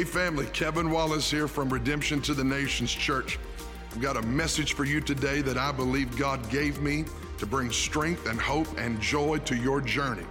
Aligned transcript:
Hey, 0.00 0.04
family, 0.04 0.46
Kevin 0.54 0.90
Wallace 0.90 1.30
here 1.30 1.46
from 1.46 1.68
Redemption 1.68 2.22
to 2.22 2.32
the 2.32 2.42
Nations 2.42 2.90
Church. 2.90 3.38
I've 3.92 4.00
got 4.00 4.16
a 4.16 4.22
message 4.22 4.72
for 4.72 4.86
you 4.86 4.98
today 4.98 5.42
that 5.42 5.58
I 5.58 5.72
believe 5.72 6.16
God 6.16 6.48
gave 6.48 6.80
me 6.80 7.04
to 7.36 7.44
bring 7.44 7.70
strength 7.70 8.26
and 8.26 8.40
hope 8.40 8.66
and 8.78 8.98
joy 8.98 9.40
to 9.40 9.54
your 9.54 9.82
journey. 9.82 10.24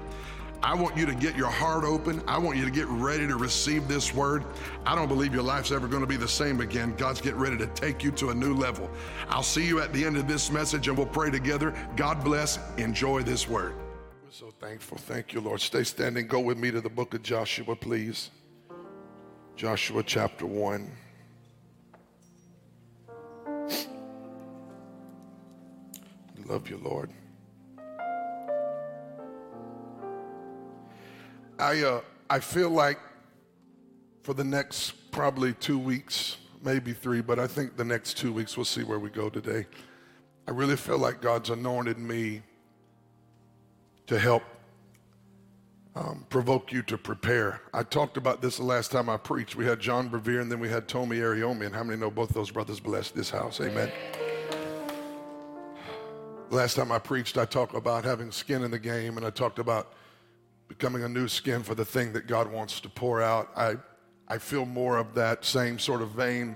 I 0.63 0.73
want 0.73 0.97
you 0.97 1.05
to 1.05 1.13
get 1.13 1.35
your 1.35 1.51
heart 1.51 1.83
open. 1.83 2.23
I 2.27 2.39
want 2.39 2.57
you 2.57 2.65
to 2.65 2.71
get 2.71 2.87
ready 2.87 3.27
to 3.27 3.35
receive 3.35 3.87
this 3.87 4.11
word. 4.11 4.43
I 4.87 4.95
don't 4.95 5.07
believe 5.07 5.35
your 5.35 5.43
life's 5.43 5.71
ever 5.71 5.87
going 5.87 6.01
to 6.01 6.07
be 6.07 6.17
the 6.17 6.27
same 6.27 6.61
again. 6.61 6.95
God's 6.97 7.21
getting 7.21 7.39
ready 7.39 7.57
to 7.59 7.67
take 7.67 8.03
you 8.03 8.09
to 8.13 8.31
a 8.31 8.33
new 8.33 8.55
level. 8.55 8.89
I'll 9.29 9.43
see 9.43 9.67
you 9.67 9.81
at 9.81 9.93
the 9.93 10.03
end 10.03 10.17
of 10.17 10.27
this 10.27 10.49
message 10.49 10.87
and 10.87 10.97
we'll 10.97 11.05
pray 11.05 11.29
together. 11.29 11.75
God 11.95 12.23
bless. 12.23 12.57
Enjoy 12.77 13.21
this 13.21 13.47
word. 13.47 13.75
We're 14.25 14.31
so 14.31 14.49
thankful. 14.59 14.97
Thank 14.97 15.31
you, 15.31 15.41
Lord. 15.41 15.61
Stay 15.61 15.83
standing. 15.83 16.25
Go 16.25 16.39
with 16.39 16.57
me 16.57 16.71
to 16.71 16.81
the 16.81 16.89
book 16.89 17.13
of 17.13 17.21
Joshua, 17.21 17.75
please. 17.75 18.31
Joshua 19.59 20.01
chapter 20.03 20.45
1. 20.45 20.89
Love 26.45 26.69
you, 26.69 26.77
Lord. 26.81 27.09
I, 31.59 31.81
uh, 31.81 31.99
I 32.29 32.39
feel 32.39 32.69
like 32.69 32.99
for 34.23 34.33
the 34.33 34.45
next 34.45 35.11
probably 35.11 35.51
two 35.51 35.77
weeks, 35.77 36.37
maybe 36.63 36.93
three, 36.93 37.19
but 37.19 37.37
I 37.37 37.45
think 37.45 37.75
the 37.75 37.83
next 37.83 38.13
two 38.13 38.31
weeks, 38.31 38.55
we'll 38.55 38.63
see 38.63 38.83
where 38.83 38.99
we 38.99 39.09
go 39.09 39.29
today. 39.29 39.67
I 40.47 40.51
really 40.51 40.77
feel 40.77 40.99
like 40.99 41.19
God's 41.19 41.49
anointed 41.49 41.97
me 41.97 42.43
to 44.07 44.17
help 44.17 44.43
um, 45.99 46.25
provoke 46.29 46.71
you 46.71 46.81
to 46.83 46.97
prepare. 46.97 47.61
I 47.73 47.83
talked 47.83 48.15
about 48.15 48.41
this 48.41 48.57
the 48.57 48.63
last 48.63 48.89
time 48.89 49.09
I 49.09 49.17
preached. 49.17 49.57
We 49.57 49.65
had 49.65 49.81
John 49.81 50.09
Bevere 50.09 50.41
and 50.41 50.49
then 50.49 50.59
we 50.59 50.69
had 50.69 50.87
Tommy 50.87 51.17
Ariomi, 51.17 51.65
and 51.65 51.75
how 51.75 51.83
many 51.83 51.99
know 51.99 52.09
both 52.09 52.29
those 52.29 52.51
brothers 52.51 52.79
blessed 52.79 53.15
this 53.15 53.29
house? 53.29 53.59
Amen. 53.59 53.91
Last 56.49 56.75
time 56.75 56.91
I 56.91 56.99
preached, 56.99 57.37
I 57.37 57.45
talked 57.45 57.75
about 57.75 58.05
having 58.05 58.31
skin 58.31 58.63
in 58.63 58.71
the 58.71 58.79
game, 58.79 59.17
and 59.17 59.25
I 59.25 59.29
talked 59.29 59.59
about 59.59 59.93
becoming 60.69 61.03
a 61.03 61.09
new 61.09 61.27
skin 61.27 61.63
for 61.63 61.75
the 61.75 61.85
thing 61.85 62.13
that 62.13 62.27
God 62.27 62.49
wants 62.49 62.79
to 62.79 62.89
pour 62.89 63.21
out. 63.21 63.51
I, 63.55 63.75
I 64.27 64.37
feel 64.37 64.65
more 64.65 64.97
of 64.97 65.13
that 65.15 65.43
same 65.43 65.77
sort 65.77 66.01
of 66.01 66.11
vein, 66.11 66.55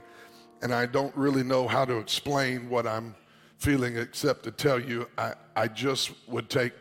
and 0.62 0.74
I 0.74 0.86
don't 0.86 1.16
really 1.18 1.44
know 1.44 1.68
how 1.68 1.84
to 1.84 1.98
explain 1.98 2.70
what 2.70 2.88
I'm 2.88 3.14
feeling 3.58 3.98
except 3.98 4.44
to 4.44 4.52
tell 4.52 4.80
you 4.80 5.08
I, 5.18 5.34
I 5.56 5.68
just 5.68 6.12
would 6.28 6.50
take 6.50 6.74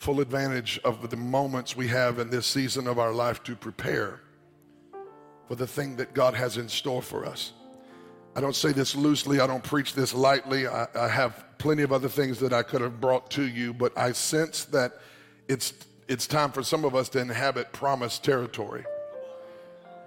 full 0.00 0.20
advantage 0.20 0.80
of 0.82 1.10
the 1.10 1.16
moments 1.16 1.76
we 1.76 1.86
have 1.86 2.18
in 2.18 2.30
this 2.30 2.46
season 2.46 2.86
of 2.86 2.98
our 2.98 3.12
life 3.12 3.42
to 3.42 3.54
prepare 3.54 4.18
for 5.46 5.54
the 5.56 5.66
thing 5.66 5.94
that 5.96 6.14
God 6.14 6.32
has 6.32 6.56
in 6.56 6.70
store 6.70 7.02
for 7.02 7.26
us. 7.26 7.52
I 8.34 8.40
don't 8.40 8.56
say 8.56 8.72
this 8.72 8.96
loosely, 8.96 9.40
I 9.40 9.46
don't 9.46 9.62
preach 9.62 9.92
this 9.92 10.14
lightly. 10.14 10.66
I, 10.66 10.86
I 10.94 11.06
have 11.06 11.44
plenty 11.58 11.82
of 11.82 11.92
other 11.92 12.08
things 12.08 12.38
that 12.38 12.54
I 12.54 12.62
could 12.62 12.80
have 12.80 12.98
brought 12.98 13.30
to 13.32 13.42
you, 13.42 13.74
but 13.74 13.96
I 13.96 14.12
sense 14.12 14.64
that 14.66 14.94
it's 15.48 15.74
it's 16.08 16.26
time 16.26 16.50
for 16.50 16.62
some 16.62 16.84
of 16.84 16.96
us 16.96 17.08
to 17.10 17.20
inhabit 17.20 17.70
promised 17.72 18.24
territory. 18.24 18.84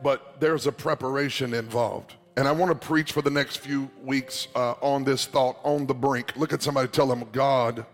But 0.02 0.40
there's 0.40 0.66
a 0.66 0.72
preparation 0.72 1.54
involved. 1.54 2.16
And 2.36 2.48
I 2.48 2.52
want 2.52 2.72
to 2.72 2.88
preach 2.88 3.12
for 3.14 3.22
the 3.22 3.30
next 3.30 3.58
few 3.58 3.90
weeks 4.04 4.48
uh, 4.56 4.74
on 4.82 5.04
this 5.04 5.28
thought 5.28 5.60
on 5.64 5.86
the 5.86 5.94
brink. 5.94 6.36
Look 6.36 6.52
at 6.52 6.64
somebody, 6.64 6.88
tell 6.90 7.08
them 7.08 7.24
God 7.32 7.86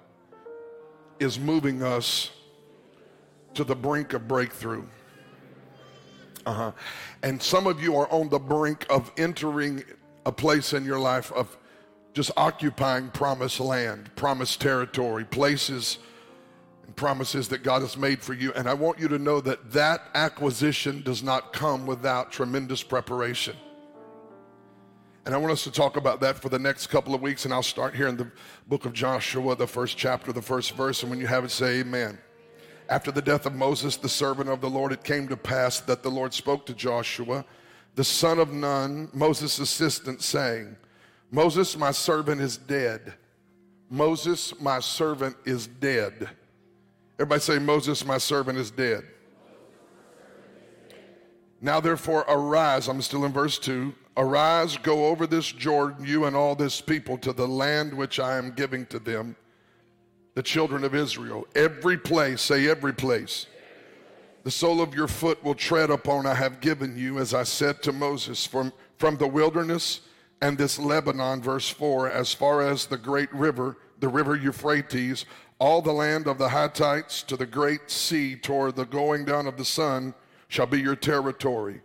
is 1.19 1.39
moving 1.39 1.83
us 1.83 2.31
to 3.53 3.63
the 3.63 3.75
brink 3.75 4.13
of 4.13 4.27
breakthrough. 4.27 4.85
Uh-huh. 6.45 6.71
And 7.23 7.41
some 7.41 7.67
of 7.67 7.81
you 7.81 7.95
are 7.97 8.11
on 8.11 8.30
the 8.30 8.39
brink 8.39 8.85
of 8.89 9.11
entering 9.17 9.83
a 10.25 10.31
place 10.31 10.73
in 10.73 10.85
your 10.85 10.99
life 10.99 11.31
of 11.33 11.58
just 12.13 12.31
occupying 12.37 13.09
promised 13.09 13.59
land, 13.59 14.09
promised 14.15 14.61
territory, 14.61 15.25
places 15.25 15.99
and 16.85 16.95
promises 16.95 17.47
that 17.49 17.63
God 17.63 17.81
has 17.81 17.97
made 17.97 18.21
for 18.21 18.33
you. 18.33 18.52
And 18.53 18.67
I 18.67 18.73
want 18.73 18.99
you 18.99 19.08
to 19.09 19.19
know 19.19 19.41
that 19.41 19.71
that 19.71 20.03
acquisition 20.15 21.02
does 21.03 21.21
not 21.21 21.53
come 21.53 21.85
without 21.85 22.31
tremendous 22.31 22.81
preparation. 22.81 23.55
And 25.25 25.35
I 25.35 25.37
want 25.37 25.52
us 25.52 25.63
to 25.65 25.71
talk 25.71 25.97
about 25.97 26.21
that 26.21 26.39
for 26.39 26.49
the 26.49 26.59
next 26.59 26.87
couple 26.87 27.13
of 27.13 27.21
weeks. 27.21 27.45
And 27.45 27.53
I'll 27.53 27.61
start 27.61 27.93
here 27.93 28.07
in 28.07 28.17
the 28.17 28.31
book 28.67 28.85
of 28.85 28.93
Joshua, 28.93 29.55
the 29.55 29.67
first 29.67 29.97
chapter, 29.97 30.31
the 30.31 30.41
first 30.41 30.73
verse. 30.73 31.02
And 31.02 31.09
when 31.09 31.19
you 31.19 31.27
have 31.27 31.43
it, 31.43 31.52
say 31.52 31.81
amen. 31.81 32.17
After 32.89 33.11
the 33.11 33.21
death 33.21 33.45
of 33.45 33.53
Moses, 33.53 33.97
the 33.97 34.09
servant 34.09 34.49
of 34.49 34.61
the 34.61 34.69
Lord, 34.69 34.91
it 34.91 35.03
came 35.03 35.27
to 35.27 35.37
pass 35.37 35.79
that 35.81 36.02
the 36.02 36.09
Lord 36.09 36.33
spoke 36.33 36.65
to 36.65 36.73
Joshua, 36.73 37.45
the 37.95 38.03
son 38.03 38.39
of 38.39 38.52
Nun, 38.52 39.09
Moses' 39.13 39.59
assistant, 39.59 40.21
saying, 40.21 40.75
Moses, 41.29 41.77
my 41.77 41.91
servant, 41.91 42.41
is 42.41 42.58
dead. 42.58 43.13
Moses, 43.89 44.59
my 44.59 44.79
servant, 44.79 45.35
is 45.45 45.67
dead. 45.67 46.29
Everybody 47.19 47.41
say, 47.41 47.59
Moses, 47.59 48.05
my 48.05 48.17
servant, 48.17 48.58
is 48.58 48.71
dead. 48.71 49.03
Now, 51.61 51.79
therefore, 51.79 52.25
arise. 52.27 52.87
I'm 52.87 53.02
still 53.02 53.25
in 53.25 53.33
verse 53.33 53.59
2. 53.59 53.93
Arise, 54.19 54.75
go 54.75 55.05
over 55.05 55.25
this 55.25 55.49
Jordan, 55.49 56.05
you 56.05 56.25
and 56.25 56.35
all 56.35 56.53
this 56.53 56.81
people, 56.81 57.17
to 57.19 57.31
the 57.31 57.47
land 57.47 57.93
which 57.93 58.19
I 58.19 58.37
am 58.37 58.52
giving 58.52 58.85
to 58.87 58.99
them, 58.99 59.37
the 60.35 60.43
children 60.43 60.83
of 60.83 60.93
Israel. 60.93 61.47
Every 61.55 61.97
place, 61.97 62.41
say 62.41 62.67
every 62.67 62.93
place. 62.93 63.47
The 64.43 64.52
sole 64.52 64.81
of 64.81 64.93
your 64.93 65.08
foot 65.08 65.41
will 65.41 65.55
tread 65.55 65.89
upon, 65.89 66.25
I 66.25 66.33
have 66.33 66.59
given 66.59 66.97
you, 66.97 67.17
as 67.17 67.33
I 67.33 67.43
said 67.43 67.81
to 67.83 67.93
Moses, 67.93 68.45
from, 68.45 68.73
from 68.97 69.15
the 69.15 69.27
wilderness 69.27 70.02
and 70.41 70.58
this 70.58 70.77
Lebanon, 70.77 71.41
verse 71.41 71.69
4, 71.69 72.11
as 72.11 72.33
far 72.33 72.61
as 72.61 72.87
the 72.87 72.97
great 72.97 73.33
river, 73.33 73.77
the 74.02 74.09
river 74.09 74.35
Euphrates, 74.35 75.25
all 75.59 75.81
the 75.81 75.93
land 75.93 76.27
of 76.27 76.37
the 76.37 76.49
Hittites 76.49 77.23
to 77.23 77.37
the 77.37 77.45
great 77.45 77.89
sea 77.89 78.35
toward 78.35 78.75
the 78.75 78.85
going 78.85 79.23
down 79.23 79.47
of 79.47 79.55
the 79.55 79.63
sun 79.63 80.13
shall 80.49 80.65
be 80.65 80.81
your 80.81 80.97
territory. 80.97 81.79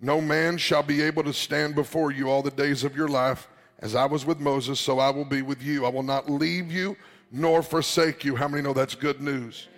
No 0.00 0.20
man 0.20 0.56
shall 0.56 0.82
be 0.82 1.02
able 1.02 1.22
to 1.24 1.32
stand 1.32 1.74
before 1.74 2.10
you 2.10 2.30
all 2.30 2.42
the 2.42 2.50
days 2.50 2.84
of 2.84 2.96
your 2.96 3.08
life. 3.08 3.48
As 3.80 3.94
I 3.94 4.04
was 4.06 4.26
with 4.26 4.40
Moses, 4.40 4.78
so 4.78 4.98
I 4.98 5.10
will 5.10 5.24
be 5.24 5.42
with 5.42 5.62
you. 5.62 5.86
I 5.86 5.88
will 5.88 6.02
not 6.02 6.30
leave 6.30 6.70
you 6.70 6.96
nor 7.32 7.62
forsake 7.62 8.24
you. 8.24 8.36
How 8.36 8.48
many 8.48 8.62
know 8.62 8.72
that's 8.72 8.94
good 8.94 9.20
news? 9.20 9.68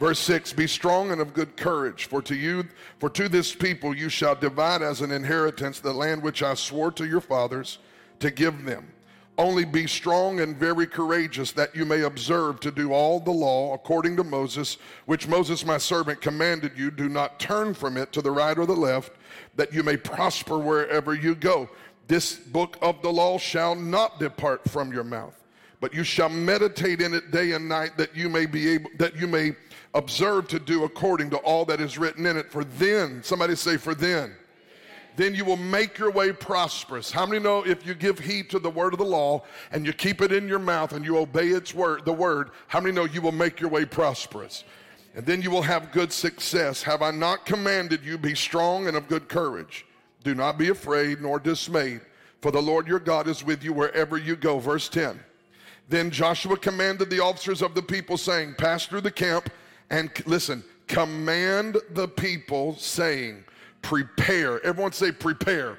Verse 0.00 0.18
6 0.20 0.52
Be 0.52 0.66
strong 0.66 1.10
and 1.10 1.20
of 1.20 1.34
good 1.34 1.56
courage, 1.56 2.06
for 2.06 2.22
to 2.22 2.34
you, 2.34 2.64
for 2.98 3.08
to 3.10 3.28
this 3.28 3.54
people 3.54 3.94
you 3.94 4.08
shall 4.08 4.34
divide 4.34 4.82
as 4.82 5.00
an 5.00 5.10
inheritance 5.10 5.80
the 5.80 5.92
land 5.92 6.22
which 6.22 6.42
I 6.42 6.54
swore 6.54 6.90
to 6.92 7.06
your 7.06 7.20
fathers 7.20 7.78
to 8.20 8.30
give 8.30 8.64
them. 8.64 8.93
Only 9.36 9.64
be 9.64 9.88
strong 9.88 10.38
and 10.38 10.56
very 10.56 10.86
courageous, 10.86 11.50
that 11.52 11.74
you 11.74 11.84
may 11.84 12.02
observe 12.02 12.60
to 12.60 12.70
do 12.70 12.92
all 12.92 13.18
the 13.18 13.32
law 13.32 13.74
according 13.74 14.16
to 14.18 14.24
Moses, 14.24 14.78
which 15.06 15.26
Moses 15.26 15.66
my 15.66 15.76
servant 15.76 16.20
commanded 16.20 16.72
you. 16.76 16.92
Do 16.92 17.08
not 17.08 17.40
turn 17.40 17.74
from 17.74 17.96
it 17.96 18.12
to 18.12 18.22
the 18.22 18.30
right 18.30 18.56
or 18.56 18.64
the 18.64 18.76
left, 18.76 19.12
that 19.56 19.72
you 19.72 19.82
may 19.82 19.96
prosper 19.96 20.58
wherever 20.58 21.14
you 21.14 21.34
go. 21.34 21.68
This 22.06 22.36
book 22.36 22.78
of 22.80 23.02
the 23.02 23.10
law 23.10 23.36
shall 23.38 23.74
not 23.74 24.20
depart 24.20 24.68
from 24.70 24.92
your 24.92 25.04
mouth, 25.04 25.42
but 25.80 25.92
you 25.92 26.04
shall 26.04 26.28
meditate 26.28 27.00
in 27.00 27.12
it 27.12 27.32
day 27.32 27.52
and 27.52 27.68
night, 27.68 27.96
that 27.96 28.14
you 28.14 28.28
may 28.28 28.46
be 28.46 28.68
able, 28.68 28.90
that 28.98 29.16
you 29.16 29.26
may 29.26 29.56
observe 29.94 30.46
to 30.48 30.60
do 30.60 30.84
according 30.84 31.30
to 31.30 31.38
all 31.38 31.64
that 31.64 31.80
is 31.80 31.98
written 31.98 32.24
in 32.26 32.36
it. 32.36 32.52
For 32.52 32.62
then, 32.62 33.20
somebody 33.24 33.56
say, 33.56 33.78
for 33.78 33.96
then 33.96 34.36
then 35.16 35.34
you 35.34 35.44
will 35.44 35.56
make 35.56 35.98
your 35.98 36.10
way 36.10 36.32
prosperous. 36.32 37.10
How 37.10 37.24
many 37.24 37.40
know 37.42 37.64
if 37.64 37.86
you 37.86 37.94
give 37.94 38.18
heed 38.18 38.50
to 38.50 38.58
the 38.58 38.70
word 38.70 38.92
of 38.92 38.98
the 38.98 39.04
law 39.04 39.44
and 39.70 39.86
you 39.86 39.92
keep 39.92 40.20
it 40.20 40.32
in 40.32 40.48
your 40.48 40.58
mouth 40.58 40.92
and 40.92 41.04
you 41.04 41.18
obey 41.18 41.48
its 41.48 41.72
word, 41.72 42.04
the 42.04 42.12
word, 42.12 42.50
how 42.66 42.80
many 42.80 42.94
know 42.94 43.04
you 43.04 43.22
will 43.22 43.32
make 43.32 43.60
your 43.60 43.70
way 43.70 43.84
prosperous? 43.84 44.64
And 45.14 45.24
then 45.24 45.40
you 45.40 45.50
will 45.50 45.62
have 45.62 45.92
good 45.92 46.12
success. 46.12 46.82
Have 46.82 47.00
I 47.00 47.12
not 47.12 47.46
commanded 47.46 48.04
you 48.04 48.18
be 48.18 48.34
strong 48.34 48.88
and 48.88 48.96
of 48.96 49.06
good 49.06 49.28
courage? 49.28 49.86
Do 50.24 50.34
not 50.34 50.58
be 50.58 50.70
afraid 50.70 51.20
nor 51.20 51.38
dismayed, 51.38 52.00
for 52.40 52.50
the 52.50 52.62
Lord 52.62 52.88
your 52.88 52.98
God 52.98 53.28
is 53.28 53.44
with 53.44 53.62
you 53.62 53.72
wherever 53.72 54.16
you 54.16 54.34
go. 54.34 54.58
Verse 54.58 54.88
10. 54.88 55.20
Then 55.88 56.10
Joshua 56.10 56.56
commanded 56.56 57.10
the 57.10 57.20
officers 57.20 57.62
of 57.62 57.74
the 57.74 57.82
people, 57.82 58.16
saying, 58.16 58.54
Pass 58.54 58.86
through 58.86 59.02
the 59.02 59.10
camp 59.10 59.50
and 59.90 60.10
listen, 60.26 60.64
command 60.88 61.76
the 61.90 62.08
people, 62.08 62.74
saying, 62.76 63.43
prepare. 63.84 64.64
Everyone 64.64 64.92
say, 64.92 65.12
prepare. 65.12 65.78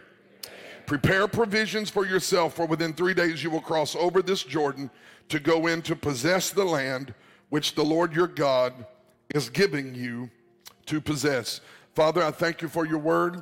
Prepare 0.85 1.27
provisions 1.27 1.89
for 1.89 2.05
yourself, 2.05 2.55
for 2.55 2.67
within 2.67 2.93
three 2.93 3.15
days 3.15 3.43
you 3.43 3.49
will 3.49 3.59
cross 3.59 3.95
over 3.95 4.21
this 4.21 4.43
Jordan 4.43 4.91
to 5.29 5.39
go 5.39 5.65
in 5.67 5.81
to 5.81 5.95
possess 5.95 6.51
the 6.51 6.63
land 6.63 7.13
which 7.49 7.73
the 7.73 7.83
Lord 7.83 8.13
your 8.13 8.27
God 8.27 8.85
is 9.33 9.49
giving 9.49 9.95
you 9.95 10.29
to 10.85 11.01
possess. 11.01 11.61
Father, 11.95 12.23
I 12.23 12.29
thank 12.29 12.61
you 12.61 12.67
for 12.67 12.85
your 12.85 12.99
word. 12.99 13.41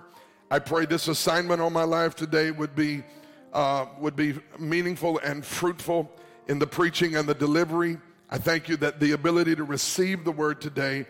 I 0.49 0.59
pray 0.59 0.85
this 0.85 1.09
assignment 1.09 1.61
on 1.61 1.73
my 1.73 1.83
life 1.83 2.15
today 2.15 2.51
would 2.51 2.73
be 2.73 3.03
uh, 3.51 3.85
would 3.99 4.15
be 4.15 4.33
meaningful 4.57 5.19
and 5.19 5.45
fruitful 5.45 6.09
in 6.47 6.57
the 6.57 6.65
preaching 6.65 7.17
and 7.17 7.27
the 7.29 7.35
delivery. 7.35 7.97
I 8.31 8.37
thank 8.37 8.67
you 8.67 8.77
that 8.77 8.99
the 8.99 9.11
ability 9.11 9.55
to 9.57 9.63
receive 9.63 10.23
the 10.23 10.31
word 10.31 10.59
today 10.59 11.05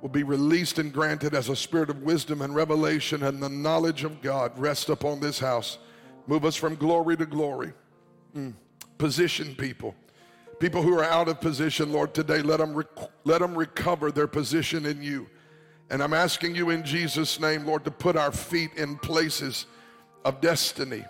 will 0.00 0.08
be 0.08 0.22
released 0.22 0.78
and 0.78 0.92
granted 0.92 1.34
as 1.34 1.48
a 1.48 1.56
spirit 1.56 1.90
of 1.90 2.02
wisdom 2.02 2.42
and 2.42 2.54
revelation 2.54 3.22
and 3.22 3.42
the 3.42 3.48
knowledge 3.48 4.04
of 4.04 4.22
God 4.22 4.58
rest 4.58 4.88
upon 4.88 5.20
this 5.20 5.38
house. 5.38 5.78
Move 6.26 6.44
us 6.44 6.56
from 6.56 6.74
glory 6.74 7.16
to 7.16 7.26
glory. 7.26 7.72
Mm. 8.36 8.54
Position 8.98 9.54
people. 9.54 9.94
People 10.58 10.82
who 10.82 10.98
are 10.98 11.04
out 11.04 11.28
of 11.28 11.40
position, 11.40 11.92
Lord, 11.92 12.14
today, 12.14 12.42
let 12.42 12.58
them, 12.58 12.74
rec- 12.74 13.10
let 13.24 13.40
them 13.40 13.54
recover 13.54 14.12
their 14.12 14.26
position 14.26 14.86
in 14.86 15.02
you. 15.02 15.26
And 15.90 16.02
I'm 16.02 16.14
asking 16.14 16.54
you 16.54 16.70
in 16.70 16.84
Jesus' 16.84 17.40
name, 17.40 17.66
Lord, 17.66 17.84
to 17.84 17.90
put 17.90 18.16
our 18.16 18.30
feet 18.30 18.70
in 18.76 18.96
places 18.98 19.66
of 20.24 20.40
destiny, 20.40 21.04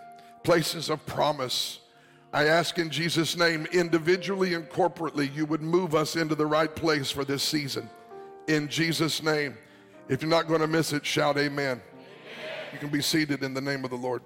places 0.45 0.89
of 0.89 1.05
promise. 1.05 1.81
I 2.33 2.47
ask 2.47 2.79
in 2.79 2.91
Jesus' 2.91 3.37
name, 3.37 3.67
individually 3.73 4.55
and 4.55 4.69
corporately, 4.69 5.35
you 5.35 5.47
would 5.47 5.63
move 5.63 5.95
us 5.95 6.17
into 6.17 6.35
the 6.35 6.47
right 6.47 6.75
place 6.75 7.11
for 7.11 7.25
this 7.25 7.43
season. 7.43 7.91
In 8.50 8.67
Jesus' 8.67 9.23
name. 9.23 9.56
If 10.08 10.23
you're 10.23 10.29
not 10.29 10.49
going 10.49 10.61
to 10.61 10.67
miss 10.67 10.93
it, 10.93 11.06
shout 11.06 11.38
amen. 11.38 11.81
amen. 11.81 11.81
You 12.73 12.81
can 12.81 12.88
be 12.88 13.00
seated 13.00 13.44
in 13.44 13.55
the 13.55 13.61
name 13.61 13.85
of 13.85 13.91
the 13.91 13.97
Lord. 13.97 14.23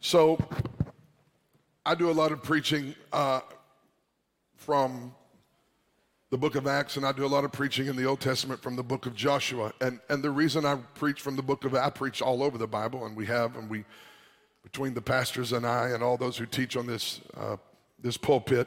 So, 0.00 0.44
I 1.86 1.94
do 1.94 2.10
a 2.10 2.12
lot 2.12 2.32
of 2.32 2.42
preaching 2.42 2.96
uh, 3.12 3.42
from 4.56 5.14
the 6.30 6.36
book 6.36 6.56
of 6.56 6.66
Acts, 6.66 6.96
and 6.96 7.06
I 7.06 7.12
do 7.12 7.24
a 7.24 7.28
lot 7.28 7.44
of 7.44 7.52
preaching 7.52 7.86
in 7.86 7.94
the 7.94 8.06
Old 8.06 8.18
Testament 8.18 8.60
from 8.60 8.74
the 8.74 8.82
book 8.82 9.06
of 9.06 9.14
Joshua. 9.14 9.72
And, 9.80 10.00
and 10.08 10.20
the 10.20 10.32
reason 10.32 10.66
I 10.66 10.74
preach 10.96 11.20
from 11.20 11.36
the 11.36 11.44
book 11.44 11.64
of, 11.64 11.76
I 11.76 11.90
preach 11.90 12.22
all 12.22 12.42
over 12.42 12.58
the 12.58 12.66
Bible, 12.66 13.06
and 13.06 13.16
we 13.16 13.26
have, 13.26 13.54
and 13.54 13.70
we, 13.70 13.84
between 14.64 14.94
the 14.94 15.00
pastors 15.00 15.52
and 15.52 15.64
I, 15.64 15.90
and 15.90 16.02
all 16.02 16.16
those 16.16 16.36
who 16.36 16.46
teach 16.46 16.76
on 16.76 16.88
this, 16.88 17.20
uh, 17.36 17.56
this 18.00 18.16
pulpit, 18.16 18.66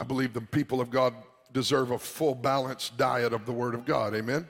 I 0.00 0.02
believe 0.02 0.32
the 0.32 0.40
people 0.40 0.80
of 0.80 0.90
God 0.90 1.14
deserve 1.52 1.90
a 1.90 1.98
full 1.98 2.34
balanced 2.34 2.96
diet 2.96 3.32
of 3.32 3.46
the 3.46 3.52
Word 3.52 3.74
of 3.74 3.84
God. 3.84 4.14
Amen? 4.14 4.46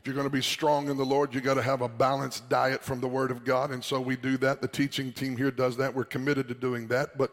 If 0.00 0.06
you're 0.06 0.14
going 0.14 0.26
to 0.26 0.30
be 0.30 0.42
strong 0.42 0.88
in 0.88 0.96
the 0.96 1.04
Lord, 1.04 1.32
you 1.32 1.40
got 1.40 1.54
to 1.54 1.62
have 1.62 1.80
a 1.80 1.88
balanced 1.88 2.48
diet 2.48 2.82
from 2.82 3.00
the 3.00 3.08
Word 3.08 3.30
of 3.30 3.44
God. 3.44 3.70
And 3.70 3.84
so 3.84 4.00
we 4.00 4.16
do 4.16 4.36
that. 4.38 4.60
The 4.60 4.68
teaching 4.68 5.12
team 5.12 5.36
here 5.36 5.52
does 5.52 5.76
that. 5.76 5.94
We're 5.94 6.04
committed 6.04 6.48
to 6.48 6.54
doing 6.54 6.88
that. 6.88 7.16
But 7.16 7.30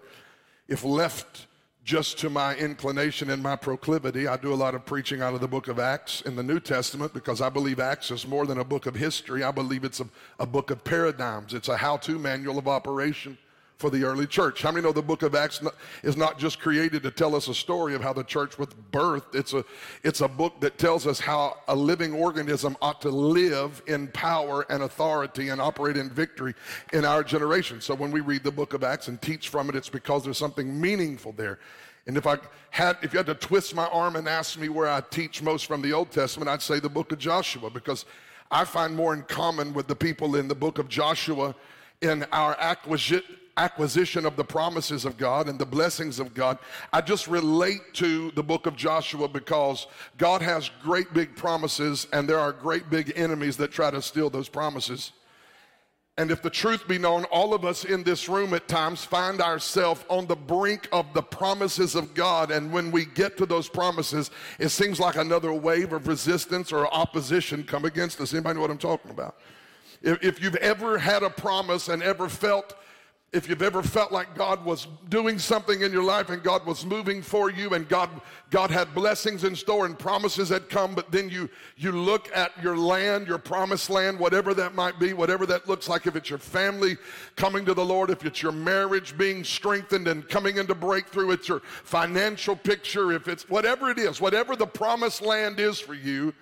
if 0.68 0.84
left 0.84 1.48
just 1.90 2.20
to 2.20 2.30
my 2.30 2.56
inclination 2.58 3.32
and 3.32 3.42
my 3.42 3.56
proclivity. 3.56 4.28
I 4.28 4.38
do 4.38 4.54
a 4.54 4.56
lot 4.56 4.76
of 4.76 4.86
preaching 4.86 5.24
out 5.24 5.34
of 5.34 5.42
the 5.42 5.48
book 5.48 5.68
of 5.68 5.80
Acts 5.80 6.22
in 6.22 6.36
the 6.36 6.44
New 6.44 6.60
Testament 6.60 7.16
because 7.16 7.42
I 7.42 7.50
believe 7.50 7.80
Acts 7.80 8.12
is 8.12 8.28
more 8.28 8.46
than 8.46 8.60
a 8.60 8.64
book 8.64 8.86
of 8.86 8.94
history. 8.94 9.44
I 9.44 9.50
believe 9.50 9.84
it's 9.84 10.00
a, 10.00 10.06
a 10.38 10.46
book 10.46 10.70
of 10.70 10.84
paradigms, 10.84 11.56
it's 11.56 11.68
a 11.68 11.76
how 11.76 11.98
to 11.98 12.20
manual 12.20 12.60
of 12.60 12.68
operation 12.68 13.40
for 13.80 13.90
the 13.90 14.04
early 14.04 14.28
church. 14.28 14.62
How 14.62 14.72
many 14.72 14.84
know 14.84 14.92
the 14.92 15.02
book 15.02 15.24
of 15.24 15.34
Acts 15.34 15.62
is 16.04 16.18
not 16.18 16.38
just 16.38 16.60
created 16.60 17.02
to 17.02 17.12
tell 17.12 17.34
us 17.34 17.48
a 17.48 17.54
story 17.54 17.96
of 17.96 18.04
how 18.04 18.12
the 18.12 18.26
church 18.26 18.60
was 18.60 18.68
birthed? 18.92 19.34
It's 19.34 19.54
a, 19.54 19.64
it's 20.04 20.20
a 20.20 20.28
book 20.28 20.60
that 20.60 20.78
tells 20.78 21.08
us 21.08 21.18
how 21.18 21.58
a 21.70 21.76
living 21.76 22.14
organism 22.14 22.76
ought 22.81 23.00
to 23.02 23.10
live 23.10 23.81
in 23.88 24.10
power 24.10 24.66
and 24.70 24.84
authority 24.84 25.48
and 25.48 25.62
operate 25.62 25.96
in 25.96 26.10
victory 26.10 26.56
in 26.92 27.06
our 27.06 27.24
generation. 27.24 27.80
So 27.80 27.96
when 27.96 28.12
we 28.12 28.20
read 28.20 28.44
the 28.44 28.52
book 28.52 28.74
of 28.74 28.84
Acts 28.84 29.08
and 29.08 29.20
teach 29.22 29.48
from 29.48 29.70
it, 29.70 29.78
it's 29.78 29.88
because 29.88 30.25
there's 30.25 30.38
something 30.38 30.80
meaningful 30.80 31.32
there. 31.32 31.60
And 32.06 32.18
if 32.18 32.28
I 32.28 32.38
had, 32.72 32.98
if 33.02 33.14
you 33.14 33.18
had 33.18 33.28
to 33.28 33.36
twist 33.36 33.74
my 33.75 33.88
arm 33.88 34.18
and 34.18 34.28
ask 34.28 34.60
me 34.60 34.68
where 34.68 34.90
I 34.90 35.00
teach 35.10 35.42
most 35.42 35.68
from 35.68 35.82
the 35.82 35.94
Old 35.94 36.12
Testament, 36.12 36.50
I'd 36.50 36.62
say 36.62 36.82
the 36.82 36.90
book 36.90 37.14
of 37.14 37.18
Joshua 37.18 37.70
because 37.70 38.04
I 38.52 38.66
find 38.66 38.94
more 38.94 39.14
in 39.14 39.24
common 39.24 39.74
with 39.74 39.88
the 39.88 39.96
people 39.96 40.36
in 40.36 40.50
the 40.50 40.56
book 40.56 40.80
of 40.80 40.90
Joshua 40.90 41.56
in 42.02 42.25
our 42.34 42.58
acquisition 42.60 43.24
acquisition 43.60 44.26
of 44.26 44.38
the 44.38 44.44
promises 44.44 45.06
of 45.06 45.18
God 45.18 45.50
and 45.50 45.60
the 45.60 45.66
blessings 45.66 46.20
of 46.20 46.34
God. 46.34 46.58
I 46.94 47.02
just 47.02 47.28
relate 47.28 47.94
to 47.96 48.32
the 48.32 48.42
book 48.42 48.66
of 48.66 48.76
Joshua 48.76 49.28
because 49.28 49.86
God 50.18 50.42
has 50.42 50.72
great 50.82 51.14
big 51.14 51.36
promises 51.36 52.08
and 52.14 52.28
there 52.28 52.40
are 52.40 52.54
great 52.54 52.90
big 52.90 53.14
enemies 53.16 53.58
that 53.58 53.72
try 53.72 53.92
to 53.92 54.02
steal 54.02 54.30
those 54.30 54.50
promises. 54.50 55.12
And 56.18 56.32
if 56.32 56.42
the 56.42 56.50
truth 56.50 56.86
be 56.86 56.98
known, 56.98 57.24
all 57.26 57.54
of 57.54 57.64
us 57.64 57.86
in 57.86 58.04
this 58.04 58.28
room 58.28 58.54
at 58.54 58.68
times 58.68 59.06
find 59.06 59.42
ourselves 59.42 60.04
on 60.10 60.28
the 60.28 60.36
brink 60.36 60.90
of 60.92 61.06
the 61.14 61.22
promises 61.22 61.96
of 61.96 62.14
God. 62.14 62.52
And 62.52 62.74
when 62.74 62.92
we 62.92 63.06
get 63.06 63.38
to 63.38 63.46
those 63.46 63.70
promises, 63.70 64.30
it 64.58 64.68
seems 64.68 65.00
like 65.00 65.16
another 65.16 65.54
wave 65.54 65.94
of 65.94 66.08
resistance 66.08 66.74
or 66.74 66.94
opposition 66.94 67.64
come 67.64 67.86
against 67.86 68.20
us. 68.20 68.34
Anybody 68.34 68.56
know 68.56 68.62
what 68.62 68.70
I'm 68.70 68.78
talking 68.78 69.12
about? 69.12 69.38
If, 70.02 70.22
if 70.22 70.44
you've 70.44 70.58
ever 70.58 70.98
had 70.98 71.24
a 71.24 71.30
promise 71.30 71.88
and 71.88 72.04
ever 72.04 72.28
felt 72.28 72.76
if 73.31 73.48
you've 73.48 73.62
ever 73.62 73.84
felt 73.84 74.12
like 74.12 74.34
God 74.34 74.66
was 74.66 74.88
doing 75.10 75.38
something 75.38 75.81
in 75.81 75.92
your 75.92 76.04
life 76.04 76.30
and 76.30 76.42
God 76.42 76.66
was 76.66 76.84
moving 76.84 77.22
for 77.22 77.52
you 77.52 77.76
and 77.76 77.88
God, 77.88 78.10
God 78.50 78.72
had 78.72 78.96
blessings 78.96 79.44
in 79.44 79.56
store 79.56 79.86
and 79.86 79.98
promises 79.98 80.50
had 80.50 80.68
come, 80.68 80.96
but 80.96 81.12
then 81.12 81.30
you, 81.30 81.48
you 81.78 81.92
look 81.92 82.36
at 82.36 82.52
your 82.64 82.76
land, 82.76 83.28
your 83.28 83.38
promised 83.38 83.92
land, 83.92 84.18
whatever 84.18 84.56
that 84.56 84.74
might 84.74 84.98
be, 84.98 85.14
whatever 85.14 85.46
that 85.46 85.70
looks 85.70 85.88
like, 85.88 86.08
if 86.08 86.16
it's 86.16 86.30
your 86.30 86.40
family 86.40 86.98
coming 87.36 87.66
to 87.66 87.76
the 87.76 87.86
Lord, 87.86 88.10
if 88.10 88.26
it's 88.26 88.42
your 88.42 88.52
marriage 88.52 89.16
being 89.16 89.44
strengthened 89.44 90.08
and 90.08 90.28
coming 90.28 90.58
into 90.58 90.74
breakthrough, 90.74 91.30
it's 91.30 91.48
your 91.48 91.60
financial 91.84 92.56
picture, 92.56 93.12
if 93.12 93.28
it's 93.28 93.48
whatever 93.48 93.92
it 93.92 94.00
is, 94.00 94.20
whatever 94.20 94.56
the 94.56 94.66
promised 94.66 95.22
land 95.22 95.60
is 95.60 95.80
for 95.80 95.94
you, 95.94 96.34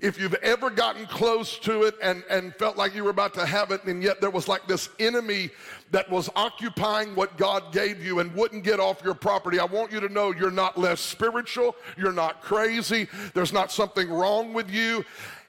if 0.00 0.18
you've 0.18 0.34
ever 0.34 0.70
gotten 0.70 1.06
close 1.06 1.58
to 1.58 1.82
it 1.82 1.94
and, 2.02 2.22
and 2.30 2.54
felt 2.56 2.76
like 2.76 2.94
you 2.94 3.04
were 3.04 3.10
about 3.10 3.34
to 3.34 3.44
have 3.44 3.70
it, 3.70 3.84
and 3.84 4.02
yet 4.02 4.20
there 4.20 4.30
was 4.30 4.48
like 4.48 4.66
this 4.66 4.88
enemy 4.98 5.50
that 5.90 6.10
was 6.10 6.30
occupying 6.36 7.14
what 7.14 7.36
God 7.36 7.72
gave 7.72 8.02
you 8.04 8.20
and 8.20 8.34
wouldn't 8.34 8.64
get 8.64 8.80
off 8.80 9.02
your 9.04 9.14
property, 9.14 9.58
I 9.58 9.64
want 9.64 9.92
you 9.92 10.00
to 10.00 10.08
know 10.08 10.32
you're 10.32 10.50
not 10.50 10.78
less 10.78 11.00
spiritual, 11.00 11.76
you're 11.96 12.12
not 12.12 12.40
crazy, 12.40 13.08
there's 13.34 13.52
not 13.52 13.70
something 13.70 14.08
wrong 14.08 14.52
with 14.52 14.70
you. 14.70 15.04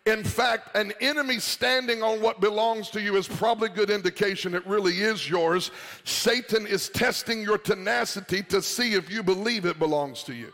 In 0.07 0.24
fact, 0.24 0.75
an 0.75 0.94
enemy 1.00 1.38
standing 1.38 2.01
on 2.01 2.21
what 2.21 2.42
belongs 2.42 2.89
to 2.89 3.01
you 3.01 3.18
is 3.18 3.27
probably 3.27 3.69
good 3.69 3.92
indication 3.92 4.56
it 4.56 4.65
really 4.65 5.01
is 5.01 5.30
yours. 5.30 5.69
Satan 6.06 6.65
is 6.65 6.89
testing 6.89 7.44
your 7.44 7.59
tenacity 7.59 8.42
to 8.44 8.63
see 8.63 8.94
if 8.94 9.12
you 9.12 9.21
believe 9.21 9.65
it 9.65 9.77
belongs 9.77 10.24
to 10.24 10.33
you. 10.33 10.51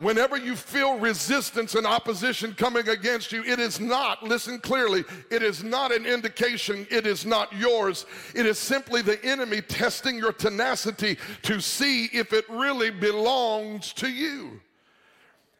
Whenever 0.00 0.36
you 0.36 0.54
feel 0.54 0.96
resistance 0.96 1.74
and 1.74 1.84
opposition 1.84 2.54
coming 2.54 2.88
against 2.88 3.32
you, 3.32 3.42
it 3.42 3.58
is 3.58 3.80
not, 3.80 4.22
listen 4.22 4.60
clearly, 4.60 5.04
it 5.28 5.42
is 5.42 5.64
not 5.64 5.92
an 5.92 6.06
indication 6.06 6.86
it 6.90 7.06
is 7.06 7.26
not 7.26 7.52
yours. 7.52 8.06
It 8.34 8.46
is 8.46 8.58
simply 8.58 9.02
the 9.02 9.22
enemy 9.24 9.60
testing 9.60 10.16
your 10.16 10.32
tenacity 10.32 11.18
to 11.42 11.60
see 11.60 12.04
if 12.06 12.32
it 12.32 12.48
really 12.48 12.90
belongs 12.90 13.92
to 13.94 14.08
you. 14.08 14.60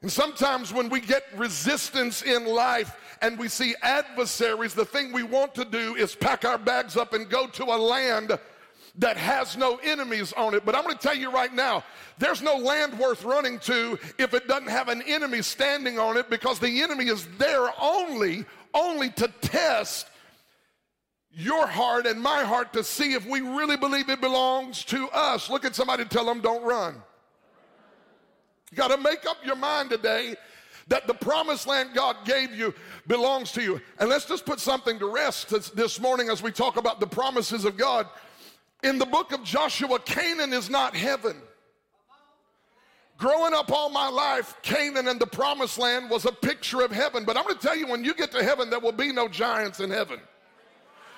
And 0.02 0.12
sometimes 0.12 0.72
when 0.72 0.88
we 0.88 1.00
get 1.00 1.24
resistance 1.36 2.22
in 2.22 2.46
life 2.46 2.96
and 3.20 3.36
we 3.36 3.48
see 3.48 3.74
adversaries, 3.82 4.72
the 4.72 4.84
thing 4.84 5.12
we 5.12 5.24
want 5.24 5.54
to 5.56 5.64
do 5.64 5.96
is 5.96 6.14
pack 6.14 6.44
our 6.44 6.58
bags 6.58 6.96
up 6.96 7.12
and 7.12 7.28
go 7.28 7.48
to 7.48 7.64
a 7.64 7.76
land 7.76 8.38
that 8.98 9.16
has 9.16 9.56
no 9.56 9.76
enemies 9.76 10.32
on 10.32 10.54
it. 10.54 10.64
But 10.64 10.74
I'm 10.74 10.84
going 10.84 10.96
to 10.96 11.00
tell 11.00 11.16
you 11.16 11.30
right 11.30 11.52
now, 11.52 11.84
there's 12.18 12.42
no 12.42 12.56
land 12.56 12.98
worth 12.98 13.24
running 13.24 13.58
to 13.60 13.98
if 14.18 14.34
it 14.34 14.48
doesn't 14.48 14.68
have 14.68 14.88
an 14.88 15.02
enemy 15.06 15.42
standing 15.42 15.98
on 15.98 16.16
it 16.16 16.28
because 16.28 16.58
the 16.58 16.82
enemy 16.82 17.06
is 17.06 17.26
there 17.38 17.68
only, 17.80 18.44
only 18.74 19.10
to 19.10 19.28
test 19.40 20.08
your 21.30 21.66
heart 21.68 22.06
and 22.06 22.20
my 22.20 22.42
heart 22.42 22.72
to 22.72 22.82
see 22.82 23.12
if 23.12 23.24
we 23.24 23.40
really 23.40 23.76
believe 23.76 24.08
it 24.08 24.20
belongs 24.20 24.84
to 24.86 25.08
us. 25.10 25.48
Look 25.48 25.64
at 25.64 25.76
somebody 25.76 26.04
tell 26.04 26.24
them, 26.24 26.40
don't 26.40 26.64
run. 26.64 26.96
You 28.72 28.76
got 28.76 28.88
to 28.88 28.98
make 28.98 29.24
up 29.26 29.36
your 29.44 29.56
mind 29.56 29.90
today 29.90 30.34
that 30.88 31.06
the 31.06 31.14
promised 31.14 31.66
land 31.66 31.90
God 31.94 32.16
gave 32.24 32.54
you 32.54 32.74
belongs 33.06 33.52
to 33.52 33.62
you. 33.62 33.80
And 34.00 34.08
let's 34.08 34.24
just 34.24 34.44
put 34.44 34.58
something 34.58 34.98
to 34.98 35.06
rest 35.06 35.50
this 35.76 36.00
morning 36.00 36.30
as 36.30 36.42
we 36.42 36.50
talk 36.50 36.76
about 36.76 36.98
the 36.98 37.06
promises 37.06 37.64
of 37.64 37.76
God. 37.76 38.08
In 38.82 38.98
the 38.98 39.06
book 39.06 39.32
of 39.32 39.42
Joshua, 39.42 39.98
Canaan 39.98 40.52
is 40.52 40.70
not 40.70 40.94
heaven. 40.94 41.36
Growing 43.18 43.52
up 43.52 43.72
all 43.72 43.90
my 43.90 44.08
life, 44.08 44.54
Canaan 44.62 45.08
and 45.08 45.20
the 45.20 45.26
promised 45.26 45.76
land 45.76 46.08
was 46.08 46.24
a 46.24 46.30
picture 46.30 46.82
of 46.82 46.92
heaven. 46.92 47.24
But 47.24 47.36
I'm 47.36 47.42
going 47.42 47.56
to 47.56 47.60
tell 47.60 47.76
you, 47.76 47.88
when 47.88 48.04
you 48.04 48.14
get 48.14 48.30
to 48.32 48.44
heaven, 48.44 48.70
there 48.70 48.78
will 48.78 48.92
be 48.92 49.12
no 49.12 49.26
giants 49.26 49.80
in 49.80 49.90
heaven. 49.90 50.20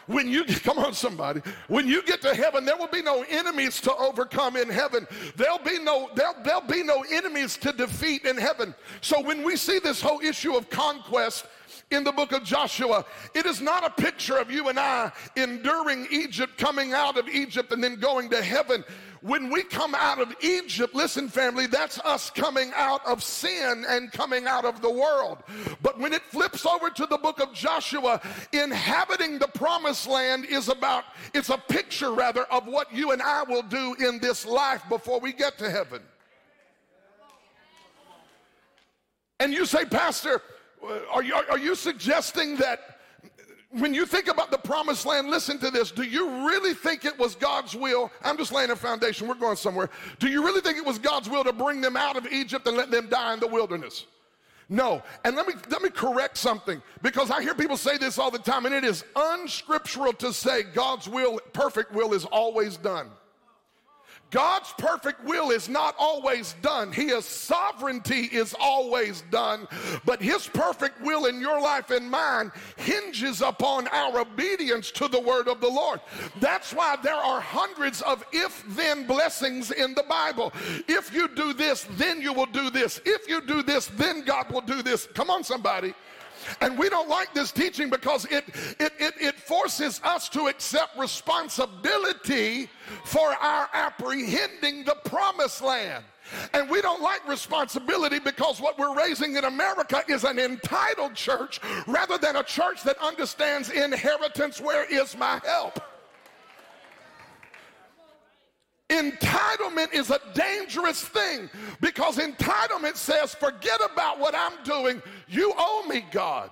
When 0.07 0.27
you 0.27 0.45
come 0.65 0.79
on, 0.79 0.95
somebody, 0.95 1.43
when 1.69 1.87
you 1.87 2.03
get 2.03 2.23
to 2.23 2.35
heaven, 2.35 2.65
there 2.65 2.77
will 2.77 2.89
be 2.89 3.03
no 3.03 3.23
enemies 3.29 3.83
to 3.83 3.95
overcome 3.95 4.57
in 4.57 4.71
heaven. 4.71 5.07
There'll 5.37 5.59
be 5.59 5.79
no 5.79 6.11
there'll, 6.15 6.35
there'll 6.43 6.61
be 6.63 6.83
no 6.83 7.05
enemies 7.13 7.59
to 7.59 7.73
defeat 7.73 8.25
in 8.25 8.39
heaven. 8.39 8.75
So 9.03 9.21
when 9.21 9.45
we 9.45 9.57
see 9.57 9.79
this 9.79 10.01
whole 10.01 10.21
issue 10.21 10.57
of 10.57 10.71
conquest, 10.71 11.47
in 11.91 12.05
the 12.05 12.13
book 12.13 12.33
of 12.33 12.45
Joshua. 12.45 13.05
It 13.35 13.47
is 13.47 13.61
not 13.61 13.85
a 13.85 13.91
picture 13.91 14.39
of 14.39 14.51
you 14.51 14.69
and 14.69 14.79
I 14.79 15.11
enduring 15.37 16.07
Egypt, 16.11 16.57
coming 16.57 16.93
out 16.93 17.19
of 17.19 17.29
Egypt, 17.29 17.73
and 17.73 17.83
then 17.83 17.97
going 17.97 18.31
to 18.31 18.43
heaven. 18.43 18.85
When 19.23 19.51
we 19.51 19.65
come 19.65 19.95
out 19.95 20.19
of 20.19 20.35
Egypt, 20.41 20.95
listen, 20.95 21.29
family, 21.29 21.67
that's 21.67 21.99
us 22.01 22.31
coming 22.31 22.73
out 22.75 23.05
of 23.05 23.23
sin 23.23 23.85
and 23.87 24.11
coming 24.13 24.47
out 24.47 24.65
of 24.65 24.81
the 24.81 24.91
world. 24.91 25.39
But 25.83 25.99
when 25.99 26.15
it 26.15 26.23
flips 26.23 26.65
over 26.65 26.89
to 26.91 27.07
the 27.07 27.19
book 27.19 27.41
of 27.41 27.53
Joshua, 27.53 28.21
inhabiting 28.53 29.39
the 29.39 29.49
promised 29.49 30.09
land 30.09 30.47
is 30.47 30.69
about, 30.69 31.05
it's 31.35 31.51
a 31.51 31.59
picture 31.59 32.13
rather 32.13 32.45
of 32.45 32.67
what 32.67 32.95
you 32.95 33.11
and 33.11 33.21
I 33.21 33.43
will 33.43 33.63
do 33.63 33.95
in 33.99 34.21
this 34.21 34.47
life 34.47 34.83
before 34.89 35.21
we 35.21 35.33
get 35.33 35.59
to 35.59 35.71
heaven. 35.71 36.01
And 39.39 39.53
you 39.53 39.67
say, 39.67 39.85
Pastor, 39.85 40.41
Uh, 40.83 40.99
are 41.11 41.23
you, 41.23 41.35
are 41.35 41.59
you 41.59 41.75
suggesting 41.75 42.57
that 42.57 42.99
when 43.71 43.95
you 43.95 44.05
think 44.05 44.27
about 44.29 44.51
the 44.51 44.59
promised 44.59 45.07
land, 45.07 45.31
listen 45.31 45.59
to 45.59 45.71
this. 45.71 45.93
Do 45.93 46.03
you 46.03 46.49
really 46.49 46.75
think 46.75 47.05
it 47.05 47.17
was 47.19 47.37
God's 47.37 47.77
will? 47.77 48.11
I'm 48.25 48.37
just 48.37 48.53
laying 48.53 48.71
a 48.71 48.77
foundation. 48.77 49.29
We're 49.29 49.35
going 49.35 49.57
somewhere. 49.57 49.91
Do 50.19 50.29
you 50.29 50.45
really 50.45 50.61
think 50.61 50.77
it 50.77 50.85
was 50.85 50.99
God's 50.99 51.29
will 51.29 51.45
to 51.45 51.53
bring 51.53 51.81
them 51.81 51.97
out 51.97 52.17
of 52.17 52.27
Egypt 52.33 52.67
and 52.67 52.77
let 52.77 52.91
them 52.91 53.09
die 53.09 53.35
in 53.35 53.41
the 53.41 53.47
wilderness? 53.47 54.07
No. 54.69 55.03
And 55.25 55.37
let 55.37 55.47
me 55.47 55.55
let 55.69 55.83
me 55.83 55.91
correct 55.91 56.37
something 56.37 56.81
because 57.03 57.31
I 57.31 57.43
hear 57.43 57.55
people 57.55 57.77
say 57.77 57.99
this 57.99 58.19
all 58.19 58.31
the 58.31 58.39
time, 58.39 58.67
and 58.67 58.75
it 58.75 58.85
is 58.85 59.05
unscriptural 59.17 60.13
to 60.15 60.33
say 60.33 60.63
God's 60.63 61.09
will, 61.09 61.41
perfect 61.53 61.93
will, 61.93 62.15
is 62.15 62.25
always 62.25 62.77
done. 62.77 63.09
God's 64.31 64.73
perfect 64.79 65.25
will 65.25 65.51
is 65.51 65.69
not 65.69 65.95
always 65.99 66.55
done. 66.63 66.93
His 66.93 67.25
sovereignty 67.25 68.29
is 68.33 68.55
always 68.59 69.23
done, 69.31 69.67
but 70.05 70.23
His 70.23 70.47
perfect 70.47 71.01
will 71.01 71.27
in 71.27 71.41
your 71.41 71.61
life 71.61 71.91
and 71.91 72.11
mine 72.11 72.53
hinges 72.77 73.43
upon 73.43 73.89
our 73.89 74.21
obedience 74.21 74.91
to 74.93 75.09
the 75.09 75.21
word 75.21 75.49
of 75.49 75.61
the 75.61 75.69
Lord. 75.69 76.01
That's 76.39 76.73
why 76.73 76.97
there 77.03 77.15
are 77.15 77.41
hundreds 77.41 78.03
of 78.03 78.25
if 78.33 78.65
then 78.69 79.07
blessings 79.07 79.73
in 79.73 79.95
the 79.95 80.05
Bible. 80.09 80.53
If 80.89 81.13
you 81.13 81.29
do 81.29 81.53
this, 81.53 81.87
then 81.93 82.23
you 82.23 82.33
will 82.33 82.47
do 82.47 82.71
this. 82.71 83.01
If 83.05 83.29
you 83.29 83.41
do 83.41 83.63
this, 83.63 83.87
then 83.97 84.25
God 84.25 84.51
will 84.51 84.61
do 84.61 84.83
this. 84.83 85.09
Come 85.15 85.31
on, 85.31 85.43
somebody. 85.43 85.95
And 86.61 86.79
we 86.79 86.89
don't 86.89 87.09
like 87.09 87.35
this 87.35 87.53
teaching 87.53 87.91
because 87.91 88.25
it, 88.27 88.45
it, 88.79 88.90
forces 89.51 90.01
us 90.05 90.29
to 90.29 90.47
accept 90.47 90.97
responsibility 90.97 92.71
for 93.05 93.35
our 93.43 93.69
apprehending 93.73 94.85
the 94.85 94.95
promised 95.05 95.61
land. 95.61 96.05
And 96.55 96.71
we 96.71 96.81
don't 96.81 97.03
like 97.03 97.27
responsibility 97.29 98.21
because 98.21 98.61
what 98.61 98.79
we're 98.79 98.95
raising 98.97 99.35
in 99.35 99.43
America 99.43 100.05
is 100.07 100.23
an 100.23 100.39
entitled 100.39 101.17
church 101.17 101.59
rather 101.89 102.17
than 102.17 102.37
a 102.37 102.45
church 102.45 102.85
that 102.85 102.97
understands 102.99 103.71
inheritance. 103.71 104.61
Where 104.61 104.85
is 104.85 105.17
my 105.17 105.41
help? 105.45 105.83
Entitlement 108.89 109.93
is 109.93 110.11
a 110.11 110.21
dangerous 110.33 111.03
thing 111.03 111.51
because 111.81 112.19
entitlement 112.19 112.95
says, 112.95 113.35
forget 113.35 113.81
about 113.93 114.21
what 114.21 114.33
I'm 114.33 114.63
doing. 114.63 115.03
You 115.27 115.53
owe 115.59 115.85
me, 115.89 116.05
God. 116.13 116.51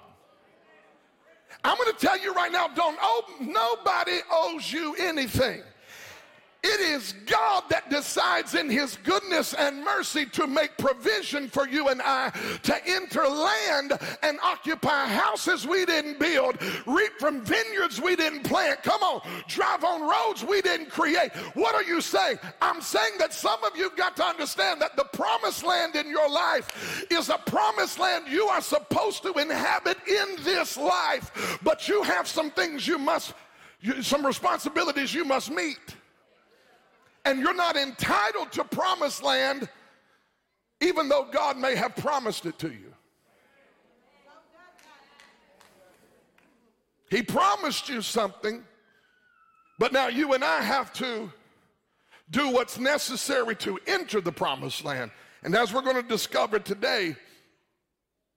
I'm 1.64 1.76
going 1.76 1.92
to 1.92 1.98
tell 1.98 2.18
you 2.18 2.32
right 2.34 2.52
now, 2.52 2.68
don't 2.68 2.98
owe, 3.00 3.24
nobody 3.40 4.20
owes 4.32 4.72
you 4.72 4.94
anything. 4.96 5.62
It 6.70 6.80
is 6.80 7.14
God 7.24 7.64
that 7.70 7.88
decides 7.88 8.54
in 8.54 8.68
his 8.68 8.98
goodness 9.02 9.54
and 9.54 9.82
mercy 9.82 10.26
to 10.26 10.46
make 10.46 10.76
provision 10.76 11.48
for 11.48 11.66
you 11.66 11.88
and 11.88 12.02
I 12.02 12.30
to 12.64 12.86
enter 12.86 13.26
land 13.26 13.98
and 14.22 14.38
occupy 14.42 15.06
houses 15.06 15.66
we 15.66 15.86
didn't 15.86 16.18
build, 16.18 16.58
reap 16.86 17.12
from 17.18 17.42
vineyards 17.42 18.02
we 18.02 18.16
didn't 18.16 18.42
plant. 18.42 18.82
Come 18.82 19.02
on, 19.02 19.22
drive 19.48 19.82
on 19.82 20.02
roads 20.02 20.44
we 20.44 20.60
didn't 20.60 20.90
create. 20.90 21.34
What 21.54 21.74
are 21.74 21.82
you 21.82 22.02
saying? 22.02 22.38
I'm 22.60 22.82
saying 22.82 23.12
that 23.18 23.32
some 23.32 23.64
of 23.64 23.74
you 23.74 23.90
got 23.96 24.14
to 24.16 24.24
understand 24.26 24.82
that 24.82 24.94
the 24.94 25.04
promised 25.04 25.64
land 25.64 25.96
in 25.96 26.10
your 26.10 26.28
life 26.28 27.06
is 27.10 27.30
a 27.30 27.38
promised 27.46 27.98
land 27.98 28.26
you 28.28 28.44
are 28.44 28.60
supposed 28.60 29.22
to 29.22 29.32
inhabit 29.32 29.96
in 30.06 30.36
this 30.44 30.76
life, 30.76 31.58
but 31.62 31.88
you 31.88 32.02
have 32.02 32.28
some 32.28 32.50
things 32.50 32.86
you 32.86 32.98
must, 32.98 33.32
some 34.02 34.26
responsibilities 34.26 35.14
you 35.14 35.24
must 35.24 35.50
meet 35.50 35.78
and 37.24 37.40
you're 37.40 37.54
not 37.54 37.76
entitled 37.76 38.52
to 38.52 38.64
promised 38.64 39.22
land 39.22 39.68
even 40.80 41.08
though 41.08 41.26
God 41.30 41.56
may 41.56 41.74
have 41.74 41.96
promised 41.96 42.46
it 42.46 42.58
to 42.60 42.68
you. 42.68 42.94
He 47.10 47.22
promised 47.22 47.88
you 47.88 48.02
something, 48.02 48.62
but 49.78 49.92
now 49.92 50.08
you 50.08 50.34
and 50.34 50.44
I 50.44 50.60
have 50.60 50.92
to 50.94 51.32
do 52.30 52.50
what's 52.50 52.78
necessary 52.78 53.56
to 53.56 53.78
enter 53.86 54.20
the 54.20 54.32
promised 54.32 54.84
land. 54.84 55.10
And 55.42 55.54
as 55.54 55.72
we're 55.72 55.82
going 55.82 55.96
to 55.96 56.02
discover 56.02 56.58
today, 56.58 57.16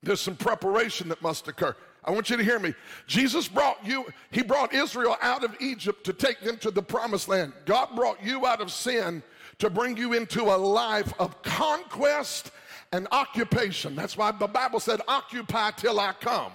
there's 0.02 0.20
some 0.20 0.36
preparation 0.36 1.08
that 1.10 1.20
must 1.20 1.48
occur. 1.48 1.76
I 2.04 2.10
want 2.10 2.30
you 2.30 2.36
to 2.36 2.42
hear 2.42 2.58
me. 2.58 2.74
Jesus 3.06 3.46
brought 3.46 3.84
you, 3.86 4.06
he 4.30 4.42
brought 4.42 4.74
Israel 4.74 5.16
out 5.22 5.44
of 5.44 5.54
Egypt 5.60 6.04
to 6.04 6.12
take 6.12 6.40
them 6.40 6.56
to 6.58 6.70
the 6.70 6.82
promised 6.82 7.28
land. 7.28 7.52
God 7.64 7.90
brought 7.94 8.22
you 8.22 8.46
out 8.46 8.60
of 8.60 8.72
sin 8.72 9.22
to 9.58 9.70
bring 9.70 9.96
you 9.96 10.12
into 10.12 10.42
a 10.42 10.56
life 10.56 11.12
of 11.20 11.40
conquest 11.42 12.50
and 12.90 13.06
occupation. 13.12 13.94
That's 13.94 14.16
why 14.16 14.32
the 14.32 14.48
Bible 14.48 14.80
said, 14.80 15.00
Occupy 15.06 15.72
till 15.72 16.00
I 16.00 16.12
come. 16.20 16.52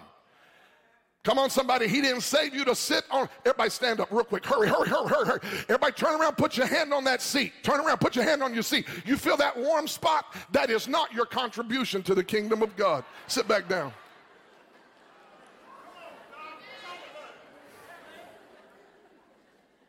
Come 1.24 1.39
on, 1.39 1.50
somebody. 1.50 1.89
He 1.89 2.00
didn't 2.00 2.22
save 2.22 2.56
you 2.56 2.63
to 2.63 2.74
sit 2.75 3.04
on. 3.12 3.27
Everybody 3.46 3.70
stand 3.70 4.00
up 4.00 4.10
real 4.12 4.24
quick. 4.24 4.46
Hurry, 4.46 4.70
hurry, 4.70 4.88
hurry, 4.88 5.10
hurry, 5.10 5.25
hurry. 5.25 5.39
Everybody 5.63 5.92
turn 5.94 6.22
around, 6.22 6.38
put 6.38 6.56
your 6.56 6.68
hand 6.68 6.94
on 6.94 7.04
that 7.04 7.22
seat. 7.22 7.51
Turn 7.63 7.82
around, 7.82 7.98
put 7.98 8.16
your 8.16 8.24
hand 8.24 8.42
on 8.42 8.54
your 8.54 8.63
seat. 8.63 8.88
You 9.06 9.18
feel 9.18 9.36
that 9.38 9.58
warm 9.58 9.89
spot? 9.89 10.34
That 10.51 10.70
is 10.70 10.88
not 10.88 11.12
your 11.13 11.25
contribution 11.25 12.01
to 12.04 12.16
the 12.16 12.24
kingdom 12.24 12.62
of 12.62 12.77
God. 12.77 13.04
Sit 13.27 13.46
back 13.46 13.68
down. 13.68 13.92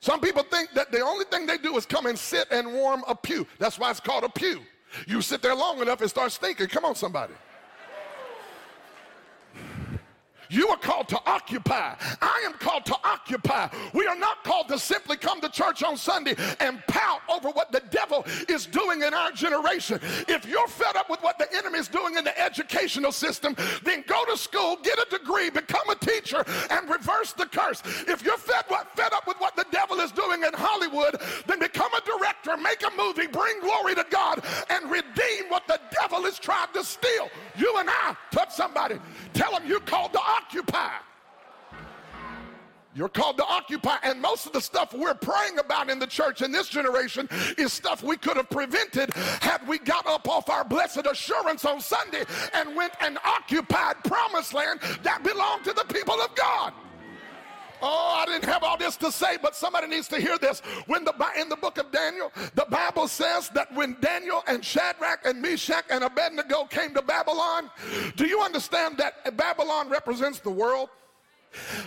Some 0.01 0.21
people 0.21 0.43
think 0.45 0.71
that 0.75 0.93
the 0.93 1.01
only 1.01 1.25
thing 1.25 1.47
they 1.47 1.59
do 1.59 1.77
is 1.77 1.85
come 1.85 2.07
and 2.07 2.19
sit 2.19 2.47
and 2.51 2.73
warm 2.73 3.03
a 3.09 3.15
pew. 3.15 3.47
That's 3.59 3.79
why 3.79 3.91
it's 3.91 4.01
called 4.01 4.25
a 4.25 4.29
pew. 4.29 4.61
You 5.07 5.21
sit 5.21 5.43
there 5.43 5.55
long 5.55 5.81
enough, 5.81 6.01
it 6.03 6.09
starts 6.09 6.35
stinking. 6.35 6.69
Come 6.69 6.85
on, 6.85 6.95
somebody. 6.95 7.35
You 10.51 10.69
are 10.69 10.77
called 10.77 11.09
to 11.09 11.21
occupy. 11.27 11.95
I 12.21 12.43
am 12.47 12.55
called 12.55 12.87
to 12.87 12.97
occupy. 13.05 13.69
We 13.93 14.07
are 14.07 14.17
not 14.17 14.45
called 14.45 14.69
to 14.69 14.79
simply 14.79 15.17
come 15.17 15.41
to 15.41 15.49
church 15.49 15.83
on 15.83 15.97
Sunday 15.97 16.35
and 16.61 16.83
pout 16.87 17.21
over 17.29 17.51
what 17.51 17.73
the 17.73 17.83
devil 17.91 18.25
is 18.49 18.67
doing 18.67 19.03
in 19.03 19.15
our 19.15 19.33
generation. 19.33 20.01
If 20.29 20.47
you're 20.47 20.69
fed 20.69 20.97
up 20.97 21.11
with 21.11 21.21
what 21.21 21.39
the 21.39 21.53
enemy 21.55 21.79
is 21.79 21.89
doing 21.89 22.17
in 22.17 22.25
the 22.25 22.39
educational 22.39 23.13
system, 23.13 23.55
then 23.85 24.05
go 24.07 24.25
to 24.27 24.37
school, 24.37 24.79
get 24.83 24.99
a 24.99 25.07
degree, 25.11 25.51
become 25.51 25.89
a 25.91 25.95
teacher, 25.97 26.45
and 26.71 26.89
reverse 26.89 27.33
the 27.33 27.47
curse. 27.47 27.83
If 28.07 28.25
you're 28.25 28.39
fed, 28.39 28.65
fed 28.95 29.13
up 29.13 29.27
with 29.27 29.37
what 29.39 29.57
the 29.57 29.67
devil 29.71 30.01
is 30.01 30.13
doing 30.13 30.43
in 30.43 30.51
Hollywood, 30.55 31.21
then 31.47 31.59
become 31.59 31.93
a 31.95 32.01
director, 32.01 32.57
make 32.57 32.83
a 32.83 32.97
movie, 32.97 33.27
bring 33.27 33.61
glory 33.61 33.95
to 33.95 34.07
God, 34.11 34.43
and 34.71 34.91
redeem 34.91 35.49
what 35.49 35.67
the 35.67 35.81
devil 35.91 36.25
is 36.27 36.39
trying 36.39 36.73
to 36.75 36.85
steal. 36.85 37.29
You 37.57 37.77
and 37.79 37.89
I, 37.89 38.17
touch 38.31 38.55
somebody, 38.55 38.99
tell 39.35 39.53
them 39.53 39.67
you 39.67 39.81
called 39.81 40.13
to 40.13 40.21
occupy. 40.39 40.91
You're 42.95 43.09
called 43.09 43.37
to 43.37 43.45
occupy. 43.45 43.97
And 44.03 44.21
most 44.21 44.47
of 44.47 44.53
the 44.53 44.61
stuff 44.61 44.93
we're 44.93 45.15
praying 45.15 45.59
about 45.59 45.89
in 45.89 45.99
the 45.99 46.07
church 46.07 46.43
in 46.43 46.51
this 46.51 46.69
generation 46.69 47.29
is 47.57 47.73
stuff 47.73 48.03
we 48.03 48.17
could 48.17 48.37
have 48.37 48.51
prevented 48.51 49.15
had 49.15 49.67
we 49.69 49.79
got 49.79 50.07
up 50.07 50.29
off 50.29 50.49
our 50.51 50.65
blessed 50.65 51.07
assurance 51.09 51.65
on 51.65 51.81
Sunday 51.81 52.25
and 52.55 52.75
went 52.75 52.93
and 53.01 53.19
occupied 53.25 54.03
promised 54.05 54.53
land 54.53 54.81
that 55.03 55.23
belonged 55.23 55.65
to 55.65 55.73
the 55.73 55.85
people 55.85 56.15
of 56.15 56.35
God. 56.35 56.73
Oh, 57.83 58.23
I 58.23 58.27
didn't 58.27 58.45
have 58.45 58.63
all 58.63 58.77
this 58.77 58.97
to 58.99 59.13
say, 59.13 59.37
but 59.41 59.55
somebody 59.55 59.87
needs 59.87 60.09
to 60.09 60.21
hear 60.21 60.39
this. 60.39 60.61
When 60.87 61.05
the 61.05 61.15
in 61.39 61.49
the 61.49 61.57
book 61.57 61.79
of 61.79 61.91
Daniel, 61.91 62.33
the 62.55 62.67
Bible 62.71 63.09
says 63.09 63.49
that 63.51 63.73
when 63.75 63.97
Daniel 64.01 64.43
and 64.47 64.65
Shadrach 64.65 65.25
and 65.25 65.41
Meshach 65.41 65.85
and 65.91 66.05
Abednego 66.05 66.65
came 66.65 66.95
to 66.95 67.03
Babylon, 67.03 67.71
do 68.17 68.27
you 68.27 68.41
understand 68.41 68.99
that 68.99 69.37
Babylon 69.37 69.89
represents 69.89 70.41
the 70.41 70.51
world? 70.51 70.89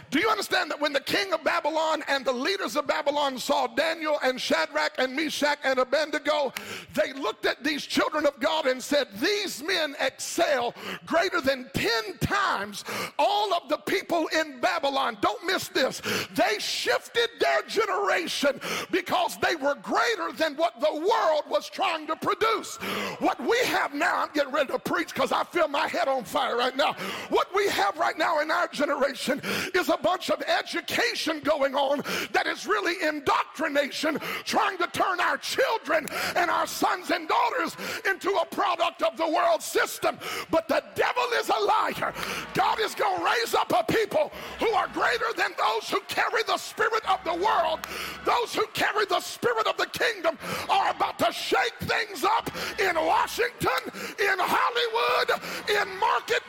Do 0.10 0.20
you 0.20 0.30
understand 0.30 0.70
that 0.72 0.80
when 0.80 0.94
the 0.94 1.00
king 1.00 1.34
of 1.34 1.44
Babylon 1.44 2.03
and 2.08 2.25
the 2.25 2.34
leaders 2.34 2.75
of 2.75 2.88
Babylon 2.88 3.38
saw 3.38 3.68
Daniel 3.68 4.18
and 4.24 4.39
Shadrach 4.39 4.94
and 4.98 5.15
Meshach 5.15 5.60
and 5.63 5.80
Abednego, 5.80 6.53
they 6.94 7.13
looked 7.13 7.46
at 7.46 7.63
these 7.63 7.86
children 7.86 8.25
of 8.25 8.39
God 8.39 8.65
and 8.65 8.82
said, 8.82 9.08
These 9.20 9.63
men 9.63 9.96
excel 10.00 10.74
greater 11.06 11.41
than 11.41 11.70
10 11.74 12.18
times 12.20 12.84
all 13.18 13.53
of 13.53 13.70
the 13.70 13.77
people 13.77 14.27
in 14.38 14.60
Babylon. 14.60 15.18
Don't 15.22 15.46
miss 15.46 15.70
this. 15.70 16.01
They 16.36 16.60
shifted 16.60 17.30
their 17.39 17.62
generation 17.63 18.60
because 18.91 19.38
they 19.38 19.56
were 19.56 19.75
greater 19.75 20.32
than 20.36 20.56
what 20.56 20.80
the 20.82 20.94
world 20.94 21.44
was 21.50 21.70
trying 21.70 22.08
to 22.08 22.15
produce. 22.15 22.75
What 23.20 23.39
we 23.39 23.58
have 23.65 23.94
now, 23.94 24.24
I'm 24.24 24.34
getting 24.34 24.53
ready 24.53 24.74
to 24.74 24.80
preach 24.80 25.13
because 25.13 25.32
I 25.32 25.44
feel 25.46 25.68
my 25.68 25.88
head 25.88 26.08
on 26.08 26.24
fire 26.24 26.58
right 26.58 26.75
now. 26.75 26.94
What 27.30 27.48
we 27.56 27.68
have 27.70 27.98
right 27.98 28.18
now 28.18 28.41
in 28.41 28.51
our 28.51 28.68
generation 28.68 29.41
is 29.74 29.89
a 29.89 29.98
bunch 29.98 30.29
of 30.29 30.41
education 30.43 31.39
going 31.41 31.75
on 31.75 32.03
that 32.31 32.48
is 32.48 32.65
really 32.65 32.96
indoctrination, 33.08 34.20
trying 34.46 34.77
to 34.77 34.88
turn 34.88 35.20
our 35.20 35.38
children 35.38 36.05
and 36.36 36.50
our 36.50 36.67
sons 36.67 37.12
and 37.12 37.27
daughters 37.27 37.75
into 38.10 38.29
a 38.31 38.46
product 38.46 39.01
of 39.01 39.17
the 39.17 39.27
world 39.27 39.62
system. 39.62 40.17
But 40.50 40.67
the 40.67 40.84
devil 40.96 41.24
is 41.39 41.50
a 41.50 41.60
liar. 41.60 42.13
God 42.53 42.79
is 42.79 42.96
going 42.96 43.20
to 43.20 43.25
raise 43.25 43.53
up 43.53 43.72
a 43.72 43.84
people 43.91 44.31
who 44.60 44.70
are 44.70 44.88
greater 44.89 45.31
than 45.36 45.51
those 45.58 45.89
who 45.89 46.00
carry 46.08 46.43
the 46.43 46.58
spirit 46.58 47.03
of 47.10 47.24
the 47.24 47.34
world. 47.34 47.79
Those 48.25 48.53
who 48.53 48.65
carry 48.74 49.05
the 49.05 49.20
spirit 49.20 49.67
of 49.67 49.77
the 49.77 49.88
kingdom 49.88 50.38
are 50.70 50.91
about 50.91 51.20
to 51.20 51.31
shake 51.31 51.75
things 51.81 52.24
up 52.24 52.50
in 52.79 52.96
Washington, 52.96 53.81
in 54.20 54.38
Hollywood, 54.38 55.41
in 55.70 56.00
market. 56.00 56.41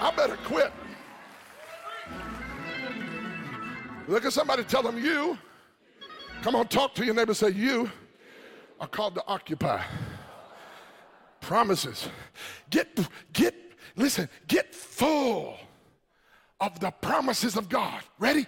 I 0.00 0.12
better 0.14 0.36
quit. 0.44 0.72
Look 4.08 4.24
at 4.24 4.32
somebody, 4.32 4.64
tell 4.64 4.82
them 4.82 4.96
you. 4.96 5.36
Come 6.40 6.56
on, 6.56 6.66
talk 6.68 6.94
to 6.94 7.04
your 7.04 7.14
neighbor, 7.14 7.34
say 7.34 7.50
you 7.50 7.90
are 8.80 8.88
called 8.88 9.14
to 9.16 9.24
occupy. 9.26 9.82
Promises. 11.40 12.08
Get, 12.70 12.98
get, 13.34 13.54
listen, 13.96 14.30
get 14.46 14.74
full 14.74 15.58
of 16.58 16.80
the 16.80 16.90
promises 16.90 17.56
of 17.56 17.68
God. 17.68 18.02
Ready? 18.18 18.46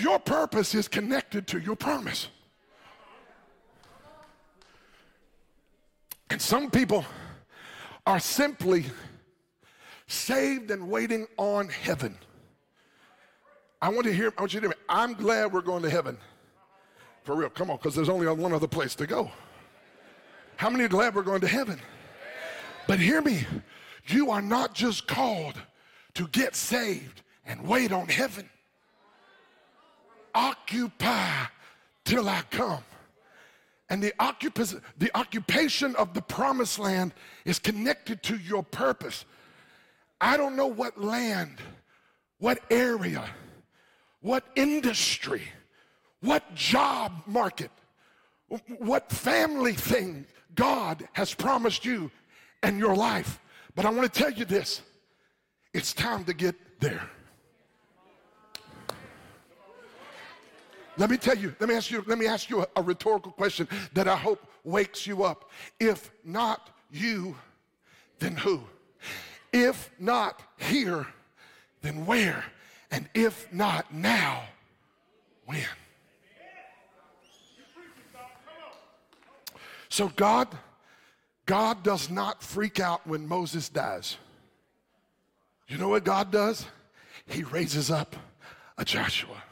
Your 0.00 0.18
purpose 0.18 0.74
is 0.74 0.88
connected 0.88 1.46
to 1.48 1.60
your 1.60 1.76
promise. 1.76 2.28
And 6.30 6.40
some 6.40 6.70
people 6.70 7.04
are 8.06 8.20
simply 8.20 8.86
saved 10.06 10.70
and 10.70 10.88
waiting 10.88 11.26
on 11.36 11.68
heaven. 11.68 12.16
I 13.82 13.88
want 13.88 14.04
to 14.04 14.12
hear, 14.12 14.32
I 14.36 14.42
want 14.42 14.52
you 14.52 14.60
to 14.60 14.66
hear 14.66 14.76
me. 14.76 14.82
I'm 14.88 15.14
glad 15.14 15.52
we're 15.52 15.62
going 15.62 15.82
to 15.82 15.90
heaven. 15.90 16.18
For 17.24 17.34
real, 17.34 17.50
come 17.50 17.70
on, 17.70 17.76
because 17.76 17.94
there's 17.94 18.08
only 18.08 18.26
one 18.26 18.52
other 18.52 18.68
place 18.68 18.94
to 18.96 19.06
go. 19.06 19.30
How 20.56 20.68
many 20.68 20.84
are 20.84 20.88
glad 20.88 21.14
we're 21.14 21.22
going 21.22 21.40
to 21.40 21.48
heaven? 21.48 21.80
But 22.86 22.98
hear 22.98 23.22
me, 23.22 23.46
you 24.06 24.30
are 24.30 24.42
not 24.42 24.74
just 24.74 25.06
called 25.06 25.54
to 26.14 26.26
get 26.28 26.54
saved 26.54 27.22
and 27.46 27.66
wait 27.66 27.92
on 27.92 28.08
heaven. 28.08 28.48
Occupy 30.34 31.46
till 32.04 32.28
I 32.28 32.42
come. 32.50 32.82
And 33.88 34.02
the, 34.02 34.12
occup- 34.20 34.80
the 34.98 35.10
occupation 35.16 35.96
of 35.96 36.14
the 36.14 36.22
promised 36.22 36.78
land 36.78 37.12
is 37.44 37.58
connected 37.58 38.22
to 38.24 38.36
your 38.36 38.62
purpose. 38.62 39.24
I 40.20 40.36
don't 40.36 40.54
know 40.54 40.66
what 40.66 41.00
land, 41.00 41.58
what 42.38 42.60
area, 42.70 43.24
what 44.20 44.44
industry, 44.54 45.42
what 46.20 46.54
job 46.54 47.22
market, 47.26 47.70
what 48.78 49.10
family 49.10 49.72
thing 49.72 50.26
God 50.54 51.08
has 51.12 51.32
promised 51.32 51.84
you 51.84 52.10
and 52.62 52.78
your 52.78 52.94
life. 52.94 53.40
But 53.74 53.86
I 53.86 53.90
want 53.90 54.12
to 54.12 54.22
tell 54.22 54.30
you 54.30 54.44
this 54.44 54.82
it's 55.72 55.92
time 55.92 56.24
to 56.24 56.34
get 56.34 56.54
there. 56.80 57.08
Let 60.96 61.08
me 61.08 61.16
tell 61.16 61.38
you, 61.38 61.54
let 61.60 61.68
me 61.68 61.76
ask 61.76 61.90
you, 61.90 62.04
let 62.06 62.18
me 62.18 62.26
ask 62.26 62.50
you 62.50 62.62
a, 62.62 62.66
a 62.76 62.82
rhetorical 62.82 63.32
question 63.32 63.68
that 63.94 64.06
I 64.06 64.16
hope 64.16 64.46
wakes 64.64 65.06
you 65.06 65.24
up. 65.24 65.50
If 65.78 66.10
not 66.24 66.68
you, 66.90 67.36
then 68.18 68.36
who? 68.36 68.60
If 69.52 69.90
not 69.98 70.42
here, 70.58 71.06
then 71.80 72.04
where? 72.04 72.44
And 72.90 73.08
if 73.14 73.52
not 73.52 73.92
now, 73.94 74.42
when? 75.46 75.64
So 79.88 80.08
God, 80.08 80.48
God 81.46 81.82
does 81.82 82.10
not 82.10 82.42
freak 82.42 82.80
out 82.80 83.06
when 83.06 83.26
Moses 83.26 83.68
dies. 83.68 84.16
You 85.68 85.78
know 85.78 85.88
what 85.88 86.04
God 86.04 86.30
does? 86.30 86.66
He 87.26 87.42
raises 87.44 87.90
up 87.90 88.16
a 88.78 88.84
Joshua. 88.84 89.42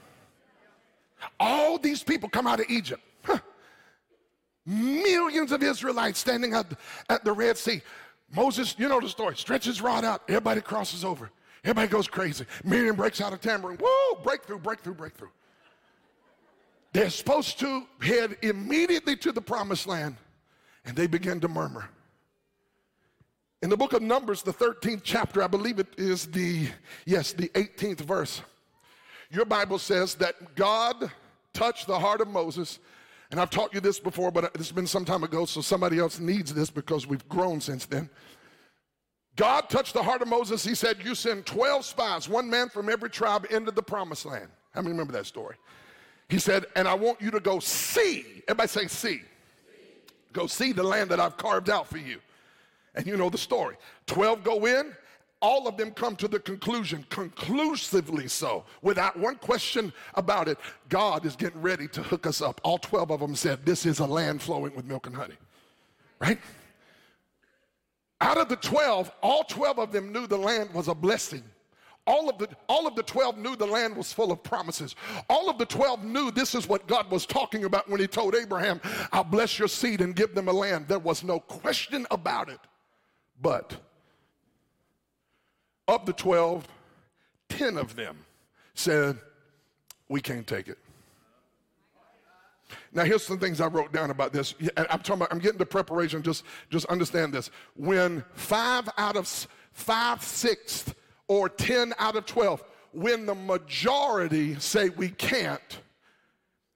All 1.38 1.78
these 1.78 2.02
people 2.02 2.28
come 2.28 2.46
out 2.46 2.60
of 2.60 2.66
Egypt. 2.68 3.02
Millions 4.66 5.50
of 5.50 5.62
Israelites 5.62 6.18
standing 6.18 6.54
at, 6.54 6.66
at 7.08 7.24
the 7.24 7.32
Red 7.32 7.56
Sea. 7.56 7.82
Moses, 8.34 8.74
you 8.78 8.88
know 8.88 9.00
the 9.00 9.08
story, 9.08 9.36
stretches 9.36 9.80
rod 9.80 10.04
out. 10.04 10.22
Everybody 10.28 10.60
crosses 10.60 11.04
over. 11.04 11.30
Everybody 11.64 11.88
goes 11.88 12.08
crazy. 12.08 12.44
Miriam 12.64 12.96
breaks 12.96 13.20
out 13.20 13.32
a 13.32 13.36
tambourine. 13.36 13.78
Whoa, 13.80 14.22
breakthrough, 14.22 14.58
breakthrough, 14.58 14.94
breakthrough. 14.94 15.28
They're 16.92 17.10
supposed 17.10 17.58
to 17.60 17.84
head 18.00 18.36
immediately 18.42 19.16
to 19.16 19.32
the 19.32 19.42
promised 19.42 19.86
land, 19.86 20.16
and 20.84 20.96
they 20.96 21.06
begin 21.06 21.40
to 21.40 21.48
murmur. 21.48 21.88
In 23.60 23.70
the 23.70 23.76
book 23.76 23.92
of 23.92 24.02
Numbers, 24.02 24.42
the 24.42 24.52
13th 24.52 25.00
chapter, 25.02 25.42
I 25.42 25.48
believe 25.48 25.78
it 25.78 25.88
is 25.98 26.26
the, 26.26 26.68
yes, 27.04 27.32
the 27.32 27.48
18th 27.50 28.00
verse. 28.00 28.40
Your 29.30 29.44
Bible 29.44 29.78
says 29.78 30.14
that 30.16 30.54
God 30.54 31.10
touched 31.52 31.88
the 31.88 31.98
heart 31.98 32.20
of 32.20 32.28
Moses. 32.28 32.78
And 33.30 33.38
I've 33.38 33.50
taught 33.50 33.74
you 33.74 33.80
this 33.80 34.00
before, 34.00 34.30
but 34.30 34.52
it's 34.54 34.72
been 34.72 34.86
some 34.86 35.04
time 35.04 35.22
ago, 35.22 35.44
so 35.44 35.60
somebody 35.60 35.98
else 35.98 36.18
needs 36.18 36.54
this 36.54 36.70
because 36.70 37.06
we've 37.06 37.28
grown 37.28 37.60
since 37.60 37.84
then. 37.84 38.08
God 39.38 39.70
touched 39.70 39.94
the 39.94 40.02
heart 40.02 40.20
of 40.20 40.26
Moses. 40.26 40.64
He 40.64 40.74
said, 40.74 40.98
You 41.02 41.14
send 41.14 41.46
12 41.46 41.84
spies, 41.84 42.28
one 42.28 42.50
man 42.50 42.68
from 42.68 42.90
every 42.90 43.08
tribe, 43.08 43.46
into 43.50 43.70
the 43.70 43.82
promised 43.82 44.26
land. 44.26 44.48
How 44.72 44.82
many 44.82 44.90
remember 44.90 45.12
that 45.12 45.26
story? 45.26 45.54
He 46.28 46.40
said, 46.40 46.66
And 46.74 46.88
I 46.88 46.94
want 46.94 47.22
you 47.22 47.30
to 47.30 47.38
go 47.38 47.60
see. 47.60 48.42
Everybody 48.48 48.68
say, 48.68 48.86
see. 48.88 49.22
Go 50.32 50.48
see 50.48 50.72
the 50.72 50.82
land 50.82 51.10
that 51.10 51.20
I've 51.20 51.36
carved 51.36 51.70
out 51.70 51.86
for 51.86 51.98
you. 51.98 52.18
And 52.96 53.06
you 53.06 53.16
know 53.16 53.30
the 53.30 53.38
story. 53.38 53.76
12 54.06 54.42
go 54.42 54.66
in, 54.66 54.92
all 55.40 55.68
of 55.68 55.76
them 55.76 55.92
come 55.92 56.16
to 56.16 56.26
the 56.26 56.40
conclusion, 56.40 57.06
conclusively 57.08 58.26
so, 58.26 58.64
without 58.82 59.16
one 59.16 59.36
question 59.36 59.92
about 60.14 60.48
it, 60.48 60.58
God 60.88 61.24
is 61.24 61.36
getting 61.36 61.62
ready 61.62 61.86
to 61.88 62.02
hook 62.02 62.26
us 62.26 62.42
up. 62.42 62.60
All 62.64 62.78
12 62.78 63.12
of 63.12 63.20
them 63.20 63.36
said, 63.36 63.64
This 63.64 63.86
is 63.86 64.00
a 64.00 64.06
land 64.06 64.42
flowing 64.42 64.74
with 64.74 64.84
milk 64.84 65.06
and 65.06 65.14
honey. 65.14 65.36
Right? 66.18 66.40
Out 68.20 68.38
of 68.38 68.48
the 68.48 68.56
12, 68.56 69.12
all 69.22 69.44
12 69.44 69.78
of 69.78 69.92
them 69.92 70.12
knew 70.12 70.26
the 70.26 70.36
land 70.36 70.72
was 70.74 70.88
a 70.88 70.94
blessing. 70.94 71.44
All 72.06 72.30
of, 72.30 72.38
the, 72.38 72.48
all 72.68 72.86
of 72.86 72.96
the 72.96 73.02
12 73.02 73.36
knew 73.36 73.54
the 73.54 73.66
land 73.66 73.94
was 73.94 74.14
full 74.14 74.32
of 74.32 74.42
promises. 74.42 74.96
All 75.28 75.50
of 75.50 75.58
the 75.58 75.66
12 75.66 76.04
knew 76.04 76.30
this 76.30 76.54
is 76.54 76.66
what 76.66 76.86
God 76.86 77.10
was 77.10 77.26
talking 77.26 77.64
about 77.64 77.88
when 77.88 78.00
he 78.00 78.06
told 78.06 78.34
Abraham, 78.34 78.80
I'll 79.12 79.24
bless 79.24 79.58
your 79.58 79.68
seed 79.68 80.00
and 80.00 80.16
give 80.16 80.34
them 80.34 80.48
a 80.48 80.52
land. 80.52 80.88
There 80.88 80.98
was 80.98 81.22
no 81.22 81.38
question 81.38 82.06
about 82.10 82.48
it. 82.48 82.60
But 83.42 83.76
of 85.86 86.06
the 86.06 86.14
12, 86.14 86.66
10 87.50 87.76
of 87.76 87.94
them 87.94 88.16
said, 88.74 89.18
We 90.08 90.22
can't 90.22 90.46
take 90.46 90.68
it. 90.68 90.78
Now, 92.92 93.04
here's 93.04 93.24
some 93.24 93.38
things 93.38 93.60
I 93.60 93.66
wrote 93.66 93.92
down 93.92 94.10
about 94.10 94.32
this. 94.32 94.54
I'm 94.76 94.86
talking 95.00 95.14
about, 95.14 95.32
I'm 95.32 95.38
getting 95.38 95.58
to 95.58 95.66
preparation. 95.66 96.22
Just, 96.22 96.44
just 96.70 96.86
understand 96.86 97.32
this. 97.32 97.50
When 97.76 98.24
five 98.34 98.88
out 98.96 99.16
of 99.16 99.48
five 99.72 100.22
sixths 100.22 100.94
or 101.28 101.48
10 101.48 101.94
out 101.98 102.16
of 102.16 102.26
12, 102.26 102.62
when 102.92 103.26
the 103.26 103.34
majority 103.34 104.58
say 104.58 104.88
we 104.90 105.10
can't, 105.10 105.80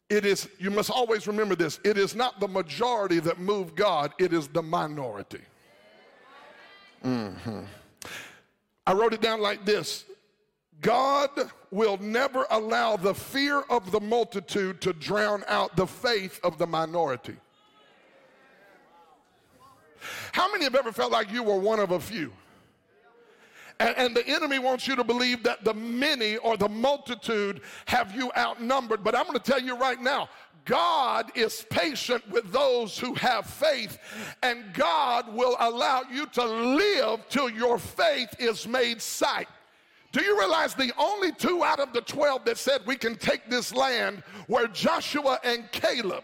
it 0.09 0.27
is, 0.27 0.49
you 0.59 0.71
must 0.71 0.91
always 0.91 1.27
remember 1.27 1.55
this, 1.55 1.81
it 1.85 1.97
is 1.97 2.15
not 2.15 2.39
the 2.39 2.49
majority 2.49 3.19
that 3.21 3.39
move 3.39 3.75
God, 3.75 4.13
it 4.19 4.33
is 4.33 4.49
the 4.49 4.63
minority. 4.63 5.41
Mm-hmm. 7.03 7.61
I 8.87 8.93
wrote 8.93 9.15
it 9.15 9.21
down 9.21 9.41
like 9.41 9.65
this 9.65 10.05
God 10.83 11.31
will 11.71 11.97
never 11.99 12.45
allow 12.51 12.97
the 12.97 13.15
fear 13.15 13.61
of 13.71 13.91
the 13.93 14.01
multitude 14.01 14.81
to 14.83 14.93
drown 14.93 15.45
out 15.49 15.77
the 15.77 15.87
faith 15.87 16.41
of 16.43 16.59
the 16.59 16.67
minority. 16.67 17.37
How 20.33 20.51
many 20.51 20.65
have 20.65 20.75
ever 20.75 20.93
felt 20.93 21.13
like 21.13 21.31
you 21.31 21.45
were 21.45 21.59
one 21.59 21.79
of 21.79 21.93
a 21.93 22.01
few? 22.01 22.33
And, 23.79 23.97
and, 23.97 24.17
the 24.17 24.27
enemy 24.29 24.59
wants 24.59 24.87
you 24.87 24.95
to 24.97 25.03
believe 25.03 25.43
that 25.45 25.65
the 25.65 25.75
many 25.75 26.37
or 26.37 26.57
the 26.57 26.69
multitude 26.69 27.63
have 27.87 28.15
you 28.15 28.31
outnumbered. 28.37 29.03
But 29.03 29.17
I'm 29.17 29.25
going 29.25 29.39
to 29.39 29.51
tell 29.51 29.61
you 29.61 29.77
right 29.77 30.01
now 30.01 30.29
God 30.65 31.33
is 31.35 31.65
patient 31.71 32.29
with 32.31 32.53
those 32.53 32.99
who 32.99 33.15
have 33.15 33.47
faith, 33.47 33.99
and 34.43 34.73
God 34.75 35.33
will 35.35 35.57
allow 35.59 36.03
you 36.13 36.27
to 36.27 36.45
live 36.45 37.29
till 37.29 37.49
your 37.49 37.79
faith 37.79 38.35
is 38.39 38.69
made 38.69 39.01
sight. 39.01 39.49
Do 40.13 40.23
you 40.23 40.39
realize 40.39 40.75
the 40.75 40.93
only 40.99 41.33
two 41.33 41.65
out 41.65 41.81
of 41.81 41.95
the 41.95 42.03
12 42.03 42.45
that 42.45 42.59
said 42.59 42.83
we 42.85 42.97
can 42.97 43.17
take 43.17 43.49
this 43.49 43.75
land 43.75 44.23
were 44.47 44.69
Joshua 44.69 45.41
and 45.43 45.71
Caleb? 45.73 46.23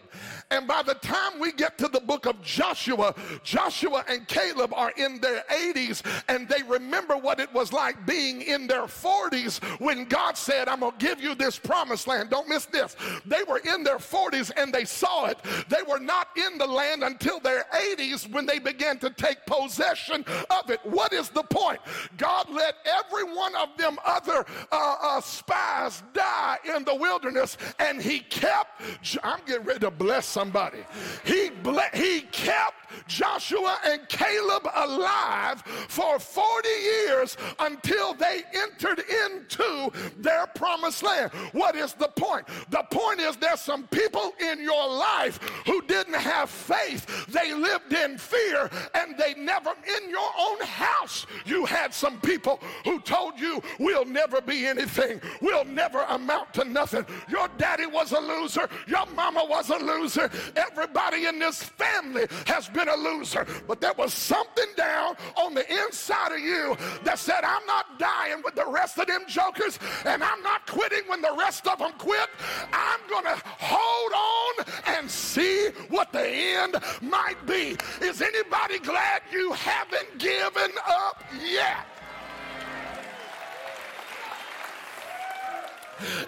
And 0.51 0.67
by 0.67 0.83
the 0.83 0.93
time 0.95 1.39
we 1.39 1.51
get 1.51 1.79
to 1.79 1.87
the 1.87 1.99
book 1.99 2.27
of 2.27 2.39
Joshua, 2.43 3.15
Joshua 3.43 4.05
and 4.07 4.27
Caleb 4.27 4.73
are 4.75 4.91
in 4.95 5.19
their 5.19 5.43
80s 5.51 6.03
and 6.27 6.47
they 6.47 6.61
remember 6.67 7.17
what 7.17 7.39
it 7.39 7.51
was 7.51 7.73
like 7.73 8.05
being 8.05 8.43
in 8.43 8.67
their 8.67 8.83
40s 8.83 9.63
when 9.79 10.05
God 10.05 10.37
said, 10.37 10.67
I'm 10.67 10.81
going 10.81 10.91
to 10.91 10.97
give 10.97 11.19
you 11.19 11.33
this 11.33 11.57
promised 11.57 12.07
land. 12.07 12.29
Don't 12.29 12.47
miss 12.47 12.65
this. 12.65 12.95
They 13.25 13.41
were 13.47 13.59
in 13.59 13.83
their 13.83 13.97
40s 13.97 14.51
and 14.55 14.71
they 14.71 14.85
saw 14.85 15.25
it. 15.25 15.39
They 15.67 15.81
were 15.87 15.99
not 15.99 16.27
in 16.37 16.59
the 16.59 16.67
land 16.67 17.03
until 17.03 17.39
their 17.39 17.65
80s 17.73 18.31
when 18.31 18.45
they 18.45 18.59
began 18.59 18.99
to 18.99 19.09
take 19.09 19.45
possession 19.47 20.25
of 20.51 20.69
it. 20.69 20.79
What 20.83 21.11
is 21.11 21.29
the 21.29 21.43
point? 21.43 21.79
God 22.17 22.49
let 22.51 22.75
every 22.85 23.23
one 23.23 23.55
of 23.55 23.69
them 23.79 23.97
other 24.05 24.45
uh, 24.71 24.95
uh, 25.01 25.21
spies 25.21 26.03
die 26.13 26.57
in 26.75 26.83
the 26.83 26.95
wilderness, 26.95 27.57
and 27.79 28.01
he 28.01 28.19
kept, 28.19 28.81
I'm 29.23 29.39
getting 29.45 29.65
ready 29.65 29.79
to 29.79 29.91
bless 29.91 30.25
somebody. 30.25 30.79
He, 31.23 31.49
ble- 31.49 31.79
he 31.93 32.21
kept 32.21 32.79
Joshua 33.07 33.77
and 33.85 34.07
Caleb 34.09 34.67
alive 34.75 35.61
for 35.61 36.19
40 36.19 36.69
years 36.69 37.37
until 37.59 38.13
they 38.13 38.43
entered 38.53 39.03
into 39.25 39.91
their 40.17 40.47
promised 40.47 41.03
land. 41.03 41.31
What 41.51 41.75
is 41.75 41.93
the 41.93 42.07
point? 42.07 42.47
The 42.69 42.83
point 42.91 43.19
is 43.19 43.35
there's 43.37 43.61
some 43.61 43.87
people 43.87 44.33
in 44.39 44.61
your 44.61 44.89
life 44.89 45.39
who 45.65 45.81
didn't 45.83 46.15
have 46.15 46.49
faith. 46.49 47.27
They 47.27 47.53
lived 47.53 47.93
in 47.93 48.17
fear 48.17 48.69
and 48.95 49.17
they 49.17 49.33
never, 49.35 49.71
in 49.71 50.09
your 50.09 50.29
own 50.39 50.59
house, 50.61 51.25
you 51.45 51.65
had 51.65 51.93
some 51.93 52.19
people 52.21 52.59
who 52.83 52.99
told 53.01 53.39
you, 53.39 53.61
we'll 53.77 54.05
never 54.05 54.41
be 54.41 54.65
anything. 54.65 55.21
We'll 55.41 55.65
never 55.65 56.01
amount 56.09 56.53
to 56.55 56.65
nothing. 56.65 57.05
Your 57.29 57.47
daddy 57.57 57.85
was 57.85 58.11
a 58.11 58.19
loser. 58.19 58.67
Your 58.87 59.05
mama 59.15 59.45
was 59.47 59.69
a 59.69 59.77
loser. 59.77 60.29
Everybody 60.55 61.25
in 61.25 61.39
this 61.39 61.63
family 61.63 62.27
has 62.45 62.69
been 62.69 62.87
a 62.87 62.95
loser. 62.95 63.45
But 63.67 63.81
there 63.81 63.93
was 63.97 64.13
something 64.13 64.67
down 64.75 65.15
on 65.35 65.53
the 65.53 65.69
inside 65.71 66.33
of 66.33 66.39
you 66.39 66.75
that 67.03 67.19
said, 67.19 67.43
I'm 67.43 67.65
not 67.65 67.99
dying 67.99 68.41
with 68.43 68.55
the 68.55 68.67
rest 68.67 68.97
of 68.97 69.07
them 69.07 69.23
jokers 69.27 69.79
and 70.05 70.23
I'm 70.23 70.41
not 70.41 70.65
quitting 70.67 71.03
when 71.07 71.21
the 71.21 71.35
rest 71.37 71.67
of 71.67 71.79
them 71.79 71.91
quit. 71.97 72.29
I'm 72.73 72.99
going 73.09 73.25
to 73.25 73.41
hold 73.45 74.13
on 74.13 74.65
and 74.97 75.09
see 75.09 75.69
what 75.89 76.11
the 76.11 76.27
end 76.27 76.75
might 77.01 77.43
be. 77.45 77.77
Is 78.01 78.21
anybody 78.21 78.79
glad 78.79 79.21
you 79.31 79.51
haven't 79.53 80.17
given 80.17 80.71
up 80.87 81.23
yet? 81.43 81.98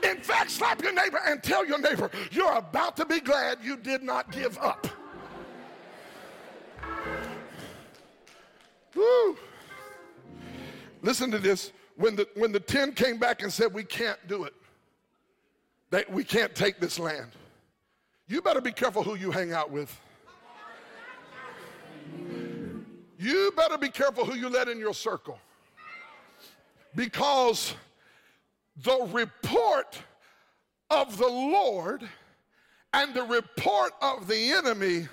In 0.03 0.17
fact, 0.17 0.51
slap 0.51 0.81
your 0.81 0.93
neighbor 0.93 1.19
and 1.25 1.41
tell 1.41 1.65
your 1.65 1.79
neighbor, 1.79 2.09
you're 2.31 2.53
about 2.53 2.97
to 2.97 3.05
be 3.05 3.19
glad 3.19 3.59
you 3.63 3.77
did 3.77 4.03
not 4.03 4.31
give 4.31 4.57
up. 4.57 4.87
Woo. 8.95 9.37
Listen 11.01 11.31
to 11.31 11.39
this. 11.39 11.71
When 11.95 12.15
the, 12.15 12.27
when 12.35 12.51
the 12.51 12.59
10 12.59 12.93
came 12.93 13.17
back 13.17 13.41
and 13.41 13.51
said, 13.51 13.73
We 13.73 13.83
can't 13.83 14.19
do 14.27 14.43
it, 14.45 14.53
they, 15.89 16.03
we 16.09 16.23
can't 16.23 16.53
take 16.55 16.79
this 16.79 16.99
land, 16.99 17.31
you 18.27 18.41
better 18.41 18.61
be 18.61 18.71
careful 18.71 19.03
who 19.03 19.15
you 19.15 19.31
hang 19.31 19.53
out 19.53 19.71
with. 19.71 19.99
You 23.17 23.51
better 23.55 23.77
be 23.77 23.89
careful 23.89 24.25
who 24.25 24.35
you 24.35 24.49
let 24.49 24.67
in 24.67 24.79
your 24.79 24.95
circle. 24.95 25.37
Because 26.95 27.75
the 28.83 29.07
report 29.11 29.99
of 30.89 31.17
the 31.17 31.27
Lord 31.27 32.07
and 32.93 33.13
the 33.13 33.23
report 33.23 33.93
of 34.01 34.27
the 34.27 34.51
enemy 34.51 35.07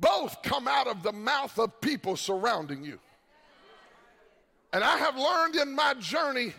both 0.00 0.42
come 0.42 0.68
out 0.68 0.86
of 0.86 1.02
the 1.02 1.12
mouth 1.12 1.58
of 1.58 1.80
people 1.80 2.16
surrounding 2.16 2.84
you. 2.84 2.98
And 4.72 4.84
I 4.84 4.96
have 4.96 5.16
learned 5.16 5.56
in 5.56 5.74
my 5.74 5.94
journey 5.94 6.52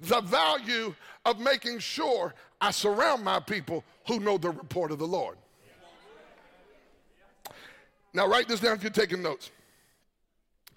the 0.00 0.20
value 0.20 0.94
of 1.24 1.38
making 1.38 1.78
sure 1.78 2.34
I 2.60 2.70
surround 2.70 3.24
my 3.24 3.40
people 3.40 3.84
who 4.06 4.20
know 4.20 4.36
the 4.36 4.50
report 4.50 4.90
of 4.90 4.98
the 4.98 5.06
Lord. 5.06 5.36
Now, 8.12 8.26
write 8.26 8.46
this 8.46 8.60
down 8.60 8.76
if 8.76 8.82
you're 8.82 8.90
taking 8.90 9.22
notes. 9.22 9.50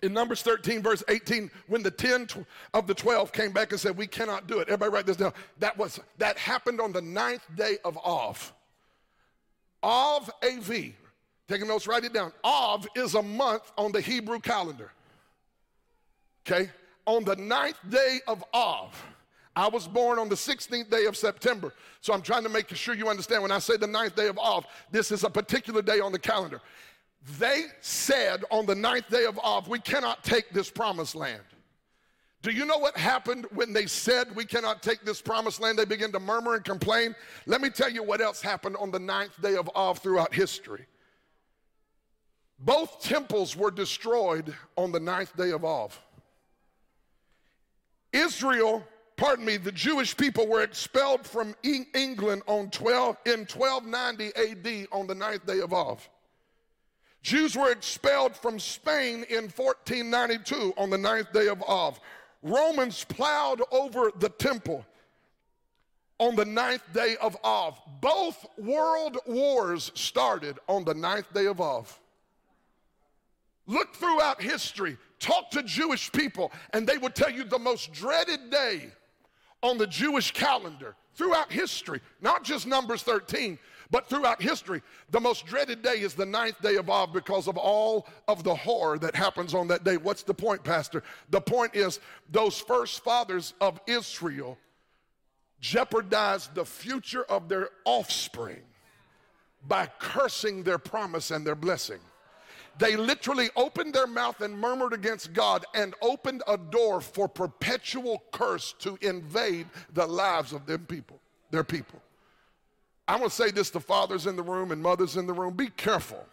In 0.02 0.14
Numbers 0.14 0.42
13, 0.42 0.84
verse 0.84 1.04
18, 1.08 1.50
when 1.68 1.82
the 1.82 1.92
10 1.92 2.28
of 2.74 2.86
the 2.86 2.94
12 2.94 3.32
came 3.32 3.52
back 3.52 3.72
and 3.72 3.80
said, 3.80 3.98
We 3.98 4.08
cannot 4.08 4.48
do 4.48 4.60
it. 4.60 4.68
Everybody 4.68 4.92
write 4.92 5.06
this 5.06 5.18
down. 5.18 5.34
That 5.60 5.78
was 5.78 6.00
that 6.18 6.38
happened 6.38 6.82
on 6.82 6.92
the 6.92 7.02
ninth 7.02 7.46
day 7.56 7.78
of 7.84 7.98
Av. 7.98 8.54
Av 9.84 10.30
AV, 10.44 10.94
Taking 11.48 11.68
notes, 11.68 11.88
write 11.88 12.04
it 12.04 12.14
down. 12.14 12.32
Av 12.44 12.88
is 12.96 13.16
a 13.16 13.22
month 13.22 13.72
on 13.78 13.92
the 13.92 14.02
Hebrew 14.02 14.40
calendar. 14.40 14.92
Okay? 16.46 16.70
On 17.06 17.24
the 17.24 17.36
ninth 17.36 17.78
day 17.90 18.20
of 18.28 18.44
Av, 18.54 19.04
I 19.56 19.68
was 19.68 19.88
born 19.88 20.20
on 20.20 20.28
the 20.28 20.36
16th 20.36 20.90
day 20.90 21.06
of 21.06 21.16
September. 21.16 21.74
So 22.02 22.14
I'm 22.14 22.22
trying 22.22 22.44
to 22.44 22.50
make 22.50 22.70
sure 22.76 22.96
you 22.96 23.08
understand 23.08 23.42
when 23.44 23.52
I 23.52 23.60
say 23.60 23.78
the 23.78 23.88
ninth 23.88 24.16
day 24.16 24.28
of 24.28 24.40
Av, 24.40 24.66
this 24.92 25.12
is 25.12 25.24
a 25.24 25.30
particular 25.30 25.82
day 25.82 26.00
on 26.00 26.12
the 26.12 26.20
calendar. 26.20 26.62
They 27.40 27.66
said 27.82 28.44
on 28.52 28.66
the 28.66 28.76
ninth 28.76 29.10
day 29.10 29.26
of 29.26 29.40
Av, 29.40 29.68
we 29.68 29.80
cannot 29.80 30.24
take 30.24 30.52
this 30.52 30.70
promised 30.70 31.16
land. 31.16 31.42
Do 32.44 32.52
you 32.52 32.66
know 32.66 32.78
what 32.78 32.96
happened 32.96 33.48
when 33.52 33.74
they 33.74 33.88
said 33.88 34.36
we 34.36 34.46
cannot 34.46 34.84
take 34.84 35.04
this 35.04 35.20
promised 35.20 35.60
land? 35.60 35.80
They 35.80 35.86
began 35.86 36.12
to 36.12 36.20
murmur 36.20 36.54
and 36.54 36.64
complain. 36.64 37.16
Let 37.48 37.62
me 37.62 37.72
tell 37.72 37.90
you 37.90 38.04
what 38.04 38.22
else 38.22 38.40
happened 38.42 38.78
on 38.78 38.92
the 38.92 39.00
ninth 39.00 39.42
day 39.42 39.56
of 39.56 39.68
Av 39.76 39.98
throughout 39.98 40.36
history. 40.36 40.86
Both 42.60 43.02
temples 43.02 43.56
were 43.56 43.72
destroyed 43.72 44.54
on 44.78 44.92
the 44.92 45.00
ninth 45.00 45.36
day 45.36 45.50
of 45.50 45.66
Av. 45.66 46.00
Israel, 48.14 48.84
pardon 49.18 49.46
me, 49.46 49.58
the 49.58 49.72
Jewish 49.72 50.16
people 50.16 50.48
were 50.48 50.62
expelled 50.62 51.26
from 51.26 51.56
England 51.64 52.44
on 52.46 52.70
12, 52.70 53.18
in 53.26 53.40
1290 53.48 54.36
AD 54.36 54.88
on 54.92 55.08
the 55.08 55.16
ninth 55.16 55.48
day 55.48 55.62
of 55.62 55.74
Av. 55.74 56.08
Jews 57.26 57.58
were 57.58 57.72
expelled 57.72 58.36
from 58.36 58.60
Spain 58.60 59.26
in 59.30 59.50
1492 59.50 60.76
on 60.78 60.92
the 60.92 60.98
ninth 61.00 61.34
day 61.34 61.48
of 61.48 61.60
Av. 61.64 62.00
Romans 62.44 63.04
plowed 63.04 63.64
over 63.72 64.12
the 64.20 64.30
temple 64.30 64.86
on 66.20 66.36
the 66.36 66.46
ninth 66.46 66.84
day 66.94 67.16
of 67.20 67.36
Av. 67.44 67.82
Both 68.00 68.46
world 68.60 69.18
wars 69.26 69.92
started 69.96 70.60
on 70.68 70.86
the 70.86 70.94
ninth 70.94 71.34
day 71.34 71.48
of 71.48 71.60
Av. 71.60 72.00
Look 73.66 73.96
throughout 73.96 74.40
history, 74.40 74.96
talk 75.20 75.50
to 75.50 75.64
Jewish 75.64 76.12
people, 76.12 76.52
and 76.74 76.86
they 76.86 77.00
will 77.00 77.10
tell 77.10 77.32
you 77.32 77.44
the 77.44 77.58
most 77.58 77.92
dreaded 77.92 78.52
day 78.52 78.92
on 79.64 79.80
the 79.80 79.88
Jewish 79.88 80.32
calendar 80.32 80.96
throughout 81.16 81.52
history, 81.52 82.02
not 82.22 82.44
just 82.44 82.68
Numbers 82.68 83.02
13, 83.02 83.58
but 83.92 84.08
throughout 84.10 84.42
history, 84.42 84.82
the 85.12 85.20
most 85.20 85.46
dreaded 85.46 85.82
day 85.82 86.00
is 86.02 86.14
the 86.14 86.26
ninth 86.26 86.62
day 86.62 86.76
of 86.76 86.90
Av 86.90 87.14
because 87.14 87.48
of 87.48 87.58
all 87.58 88.08
of 88.28 88.44
the 88.44 88.56
horror 88.56 88.98
that 89.00 89.16
happens 89.16 89.54
on 89.54 89.68
that 89.68 89.84
day. 89.84 89.98
What's 89.98 90.24
the 90.24 90.34
point, 90.34 90.64
Pastor? 90.64 91.04
The 91.30 91.42
point 91.42 91.76
is 91.76 92.00
those 92.32 92.60
first 92.60 93.04
fathers 93.04 93.54
of 93.62 93.80
Israel 93.88 94.58
jeopardized 95.60 96.54
the 96.56 96.66
future 96.66 97.24
of 97.24 97.50
their 97.50 97.70
offspring 97.86 98.62
by 99.68 99.88
cursing 100.00 100.64
their 100.64 100.78
promise 100.78 101.32
and 101.32 101.46
their 101.46 101.56
blessing. 101.56 102.00
They 102.78 102.98
literally 102.98 103.50
opened 103.56 103.94
their 103.94 104.08
mouth 104.08 104.42
and 104.42 104.60
murmured 104.60 104.94
against 104.94 105.34
God 105.34 105.66
and 105.74 105.96
opened 106.02 106.44
a 106.48 106.58
door 106.58 107.00
for 107.00 107.28
perpetual 107.28 108.22
curse 108.32 108.76
to 108.80 108.98
invade 109.02 109.68
the 109.94 110.06
lives 110.06 110.52
of 110.52 110.66
them 110.66 110.86
people, 110.86 111.20
their 111.52 111.64
people. 111.64 112.02
I 113.08 113.18
want 113.18 113.32
to 113.32 113.36
say 113.36 113.52
this 113.52 113.70
to 113.72 113.80
fathers 113.80 114.26
in 114.26 114.36
the 114.36 114.44
room 114.44 114.72
and 114.72 114.82
mothers 114.82 115.16
in 115.16 115.28
the 115.28 115.34
room 115.34 115.54
be 115.54 115.68
careful 115.68 116.26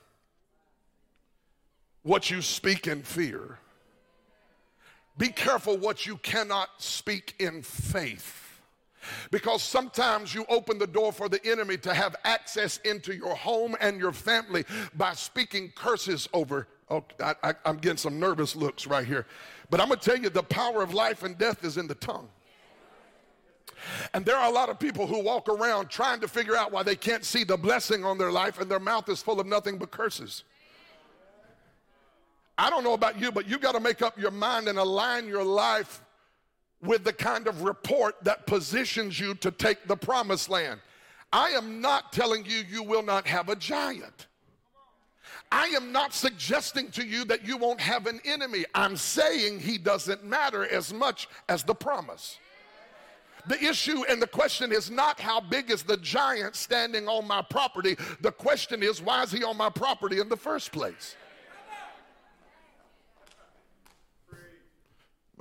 what 2.03 2.31
you 2.31 2.43
speak 2.43 2.87
in 2.87 3.03
fear. 3.03 3.59
Be 5.19 5.29
careful 5.29 5.77
what 5.77 6.07
you 6.07 6.17
cannot 6.19 6.69
speak 6.79 7.35
in 7.39 7.63
faith. 7.63 8.61
Because 9.31 9.63
sometimes 9.63 10.35
you 10.35 10.45
open 10.49 10.79
the 10.79 10.87
door 10.87 11.13
for 11.13 11.29
the 11.29 11.45
enemy 11.45 11.77
to 11.79 11.93
have 11.93 12.17
access 12.25 12.79
into 12.79 13.15
your 13.15 13.35
home 13.35 13.77
and 13.81 13.99
your 13.99 14.13
family 14.13 14.65
by 14.95 15.13
speaking 15.13 15.73
curses 15.75 16.29
over. 16.33 16.69
Oh, 16.89 17.05
I, 17.21 17.55
am 17.65 17.79
getting 17.79 17.97
some 17.97 18.21
nervous 18.21 18.55
looks 18.55 18.87
right 18.87 19.07
here. 19.07 19.27
But 19.71 19.81
I'm 19.81 19.89
going 19.89 19.99
to 19.99 20.11
tell 20.11 20.19
you 20.19 20.31
the 20.31 20.43
power 20.43 20.83
of 20.83 20.95
life 20.95 21.25
and 21.25 21.37
death 21.37 21.65
is 21.65 21.79
in 21.79 21.89
the 21.89 21.95
tongue. 21.97 22.29
And 24.15 24.25
there 24.25 24.37
are 24.37 24.49
a 24.49 24.53
lot 24.53 24.69
of 24.69 24.79
people 24.79 25.07
who 25.07 25.23
walk 25.23 25.49
around 25.49 25.89
trying 25.91 26.21
to 26.21 26.29
figure 26.29 26.57
out 26.57 26.73
why 26.73 26.83
they 26.83 26.97
can't 26.97 27.25
see 27.25 27.45
the 27.45 27.57
blessing 27.57 28.05
on 28.05 28.19
their 28.19 28.33
life 28.33 28.61
and 28.61 28.71
their 28.71 28.81
mouth 28.81 29.09
is 29.09 29.23
full 29.23 29.41
of 29.41 29.47
nothing 29.47 29.79
but 29.79 29.91
curses. 29.91 30.45
I 32.59 32.71
don't 32.71 32.85
know 32.85 32.95
about 32.95 33.19
you, 33.19 33.33
but 33.33 33.49
you 33.49 33.59
got 33.59 33.73
to 33.73 33.81
make 33.81 34.03
up 34.03 34.19
your 34.19 34.31
mind 34.31 34.69
and 34.69 34.79
align 34.79 35.27
your 35.27 35.45
life 35.45 36.03
with 36.83 37.05
the 37.05 37.13
kind 37.13 37.47
of 37.47 37.63
report 37.63 38.17
that 38.23 38.47
positions 38.47 39.19
you 39.19 39.35
to 39.37 39.51
take 39.51 39.87
the 39.87 39.97
promised 39.97 40.49
land. 40.49 40.81
I 41.33 41.51
am 41.51 41.81
not 41.81 42.13
telling 42.13 42.45
you 42.45 42.63
you 42.71 42.83
will 42.83 43.03
not 43.03 43.27
have 43.27 43.49
a 43.49 43.57
giant. 43.57 44.27
I 45.51 45.67
am 45.69 45.93
not 45.93 46.15
suggesting 46.15 46.91
to 46.93 47.05
you 47.05 47.25
that 47.27 47.47
you 47.47 47.57
won't 47.57 47.81
have 47.81 48.07
an 48.07 48.21
enemy. 48.25 48.65
I'm 48.75 48.97
saying 48.97 49.61
he 49.61 49.79
doesn't 49.79 50.25
matter 50.25 50.67
as 50.67 50.93
much 50.93 51.29
as 51.49 51.63
the 51.63 51.75
promise. 51.75 52.39
The 53.47 53.63
issue 53.63 54.05
and 54.09 54.23
the 54.23 54.27
question 54.27 54.73
is 54.73 54.91
not 54.91 55.19
how 55.19 55.41
big 55.41 55.71
is 55.71 55.83
the 55.83 55.97
giant 55.97 56.55
standing 56.55 57.09
on 57.09 57.27
my 57.27 57.43
property. 57.43 57.97
The 58.21 58.31
question 58.31 58.83
is, 58.83 59.03
why 59.03 59.23
is 59.23 59.33
he 59.33 59.43
on 59.43 59.57
my 59.57 59.69
property 59.69 60.21
in 60.21 60.29
the 60.29 60.37
first 60.37 60.71
place? 60.71 61.17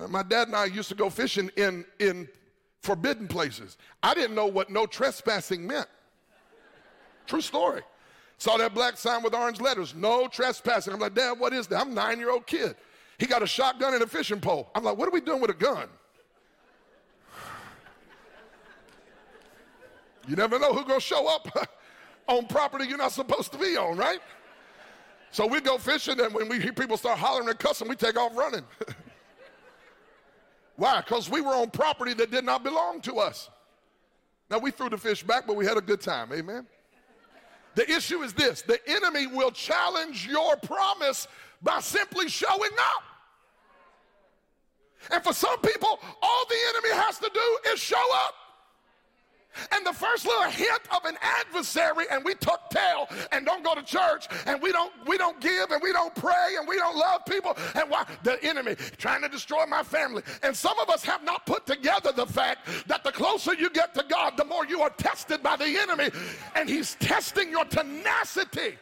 My 0.10 0.24
dad 0.24 0.48
and 0.48 0.56
I 0.56 0.66
used 0.66 0.90
to 0.90 0.96
go 0.96 1.12
fishing 1.12 1.52
in, 1.58 1.86
in 2.00 2.28
forbidden 2.82 3.28
places. 3.28 3.78
I 4.02 4.16
didn't 4.16 4.36
know 4.36 4.48
what 4.48 4.72
no 4.72 4.88
trespassing 4.88 5.66
meant. 5.66 5.88
True 7.28 7.42
story. 7.42 7.82
Saw 8.40 8.58
that 8.58 8.74
black 8.74 8.98
sign 8.98 9.22
with 9.22 9.36
orange 9.36 9.62
letters, 9.62 9.94
no 9.94 10.28
trespassing. 10.28 10.92
I'm 10.92 11.00
like, 11.00 11.14
Dad, 11.14 11.40
what 11.40 11.54
is 11.54 11.68
that? 11.68 11.80
I'm 11.80 11.94
nine 11.94 12.18
year 12.18 12.32
old 12.32 12.48
kid. 12.48 12.76
He 13.20 13.28
got 13.28 13.44
a 13.44 13.48
shotgun 13.48 13.94
and 13.94 14.02
a 14.02 14.08
fishing 14.08 14.40
pole. 14.40 14.72
I'm 14.74 14.84
like, 14.84 14.98
what 14.98 15.08
are 15.08 15.12
we 15.12 15.22
doing 15.22 15.40
with 15.40 15.52
a 15.52 15.56
gun? 15.56 15.88
You 20.27 20.36
never 20.36 20.60
know 20.60 20.73
who's 20.73 20.86
gonna 20.86 20.99
show 20.99 21.27
up 21.27 21.47
on 22.27 22.47
property 22.47 22.86
you're 22.88 22.97
not 22.97 23.12
supposed 23.12 23.51
to 23.53 23.57
be 23.57 23.77
on, 23.77 23.97
right? 23.97 24.19
So 25.31 25.47
we 25.47 25.62
go 25.62 25.77
fishing, 25.77 26.19
and 26.19 26.34
when 26.34 26.49
we 26.49 26.60
hear 26.60 26.73
people 26.73 26.97
start 26.97 27.17
hollering 27.17 27.47
and 27.47 27.57
cussing, 27.57 27.88
we 27.88 27.95
take 27.95 28.17
off 28.17 28.36
running. 28.36 28.63
Why? 30.75 31.01
Because 31.01 31.29
we 31.29 31.41
were 31.41 31.53
on 31.53 31.69
property 31.69 32.13
that 32.15 32.31
did 32.31 32.43
not 32.43 32.63
belong 32.63 33.01
to 33.01 33.15
us. 33.15 33.49
Now 34.49 34.57
we 34.57 34.71
threw 34.71 34.89
the 34.89 34.97
fish 34.97 35.23
back, 35.23 35.47
but 35.47 35.55
we 35.55 35.65
had 35.65 35.77
a 35.77 35.81
good 35.81 36.01
time. 36.01 36.34
Amen. 36.34 36.67
The 37.75 37.89
issue 37.89 38.21
is 38.21 38.34
this 38.34 38.62
the 38.62 38.79
enemy 38.89 39.27
will 39.27 39.51
challenge 39.51 40.27
your 40.27 40.57
promise 40.57 41.27
by 41.62 41.79
simply 41.79 42.27
showing 42.27 42.71
up. 42.79 43.03
And 45.12 45.23
for 45.23 45.34
some 45.34 45.60
people, 45.62 45.99
all 46.21 46.45
the 46.49 46.57
enemy 46.69 47.01
has 47.01 47.17
to 47.19 47.29
do 47.34 47.71
is 47.71 47.79
show 47.79 48.03
up. 48.25 48.36
And 49.72 49.86
the 49.86 49.94
first 49.94 50.26
little 50.26 50.50
hint 50.50 50.82
of 50.96 51.06
an 51.06 51.18
adversary, 51.22 52.06
and 52.12 52.24
we 52.24 52.36
tuck 52.36 52.70
tail 52.70 53.08
and 53.32 53.46
don't 53.46 53.64
go 53.64 53.76
to 53.76 53.84
church, 53.84 54.28
and 54.46 54.62
we 54.62 54.72
don't 54.72 54.92
we 55.08 55.18
don't 55.18 55.40
give, 55.40 55.72
and 55.72 55.82
we 55.82 55.92
don't 55.92 56.14
pray, 56.16 56.56
and 56.58 56.68
we 56.68 56.78
don't 56.78 56.98
love 56.98 57.26
people, 57.26 57.58
and 57.76 57.90
why 57.90 58.06
the 58.24 58.42
enemy 58.44 58.76
trying 58.98 59.22
to 59.22 59.30
destroy 59.30 59.66
my 59.66 59.84
family. 59.84 60.24
And 60.44 60.56
some 60.56 60.80
of 60.80 60.90
us 60.90 61.04
have 61.04 61.24
not 61.24 61.46
put 61.46 61.66
together 61.66 62.12
the 62.12 62.26
fact 62.26 62.68
that 62.88 63.04
the 63.04 63.12
closer 63.12 63.54
you 63.54 63.70
get 63.70 63.94
to 63.96 64.04
God, 64.08 64.38
the 64.38 64.46
more 64.46 64.66
you 64.66 64.82
are 64.82 64.90
tested 64.92 65.44
by 65.44 65.56
the 65.56 65.66
enemy, 65.66 66.10
and 66.56 66.70
he's 66.70 66.96
testing 66.96 67.50
your 67.50 67.66
tenacity. 67.66 68.78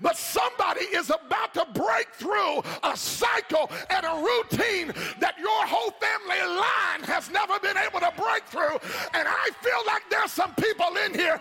But 0.00 0.16
somebody 0.16 0.84
is 0.86 1.10
about 1.10 1.54
to 1.54 1.66
break 1.72 2.08
through 2.14 2.62
a 2.82 2.96
cycle 2.96 3.70
and 3.90 4.04
a 4.04 4.14
routine 4.16 4.92
that 5.20 5.38
your 5.38 5.66
whole 5.66 5.92
family 5.92 6.40
line 6.56 7.02
has 7.04 7.30
never 7.30 7.58
been 7.60 7.76
able 7.76 8.00
to 8.00 8.12
break 8.16 8.44
through. 8.44 8.78
And 9.14 9.26
I 9.26 9.50
feel 9.60 9.82
like 9.86 10.02
there's 10.10 10.32
some 10.32 10.54
people 10.54 10.96
in 11.04 11.14
here. 11.14 11.40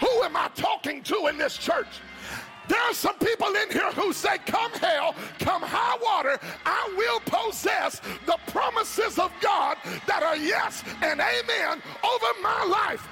Who 0.00 0.22
am 0.22 0.36
I 0.36 0.48
talking 0.54 1.02
to 1.04 1.26
in 1.26 1.36
this 1.36 1.56
church? 1.58 2.00
There 2.68 2.80
are 2.80 2.94
some 2.94 3.18
people 3.18 3.48
in 3.48 3.70
here 3.70 3.90
who 3.92 4.12
say, 4.12 4.38
Come 4.46 4.70
hell, 4.72 5.14
come 5.40 5.60
high 5.60 5.98
water, 6.00 6.38
I 6.64 6.94
will 6.96 7.20
possess 7.20 8.00
the 8.26 8.38
promises 8.46 9.18
of 9.18 9.32
God 9.40 9.76
that 10.06 10.22
are 10.22 10.36
yes 10.36 10.84
and 11.02 11.20
amen 11.20 11.82
over 12.04 12.26
my 12.42 12.64
life. 12.64 13.08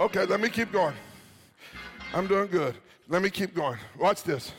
Okay, 0.00 0.24
let 0.24 0.40
me 0.40 0.48
keep 0.48 0.72
going. 0.72 0.94
I'm 2.14 2.26
doing 2.26 2.48
good. 2.48 2.74
Let 3.06 3.20
me 3.20 3.28
keep 3.28 3.54
going. 3.54 3.78
Watch 3.98 4.22
this. 4.22 4.50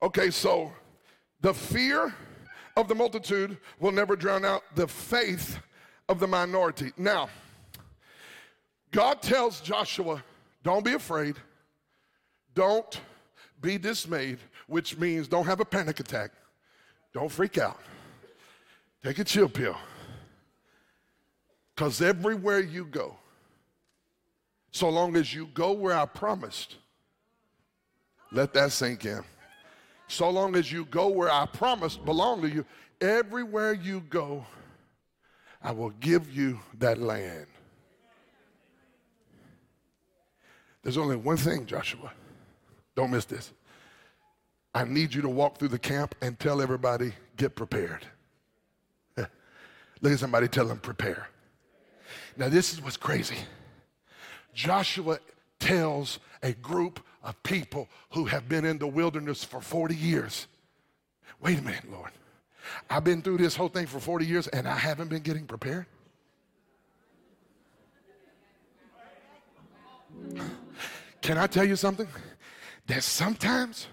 Okay, 0.00 0.30
so 0.30 0.72
the 1.42 1.52
fear 1.52 2.14
of 2.74 2.88
the 2.88 2.94
multitude 2.94 3.58
will 3.80 3.92
never 3.92 4.16
drown 4.16 4.42
out 4.42 4.62
the 4.76 4.88
faith 4.88 5.58
of 6.08 6.20
the 6.20 6.26
minority. 6.26 6.90
Now, 6.96 7.28
God 8.92 9.20
tells 9.20 9.60
Joshua, 9.60 10.24
don't 10.62 10.86
be 10.86 10.94
afraid, 10.94 11.36
don't 12.54 12.98
be 13.60 13.76
dismayed, 13.76 14.38
which 14.68 14.96
means 14.96 15.28
don't 15.28 15.44
have 15.44 15.60
a 15.60 15.66
panic 15.66 16.00
attack, 16.00 16.30
don't 17.12 17.30
freak 17.30 17.58
out, 17.58 17.78
take 19.02 19.18
a 19.18 19.24
chill 19.24 19.50
pill. 19.50 19.76
Because 21.74 22.00
everywhere 22.00 22.60
you 22.60 22.86
go, 22.86 23.18
so 24.74 24.88
long 24.88 25.14
as 25.14 25.32
you 25.32 25.46
go 25.54 25.70
where 25.70 25.96
I 25.96 26.04
promised. 26.04 26.74
Let 28.32 28.52
that 28.54 28.72
sink 28.72 29.04
in. 29.04 29.22
So 30.08 30.28
long 30.28 30.56
as 30.56 30.72
you 30.72 30.84
go 30.86 31.06
where 31.06 31.30
I 31.30 31.46
promised 31.46 32.04
belong 32.04 32.42
to 32.42 32.50
you, 32.50 32.66
everywhere 33.00 33.72
you 33.72 34.00
go, 34.00 34.44
I 35.62 35.70
will 35.70 35.90
give 35.90 36.28
you 36.32 36.58
that 36.80 36.98
land. 36.98 37.46
There's 40.82 40.98
only 40.98 41.16
one 41.16 41.36
thing, 41.36 41.66
Joshua. 41.66 42.12
Don't 42.96 43.12
miss 43.12 43.26
this. 43.26 43.52
I 44.74 44.82
need 44.82 45.14
you 45.14 45.22
to 45.22 45.28
walk 45.28 45.58
through 45.58 45.68
the 45.68 45.78
camp 45.78 46.16
and 46.20 46.36
tell 46.36 46.60
everybody, 46.60 47.12
get 47.36 47.54
prepared. 47.54 48.04
Look 49.16 50.12
at 50.12 50.18
somebody, 50.18 50.48
tell 50.48 50.66
them, 50.66 50.78
prepare. 50.78 51.28
Now, 52.36 52.48
this 52.48 52.72
is 52.72 52.82
what's 52.82 52.96
crazy. 52.96 53.36
Joshua 54.54 55.18
tells 55.58 56.18
a 56.42 56.52
group 56.52 57.00
of 57.22 57.40
people 57.42 57.88
who 58.12 58.26
have 58.26 58.48
been 58.48 58.64
in 58.64 58.78
the 58.78 58.86
wilderness 58.86 59.44
for 59.44 59.60
40 59.60 59.94
years 59.94 60.46
wait 61.44 61.58
a 61.58 61.62
minute, 61.62 61.90
Lord. 61.92 62.10
I've 62.88 63.04
been 63.04 63.20
through 63.20 63.36
this 63.36 63.54
whole 63.54 63.68
thing 63.68 63.86
for 63.86 64.00
40 64.00 64.24
years 64.24 64.48
and 64.48 64.66
I 64.66 64.76
haven't 64.76 65.08
been 65.08 65.22
getting 65.22 65.46
prepared. 65.46 65.86
Can 71.20 71.38
I 71.38 71.46
tell 71.46 71.64
you 71.64 71.76
something? 71.76 72.08
That 72.86 73.02
sometimes 73.02 73.88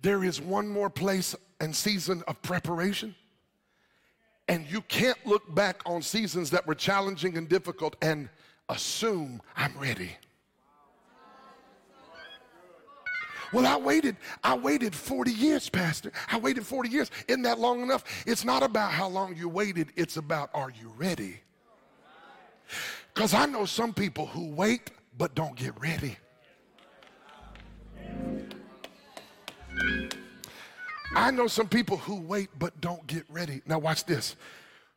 there 0.00 0.24
is 0.24 0.40
one 0.40 0.68
more 0.68 0.90
place 0.90 1.34
and 1.60 1.74
season 1.74 2.22
of 2.28 2.40
preparation, 2.42 3.14
and 4.48 4.66
you 4.66 4.82
can't 4.82 5.16
look 5.26 5.54
back 5.54 5.80
on 5.86 6.02
seasons 6.02 6.50
that 6.50 6.66
were 6.66 6.74
challenging 6.74 7.38
and 7.38 7.48
difficult 7.48 7.96
and 8.02 8.28
assume 8.68 9.40
I'm 9.56 9.76
ready. 9.78 10.10
Well, 13.52 13.66
I 13.66 13.76
waited, 13.76 14.16
I 14.42 14.56
waited 14.56 14.94
40 14.94 15.30
years, 15.30 15.68
Pastor. 15.68 16.10
I 16.28 16.38
waited 16.38 16.66
40 16.66 16.88
years. 16.88 17.10
Isn't 17.28 17.42
that 17.42 17.60
long 17.60 17.82
enough? 17.82 18.02
It's 18.26 18.44
not 18.44 18.64
about 18.64 18.90
how 18.90 19.06
long 19.08 19.36
you 19.36 19.48
waited, 19.48 19.92
it's 19.94 20.16
about 20.16 20.50
are 20.54 20.70
you 20.70 20.92
ready? 20.96 21.40
Because 23.14 23.32
I 23.32 23.46
know 23.46 23.64
some 23.64 23.94
people 23.94 24.26
who 24.26 24.48
wait 24.48 24.90
but 25.16 25.36
don't 25.36 25.54
get 25.54 25.80
ready. 25.80 26.16
I 31.14 31.30
know 31.30 31.46
some 31.46 31.68
people 31.68 31.96
who 31.96 32.20
wait 32.20 32.48
but 32.58 32.80
don't 32.80 33.06
get 33.06 33.24
ready. 33.28 33.62
Now, 33.66 33.78
watch 33.78 34.04
this. 34.04 34.34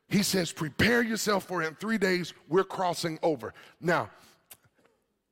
He 0.09 0.23
says, 0.23 0.51
Prepare 0.51 1.01
yourself 1.01 1.45
for 1.45 1.63
in 1.63 1.75
three 1.75 1.97
days 1.97 2.33
we're 2.47 2.63
crossing 2.63 3.19
over. 3.23 3.53
Now, 3.81 4.09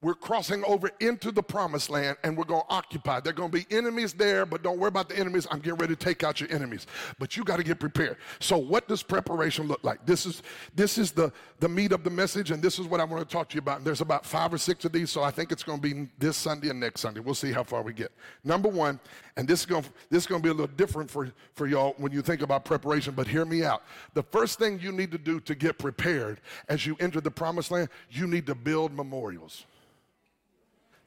we're 0.05 0.13
crossing 0.13 0.63
over 0.65 0.91
into 0.99 1.31
the 1.31 1.41
promised 1.41 1.89
land 1.89 2.15
and 2.23 2.37
we're 2.37 2.43
going 2.43 2.61
to 2.61 2.71
occupy. 2.71 3.19
There 3.19 3.31
are 3.31 3.33
going 3.33 3.49
to 3.49 3.57
be 3.57 3.65
enemies 3.75 4.13
there, 4.13 4.45
but 4.45 4.61
don't 4.61 4.77
worry 4.77 4.89
about 4.89 5.09
the 5.09 5.17
enemies. 5.17 5.47
I'm 5.49 5.57
getting 5.57 5.79
ready 5.79 5.95
to 5.95 5.99
take 5.99 6.23
out 6.23 6.39
your 6.39 6.51
enemies. 6.51 6.85
But 7.17 7.35
you 7.35 7.43
got 7.43 7.57
to 7.57 7.63
get 7.63 7.79
prepared. 7.79 8.17
So 8.39 8.55
what 8.55 8.87
does 8.87 9.01
preparation 9.01 9.67
look 9.67 9.83
like? 9.83 10.05
This 10.05 10.27
is 10.27 10.43
this 10.75 10.99
is 10.99 11.11
the 11.11 11.33
the 11.59 11.67
meat 11.67 11.91
of 11.91 12.03
the 12.03 12.11
message 12.11 12.51
and 12.51 12.61
this 12.61 12.77
is 12.77 12.85
what 12.85 12.99
I 12.99 13.03
want 13.03 13.27
to 13.27 13.33
talk 13.33 13.49
to 13.49 13.55
you 13.55 13.61
about. 13.61 13.77
And 13.77 13.87
there's 13.87 14.01
about 14.01 14.27
5 14.27 14.53
or 14.53 14.57
6 14.59 14.85
of 14.85 14.91
these, 14.91 15.09
so 15.09 15.23
I 15.23 15.31
think 15.31 15.51
it's 15.51 15.63
going 15.63 15.81
to 15.81 15.95
be 15.95 16.07
this 16.19 16.37
Sunday 16.37 16.69
and 16.69 16.79
next 16.79 17.01
Sunday. 17.01 17.19
We'll 17.19 17.33
see 17.33 17.51
how 17.51 17.63
far 17.63 17.81
we 17.81 17.91
get. 17.91 18.11
Number 18.43 18.69
1, 18.69 18.99
and 19.37 19.47
this 19.47 19.61
is 19.61 19.65
going 19.65 19.81
to, 19.85 19.89
this 20.11 20.21
is 20.21 20.27
going 20.27 20.39
to 20.39 20.45
be 20.45 20.51
a 20.51 20.53
little 20.53 20.75
different 20.75 21.09
for 21.09 21.31
for 21.55 21.65
y'all 21.65 21.95
when 21.97 22.11
you 22.11 22.21
think 22.21 22.43
about 22.43 22.63
preparation, 22.63 23.15
but 23.15 23.25
hear 23.25 23.43
me 23.43 23.63
out. 23.63 23.81
The 24.13 24.21
first 24.21 24.59
thing 24.59 24.79
you 24.79 24.91
need 24.91 25.11
to 25.13 25.17
do 25.17 25.39
to 25.39 25.55
get 25.55 25.79
prepared 25.79 26.41
as 26.69 26.85
you 26.85 26.95
enter 26.99 27.21
the 27.21 27.31
promised 27.31 27.71
land, 27.71 27.89
you 28.11 28.27
need 28.27 28.45
to 28.45 28.53
build 28.53 28.93
memorials. 28.93 29.65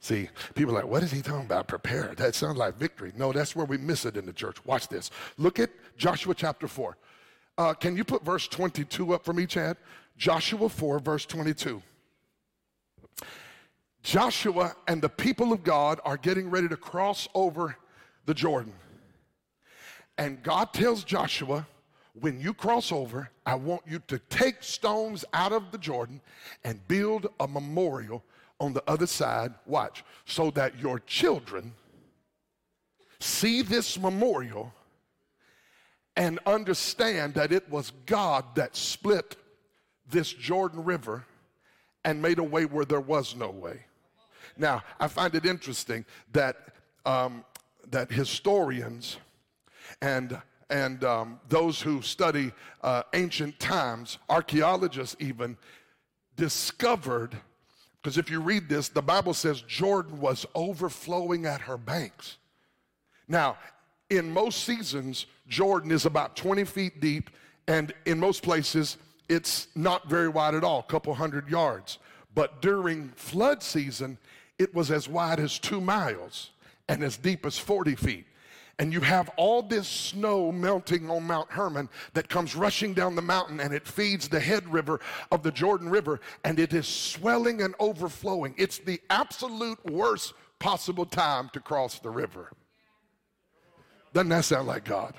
See, 0.01 0.29
people 0.55 0.73
are 0.73 0.81
like, 0.81 0.89
what 0.89 1.03
is 1.03 1.11
he 1.11 1.21
talking 1.21 1.45
about? 1.45 1.67
Prepare. 1.67 2.13
That 2.15 2.33
sounds 2.33 2.57
like 2.57 2.77
victory. 2.77 3.11
No, 3.17 3.33
that's 3.33 3.55
where 3.55 3.65
we 3.65 3.77
miss 3.77 4.05
it 4.05 4.15
in 4.15 4.25
the 4.25 4.33
church. 4.33 4.63
Watch 4.65 4.87
this. 4.87 5.11
Look 5.37 5.59
at 5.59 5.69
Joshua 5.97 6.33
chapter 6.33 6.67
4. 6.67 6.97
Uh, 7.57 7.73
can 7.73 7.97
you 7.97 8.05
put 8.05 8.23
verse 8.23 8.47
22 8.47 9.13
up 9.13 9.25
for 9.25 9.33
me, 9.33 9.45
Chad? 9.45 9.75
Joshua 10.17 10.69
4, 10.69 10.99
verse 10.99 11.25
22. 11.25 11.81
Joshua 14.01 14.73
and 14.87 15.01
the 15.01 15.09
people 15.09 15.51
of 15.51 15.63
God 15.63 15.99
are 16.05 16.15
getting 16.15 16.49
ready 16.49 16.69
to 16.69 16.77
cross 16.77 17.27
over 17.35 17.75
the 18.25 18.33
Jordan. 18.33 18.73
And 20.17 20.41
God 20.41 20.73
tells 20.73 21.03
Joshua, 21.03 21.67
when 22.13 22.39
you 22.39 22.53
cross 22.53 22.91
over, 22.91 23.29
I 23.45 23.55
want 23.55 23.81
you 23.87 23.99
to 24.07 24.19
take 24.29 24.63
stones 24.63 25.25
out 25.33 25.51
of 25.51 25.71
the 25.71 25.77
Jordan 25.77 26.21
and 26.63 26.85
build 26.87 27.27
a 27.39 27.47
memorial 27.47 28.23
on 28.59 28.73
the 28.73 28.83
other 28.87 29.07
side, 29.07 29.53
watch, 29.65 30.03
so 30.25 30.51
that 30.51 30.77
your 30.79 30.99
children 30.99 31.73
see 33.19 33.61
this 33.61 33.99
memorial 33.99 34.73
and 36.15 36.39
understand 36.45 37.33
that 37.33 37.51
it 37.51 37.69
was 37.69 37.91
God 38.05 38.43
that 38.55 38.75
split 38.75 39.37
this 40.09 40.33
Jordan 40.33 40.83
River 40.83 41.25
and 42.03 42.21
made 42.21 42.39
a 42.39 42.43
way 42.43 42.65
where 42.65 42.85
there 42.85 42.99
was 42.99 43.35
no 43.35 43.49
way. 43.49 43.85
Now, 44.57 44.83
I 44.99 45.07
find 45.07 45.33
it 45.35 45.45
interesting 45.45 46.05
that, 46.33 46.73
um, 47.05 47.45
that 47.91 48.11
historians 48.11 49.17
and, 50.01 50.41
and 50.69 51.03
um, 51.03 51.39
those 51.47 51.81
who 51.81 52.01
study 52.01 52.51
uh, 52.81 53.03
ancient 53.13 53.59
times, 53.59 54.17
archaeologists 54.29 55.15
even, 55.19 55.57
discovered, 56.35 57.37
because 58.09 58.17
if 58.17 58.31
you 58.31 58.39
read 58.39 58.67
this, 58.67 58.89
the 58.89 59.03
Bible 59.03 59.35
says 59.35 59.61
Jordan 59.61 60.19
was 60.19 60.43
overflowing 60.55 61.45
at 61.45 61.61
her 61.61 61.77
banks. 61.77 62.37
Now, 63.27 63.55
in 64.09 64.33
most 64.33 64.63
seasons, 64.63 65.27
Jordan 65.47 65.91
is 65.91 66.07
about 66.07 66.35
20 66.35 66.63
feet 66.63 66.99
deep, 66.99 67.29
and 67.67 67.93
in 68.07 68.19
most 68.19 68.41
places, 68.41 68.97
it's 69.29 69.67
not 69.75 70.09
very 70.09 70.27
wide 70.27 70.55
at 70.55 70.63
all, 70.63 70.79
a 70.79 70.91
couple 70.91 71.13
hundred 71.13 71.49
yards. 71.49 71.99
But 72.33 72.63
during 72.63 73.09
flood 73.09 73.61
season, 73.61 74.17
it 74.57 74.73
was 74.73 74.89
as 74.89 75.07
wide 75.07 75.39
as 75.39 75.59
two 75.59 75.79
miles 75.79 76.49
and 76.87 77.03
as 77.03 77.15
deep 77.15 77.45
as 77.45 77.59
40 77.59 77.93
feet. 77.93 78.25
And 78.79 78.93
you 78.93 79.01
have 79.01 79.29
all 79.35 79.61
this 79.61 79.89
snow 79.89 80.53
melting 80.53 81.09
on 81.09 81.23
Mount 81.23 81.51
Hermon 81.51 81.89
that 82.13 82.29
comes 82.29 82.55
rushing 82.55 82.93
down 82.93 83.13
the 83.13 83.21
mountain 83.21 83.59
and 83.59 83.73
it 83.73 83.85
feeds 83.85 84.29
the 84.29 84.39
head 84.39 84.65
river 84.71 85.01
of 85.33 85.43
the 85.43 85.51
Jordan 85.51 85.89
River 85.89 86.21
and 86.45 86.57
it 86.57 86.73
is 86.73 86.87
swelling 86.87 87.61
and 87.61 87.75
overflowing. 87.77 88.55
It's 88.57 88.77
the 88.77 89.01
absolute 89.09 89.85
worst 89.85 90.33
possible 90.59 91.05
time 91.05 91.49
to 91.51 91.59
cross 91.59 91.99
the 91.99 92.09
river. 92.09 92.51
Doesn't 94.13 94.29
that 94.29 94.45
sound 94.45 94.67
like 94.69 94.85
God? 94.85 95.13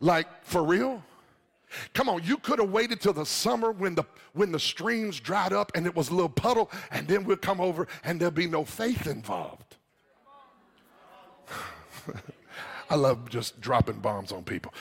Like, 0.00 0.26
for 0.44 0.64
real? 0.64 1.02
Come 1.92 2.08
on, 2.08 2.22
you 2.24 2.38
could 2.38 2.60
have 2.60 2.70
waited 2.70 3.00
till 3.00 3.12
the 3.12 3.26
summer 3.26 3.72
when 3.72 3.94
the 3.94 4.04
when 4.32 4.52
the 4.52 4.60
streams 4.60 5.20
dried 5.20 5.52
up 5.52 5.70
and 5.74 5.86
it 5.86 5.94
was 5.94 6.08
a 6.08 6.14
little 6.14 6.30
puddle, 6.30 6.70
and 6.90 7.06
then 7.06 7.24
we'll 7.24 7.36
come 7.36 7.60
over 7.60 7.86
and 8.04 8.18
there'll 8.18 8.32
be 8.32 8.46
no 8.46 8.64
faith 8.64 9.06
involved. 9.06 9.77
I 12.90 12.94
love 12.94 13.28
just 13.28 13.60
dropping 13.60 13.98
bombs 13.98 14.32
on 14.32 14.44
people. 14.44 14.72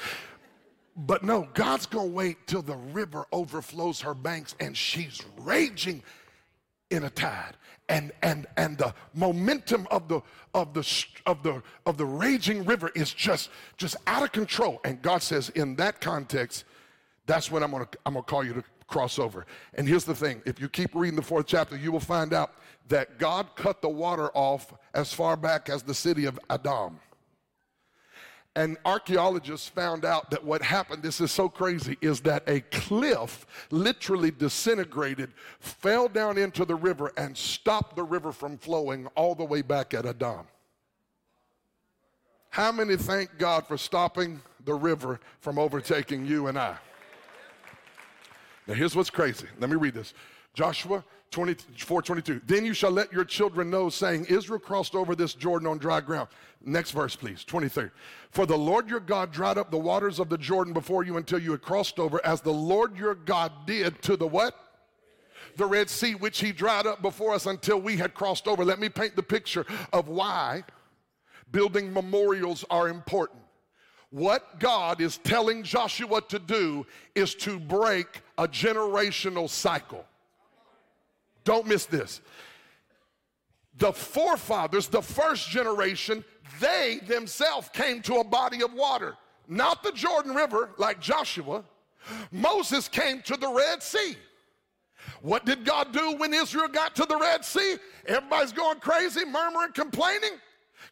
But 0.96 1.24
no, 1.24 1.48
God's 1.54 1.86
gonna 1.86 2.08
wait 2.08 2.48
till 2.48 2.62
the 2.62 2.76
river 2.76 3.26
overflows 3.32 4.02
her 4.02 4.14
banks 4.14 4.56
and 4.60 4.76
she's 4.76 5.22
raging 5.40 6.02
in 6.90 7.04
a 7.04 7.10
tide. 7.10 7.56
And 7.90 8.12
and 8.22 8.48
and 8.58 8.78
the 8.78 8.94
momentum 9.14 9.88
of 9.92 10.08
the 10.08 10.22
of 10.54 10.74
the 10.74 11.06
of 11.26 11.44
the 11.44 11.62
of 11.86 11.98
the 11.98 12.06
raging 12.06 12.66
river 12.66 12.92
is 12.96 13.14
just 13.14 13.50
just 13.78 13.96
out 14.08 14.24
of 14.24 14.32
control. 14.32 14.82
And 14.84 15.02
God 15.02 15.22
says, 15.22 15.50
in 15.50 15.76
that 15.76 16.02
context, 16.02 16.66
that's 17.28 17.52
when 17.52 17.64
I'm 17.64 17.72
gonna, 17.72 17.88
I'm 18.06 18.14
gonna 18.14 18.24
call 18.24 18.44
you 18.44 18.54
to 18.54 18.64
cross 18.88 19.20
over. 19.20 19.46
And 19.76 19.88
here's 19.88 20.06
the 20.06 20.16
thing 20.16 20.42
if 20.46 20.60
you 20.60 20.68
keep 20.68 20.96
reading 20.96 21.16
the 21.16 21.22
fourth 21.22 21.46
chapter, 21.46 21.78
you 21.78 21.92
will 21.92 22.00
find 22.00 22.34
out 22.34 22.54
that 22.88 23.20
God 23.20 23.56
cut 23.56 23.82
the 23.82 23.90
water 23.90 24.30
off 24.34 24.74
as 24.94 25.14
far 25.14 25.38
back 25.38 25.70
as 25.70 25.84
the 25.84 25.94
city 25.94 26.26
of 26.26 26.40
Adam. 26.50 27.00
And 28.58 28.76
archaeologists 28.86 29.70
found 29.70 30.04
out 30.04 30.32
that 30.32 30.44
what 30.44 30.64
happened, 30.64 31.04
this 31.04 31.22
is 31.22 31.32
so 31.32 31.48
crazy, 31.48 31.96
is 32.02 32.22
that 32.22 32.42
a 32.48 32.62
cliff 32.62 33.46
literally 33.70 34.32
disintegrated, 34.32 35.32
fell 35.60 36.08
down 36.08 36.40
into 36.40 36.66
the 36.66 36.74
river, 36.74 37.12
and 37.18 37.38
stopped 37.38 37.96
the 37.96 38.04
river 38.04 38.32
from 38.32 38.58
flowing 38.58 39.06
all 39.14 39.36
the 39.36 39.46
way 39.46 39.62
back 39.62 39.94
at 39.94 40.08
Adam. 40.08 40.48
How 42.50 42.72
many 42.72 42.98
thank 42.98 43.38
God 43.38 43.68
for 43.68 43.78
stopping 43.78 44.42
the 44.66 44.74
river 44.74 45.20
from 45.40 45.60
overtaking 45.60 46.26
you 46.26 46.48
and 46.48 46.58
I? 46.58 46.78
Now, 48.66 48.74
here's 48.74 48.96
what's 48.96 49.12
crazy. 49.12 49.46
Let 49.60 49.70
me 49.70 49.76
read 49.76 49.94
this. 49.94 50.16
Joshua 50.56 51.04
24, 51.32 52.02
22. 52.02 52.42
Then 52.46 52.66
you 52.66 52.74
shall 52.74 52.92
let 52.92 53.12
your 53.12 53.26
children 53.26 53.70
know, 53.70 53.90
saying, 53.90 54.26
Israel 54.26 54.60
crossed 54.60 54.96
over 54.96 55.16
this 55.16 55.34
Jordan 55.34 55.68
on 55.68 55.78
dry 55.78 56.02
ground. 56.02 56.30
Next 56.66 56.92
verse, 56.92 57.16
please. 57.16 57.44
23. 57.44 57.90
For 58.32 58.46
the 58.46 58.58
Lord 58.58 58.90
your 58.90 59.00
God 59.00 59.32
dried 59.32 59.58
up 59.58 59.72
the 59.72 59.78
waters 59.78 60.20
of 60.20 60.30
the 60.30 60.38
Jordan 60.38 60.74
before 60.74 61.04
you 61.04 61.18
until 61.18 61.40
you 61.40 61.52
had 61.52 61.62
crossed 61.62 62.00
over, 62.00 62.20
as 62.26 62.42
the 62.42 62.54
Lord 62.54 62.98
your 62.98 63.16
God 63.16 63.52
did 63.66 64.02
to 64.04 64.18
the 64.18 64.28
what? 64.28 64.56
The 65.56 65.66
Red 65.66 65.90
Sea, 65.90 66.16
which 66.16 66.40
he 66.40 66.52
dried 66.52 66.86
up 66.86 67.02
before 67.02 67.34
us 67.34 67.46
until 67.46 67.80
we 67.80 67.98
had 67.98 68.14
crossed 68.14 68.48
over. 68.48 68.64
Let 68.64 68.80
me 68.80 68.90
paint 68.90 69.16
the 69.16 69.24
picture 69.24 69.66
of 69.92 70.08
why 70.08 70.64
building 71.52 71.94
memorials 71.94 72.66
are 72.70 72.90
important. 72.90 73.42
What 74.10 74.60
God 74.60 75.02
is 75.02 75.18
telling 75.18 75.64
Joshua 75.64 76.22
to 76.30 76.40
do 76.40 76.86
is 77.16 77.36
to 77.36 77.60
break 77.60 78.22
a 78.38 78.48
generational 78.48 79.50
cycle. 79.50 80.06
Don't 81.48 81.66
miss 81.66 81.86
this. 81.86 82.20
The 83.78 83.94
forefathers, 83.94 84.90
the 84.90 85.02
first 85.02 85.50
generation, 85.50 86.26
they 86.60 87.00
themselves 87.08 87.70
came 87.72 88.02
to 88.02 88.16
a 88.16 88.24
body 88.26 88.62
of 88.64 88.74
water, 88.74 89.16
not 89.48 89.82
the 89.82 89.94
Jordan 89.94 90.36
River 90.36 90.72
like 90.78 91.00
Joshua. 91.00 91.64
Moses 92.34 92.90
came 92.90 93.22
to 93.22 93.38
the 93.38 93.48
Red 93.48 93.82
Sea. 93.82 94.18
What 95.22 95.46
did 95.46 95.64
God 95.64 95.94
do 95.94 96.18
when 96.18 96.34
Israel 96.34 96.68
got 96.68 96.98
to 96.98 97.06
the 97.06 97.16
Red 97.16 97.46
Sea? 97.46 97.78
Everybody's 98.06 98.52
going 98.52 98.82
crazy, 98.82 99.24
murmuring, 99.24 99.72
complaining. 99.72 100.32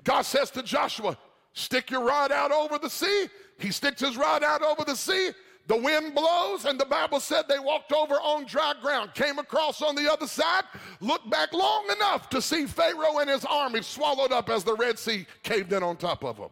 God 0.05 0.21
says 0.21 0.51
to 0.51 0.63
Joshua, 0.63 1.17
Stick 1.51 1.91
your 1.91 2.05
rod 2.05 2.31
out 2.31 2.53
over 2.53 2.77
the 2.77 2.89
sea. 2.89 3.27
He 3.59 3.71
sticks 3.71 3.99
his 3.99 4.15
rod 4.15 4.41
out 4.41 4.61
over 4.61 4.85
the 4.85 4.95
sea. 4.95 5.31
The 5.67 5.77
wind 5.77 6.13
blows, 6.13 6.65
and 6.65 6.79
the 6.79 6.85
Bible 6.85 7.19
said 7.19 7.47
they 7.47 7.57
walked 7.57 7.91
over 7.91 8.15
on 8.15 8.45
dry 8.45 8.73
ground, 8.81 9.15
came 9.15 9.39
across 9.39 9.81
on 9.81 9.95
the 9.95 10.11
other 10.11 10.27
side, 10.27 10.63
looked 10.99 11.29
back 11.29 11.53
long 11.53 11.89
enough 11.95 12.29
to 12.29 12.41
see 12.41 12.67
Pharaoh 12.67 13.17
and 13.17 13.29
his 13.29 13.45
army 13.45 13.81
swallowed 13.81 14.31
up 14.31 14.49
as 14.49 14.63
the 14.63 14.75
Red 14.75 14.99
Sea 14.99 15.25
caved 15.41 15.73
in 15.73 15.81
on 15.81 15.97
top 15.97 16.23
of 16.23 16.37
them. 16.37 16.49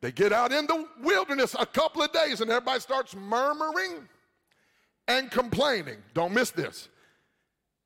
They 0.00 0.12
get 0.12 0.32
out 0.32 0.52
in 0.52 0.66
the 0.66 0.86
wilderness 1.02 1.56
a 1.58 1.66
couple 1.66 2.02
of 2.02 2.12
days, 2.12 2.40
and 2.40 2.50
everybody 2.50 2.80
starts 2.80 3.16
murmuring 3.16 4.08
and 5.08 5.30
complaining. 5.30 5.98
Don't 6.14 6.32
miss 6.32 6.50
this. 6.50 6.88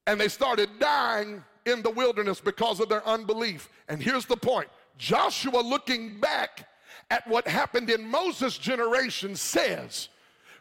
And 0.06 0.20
they 0.20 0.28
started 0.28 0.68
dying 0.78 1.42
in 1.64 1.80
the 1.82 1.90
wilderness 1.90 2.40
because 2.40 2.80
of 2.80 2.90
their 2.90 3.06
unbelief. 3.08 3.70
And 3.88 4.02
here's 4.02 4.26
the 4.26 4.36
point 4.36 4.68
Joshua, 4.98 5.60
looking 5.60 6.20
back 6.20 6.68
at 7.10 7.26
what 7.26 7.48
happened 7.48 7.88
in 7.88 8.06
Moses' 8.06 8.58
generation, 8.58 9.34
says, 9.34 10.10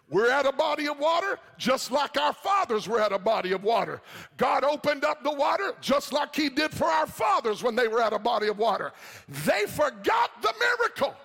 we're 0.09 0.29
at 0.29 0.45
a 0.45 0.51
body 0.51 0.87
of 0.87 0.99
water 0.99 1.39
just 1.57 1.91
like 1.91 2.17
our 2.17 2.33
fathers 2.33 2.87
were 2.87 3.01
at 3.01 3.11
a 3.11 3.19
body 3.19 3.51
of 3.51 3.63
water. 3.63 4.01
God 4.37 4.63
opened 4.63 5.03
up 5.03 5.23
the 5.23 5.31
water 5.31 5.73
just 5.81 6.13
like 6.13 6.35
He 6.35 6.49
did 6.49 6.71
for 6.71 6.85
our 6.85 7.07
fathers 7.07 7.63
when 7.63 7.75
they 7.75 7.87
were 7.87 8.01
at 8.01 8.13
a 8.13 8.19
body 8.19 8.47
of 8.47 8.57
water. 8.57 8.93
They 9.45 9.65
forgot 9.65 10.41
the 10.41 10.53
miracle. 10.59 11.15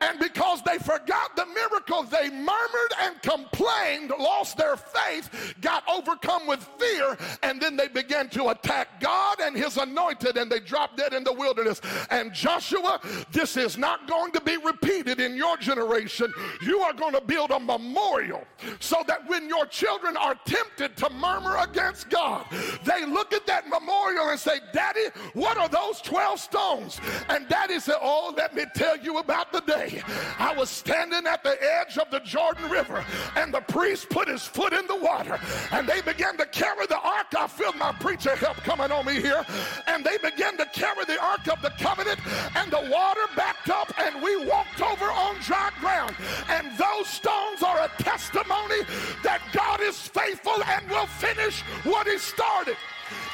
And 0.00 0.18
because 0.18 0.62
they 0.62 0.78
forgot 0.78 1.36
the 1.36 1.46
miracle, 1.46 2.02
they 2.04 2.28
murmured 2.28 2.92
and 3.00 3.20
complained, 3.22 4.12
lost 4.18 4.56
their 4.56 4.76
faith, 4.76 5.54
got 5.60 5.84
overcome 5.88 6.46
with 6.46 6.62
fear, 6.78 7.16
and 7.42 7.60
then 7.60 7.76
they 7.76 7.88
began 7.88 8.28
to 8.30 8.48
attack 8.48 9.00
God 9.00 9.40
and 9.40 9.56
his 9.56 9.76
anointed, 9.76 10.36
and 10.36 10.50
they 10.50 10.60
dropped 10.60 10.98
dead 10.98 11.14
in 11.14 11.24
the 11.24 11.32
wilderness. 11.32 11.80
And 12.10 12.32
Joshua, 12.34 13.00
this 13.32 13.56
is 13.56 13.78
not 13.78 14.06
going 14.06 14.32
to 14.32 14.40
be 14.40 14.56
repeated 14.58 15.20
in 15.20 15.34
your 15.34 15.56
generation. 15.56 16.32
You 16.62 16.80
are 16.80 16.92
going 16.92 17.14
to 17.14 17.20
build 17.22 17.50
a 17.50 17.58
memorial 17.58 18.44
so 18.80 19.02
that 19.06 19.26
when 19.28 19.48
your 19.48 19.66
children 19.66 20.16
are 20.16 20.34
tempted 20.46 20.96
to 20.98 21.10
murmur 21.10 21.56
against 21.58 22.10
God, 22.10 22.46
they 22.84 23.06
look 23.06 23.32
at 23.32 23.46
that 23.46 23.68
memorial 23.68 24.28
and 24.28 24.38
say, 24.38 24.60
Daddy, 24.72 25.06
what 25.32 25.56
are 25.56 25.68
those 25.68 26.00
12 26.02 26.38
stones? 26.38 27.00
And 27.28 27.48
Daddy 27.48 27.80
said, 27.80 27.96
Oh, 28.02 28.34
let 28.36 28.54
me 28.54 28.64
tell 28.74 28.98
you 28.98 29.18
about 29.18 29.52
the 29.52 29.60
day 29.60 29.85
day, 29.88 30.02
I 30.38 30.54
was 30.54 30.70
standing 30.70 31.26
at 31.26 31.42
the 31.42 31.56
edge 31.62 31.98
of 31.98 32.10
the 32.10 32.20
Jordan 32.20 32.68
River, 32.70 33.04
and 33.36 33.52
the 33.52 33.60
priest 33.60 34.08
put 34.08 34.28
his 34.28 34.42
foot 34.42 34.72
in 34.72 34.86
the 34.86 34.96
water, 34.96 35.38
and 35.72 35.88
they 35.88 36.00
began 36.00 36.36
to 36.38 36.46
carry 36.46 36.86
the 36.86 36.98
ark. 36.98 37.26
I 37.36 37.46
feel 37.46 37.72
my 37.74 37.92
preacher 37.92 38.34
help 38.36 38.56
coming 38.58 38.90
on 38.90 39.06
me 39.06 39.20
here. 39.20 39.44
And 39.86 40.04
they 40.04 40.18
began 40.18 40.56
to 40.58 40.66
carry 40.66 41.04
the 41.04 41.22
ark 41.22 41.48
of 41.48 41.62
the 41.62 41.70
covenant, 41.78 42.18
and 42.56 42.70
the 42.70 42.88
water 42.90 43.20
backed 43.34 43.70
up, 43.70 43.92
and 43.98 44.22
we 44.22 44.44
walked 44.46 44.80
over 44.80 45.06
on 45.06 45.36
dry 45.40 45.70
ground. 45.80 46.14
And 46.48 46.66
those 46.78 47.06
stones 47.08 47.62
are 47.62 47.84
a 47.84 48.02
testimony 48.02 48.82
that 49.22 49.40
God 49.52 49.80
is 49.80 49.96
faithful 49.96 50.62
and 50.64 50.88
will 50.90 51.06
finish 51.06 51.62
what 51.84 52.06
he 52.06 52.18
started. 52.18 52.76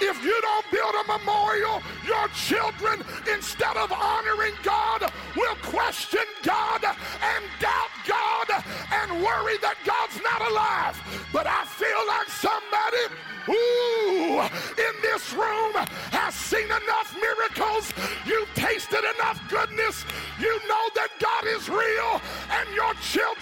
If 0.05 0.25
you 0.25 0.37
don't 0.41 0.69
build 0.73 0.95
a 0.95 1.19
memorial, 1.19 1.81
your 2.05 2.27
children, 2.35 3.07
instead 3.33 3.77
of 3.77 3.93
honoring 3.93 4.55
God, 4.65 5.13
will 5.37 5.55
question 5.63 6.27
God 6.43 6.83
and 6.85 7.45
doubt 7.61 7.95
God 8.07 8.65
and 8.93 9.23
worry 9.23 9.59
that 9.63 9.77
God's 9.87 10.21
not 10.21 10.43
alive. 10.51 10.99
But 11.33 11.47
I 11.47 11.65
feel 11.65 12.03
like 12.09 12.29
somebody 12.29 13.15
Ooh, 13.49 14.41
in 14.79 14.95
this 15.03 15.33
room 15.35 15.75
has 16.15 16.33
seen 16.33 16.67
enough 16.67 17.11
miracles. 17.19 17.93
You've 18.25 18.53
tasted 18.55 19.03
enough 19.19 19.43
goodness. 19.51 20.05
You 20.39 20.55
know 20.69 20.85
that 20.95 21.11
God 21.19 21.47
is 21.51 21.69
real, 21.69 22.23
and 22.55 22.71
your 22.71 22.95
children 23.03 23.42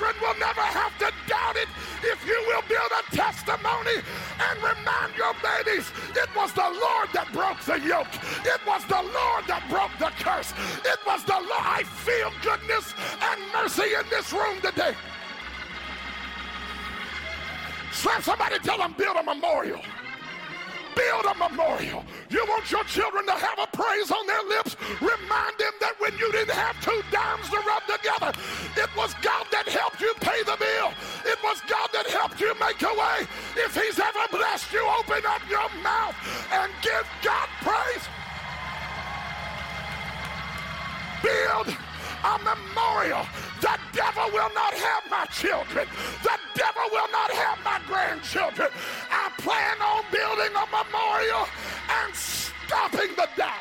mercy 13.71 13.95
in 13.95 14.09
this 14.11 14.33
room 14.33 14.61
today. 14.61 14.95
Slap 17.93 18.23
somebody, 18.23 18.59
tell 18.61 18.79
them, 18.79 18.95
build 18.97 19.17
a 19.17 19.23
memorial. 19.23 19.81
Build 20.97 21.25
a 21.25 21.35
memorial. 21.35 22.05
You 22.31 22.45
want 22.49 22.71
your 22.71 22.85
children 22.85 23.25
to 23.27 23.33
have 23.33 23.59
a 23.59 23.77
praise 23.77 24.11
on 24.11 24.27
their 24.27 24.43
lips? 24.43 24.77
Remind 25.01 25.55
them 25.59 25.73
that 25.81 25.95
when 25.99 26.17
you 26.19 26.31
didn't 26.33 26.55
have 26.55 26.81
two 26.83 27.03
dimes 27.11 27.49
to 27.51 27.59
rub 27.59 27.83
together, 27.87 28.33
it 28.77 28.91
was 28.97 29.15
God 29.23 29.47
that 29.53 29.69
helped 29.69 30.01
you 30.01 30.13
pay 30.21 30.43
the 30.43 30.57
bill. 30.59 30.93
It 31.25 31.39
was 31.43 31.61
God 31.69 31.91
that 31.93 32.07
helped 32.09 32.41
you 32.41 32.53
make 32.59 32.83
a 32.83 32.95
way. 32.95 33.27
If 33.57 33.75
He's 33.75 33.99
ever 33.99 34.27
blessed 34.31 34.73
you, 34.73 34.85
open 34.99 35.23
up 35.27 35.43
your 35.49 35.69
mouth 35.83 36.15
and 36.53 36.73
give 36.83 37.07
God 37.23 37.49
praise. 37.63 38.05
Build 41.23 41.77
a 42.25 42.39
memorial. 42.39 43.27
The 43.61 43.79
devil 43.93 44.31
will 44.33 44.51
not 44.55 44.73
have 44.75 45.03
my 45.11 45.25
children. 45.27 45.87
The 46.23 46.39
devil 46.55 46.83
will 46.93 47.09
not 47.13 47.31
have 47.31 47.59
my 47.65 47.81
grandchildren. 47.87 48.69
I 49.11 49.31
plan 49.39 49.81
on 49.83 50.05
building 50.11 50.55
a 50.57 50.67
memorial 50.71 51.47
and 51.91 52.15
stopping 52.15 53.15
the 53.17 53.29
doubt. 53.37 53.53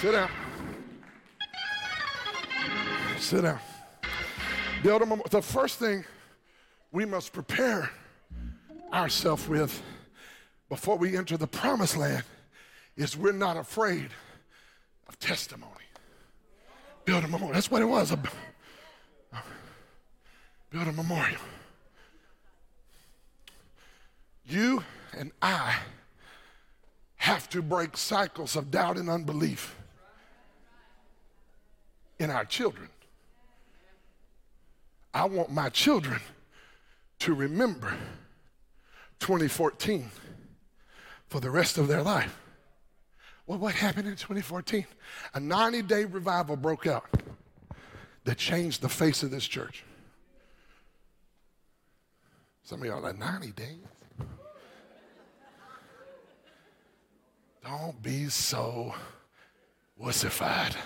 Sit 0.00 0.12
down. 0.12 0.30
Sit 3.18 3.42
down. 3.42 3.58
Build 4.82 5.02
a 5.02 5.06
memorial. 5.06 5.26
The 5.30 5.42
first 5.42 5.78
thing 5.78 6.04
we 6.92 7.04
must 7.04 7.32
prepare 7.32 7.90
ourselves 8.92 9.46
with 9.48 9.82
before 10.68 10.96
we 10.96 11.16
enter 11.16 11.36
the 11.36 11.46
promised 11.46 11.96
land 11.96 12.24
is 12.96 13.16
we're 13.16 13.32
not 13.32 13.56
afraid 13.56 14.08
of 15.08 15.18
testimony. 15.18 15.77
Build 17.08 17.24
a 17.24 17.28
memorial. 17.28 17.54
That's 17.54 17.70
what 17.70 17.80
it 17.80 17.86
was. 17.86 18.14
Build 20.70 20.88
a 20.88 20.92
memorial. 20.92 21.40
You 24.44 24.84
and 25.16 25.32
I 25.40 25.76
have 27.16 27.48
to 27.48 27.62
break 27.62 27.96
cycles 27.96 28.56
of 28.56 28.70
doubt 28.70 28.98
and 28.98 29.08
unbelief 29.08 29.74
in 32.18 32.28
our 32.28 32.44
children. 32.44 32.90
I 35.14 35.24
want 35.24 35.50
my 35.50 35.70
children 35.70 36.20
to 37.20 37.32
remember 37.32 37.96
2014 39.20 40.10
for 41.28 41.40
the 41.40 41.48
rest 41.48 41.78
of 41.78 41.88
their 41.88 42.02
life. 42.02 42.38
Well, 43.48 43.58
what 43.58 43.74
happened 43.74 44.06
in 44.06 44.14
2014? 44.14 44.86
A 45.32 45.40
90 45.40 45.80
day 45.82 46.04
revival 46.04 46.54
broke 46.54 46.86
out 46.86 47.06
that 48.24 48.36
changed 48.36 48.82
the 48.82 48.90
face 48.90 49.22
of 49.22 49.30
this 49.30 49.48
church. 49.48 49.84
Some 52.62 52.82
of 52.82 52.86
y'all 52.86 52.98
are 52.98 53.00
like, 53.00 53.18
90 53.18 53.52
days? 53.52 53.78
Don't 57.64 58.02
be 58.02 58.28
so 58.28 58.94
wussified. 59.98 60.76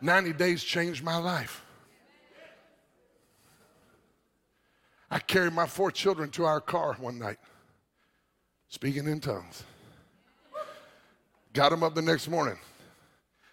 90 0.00 0.32
days 0.34 0.62
changed 0.62 1.02
my 1.02 1.16
life. 1.16 1.64
I 5.10 5.18
carried 5.18 5.54
my 5.54 5.66
four 5.66 5.90
children 5.90 6.30
to 6.30 6.44
our 6.44 6.60
car 6.60 6.94
one 7.00 7.18
night 7.18 7.38
speaking 8.70 9.06
in 9.06 9.20
tongues. 9.20 9.64
Got 11.52 11.70
them 11.70 11.82
up 11.82 11.94
the 11.94 12.02
next 12.02 12.28
morning. 12.28 12.56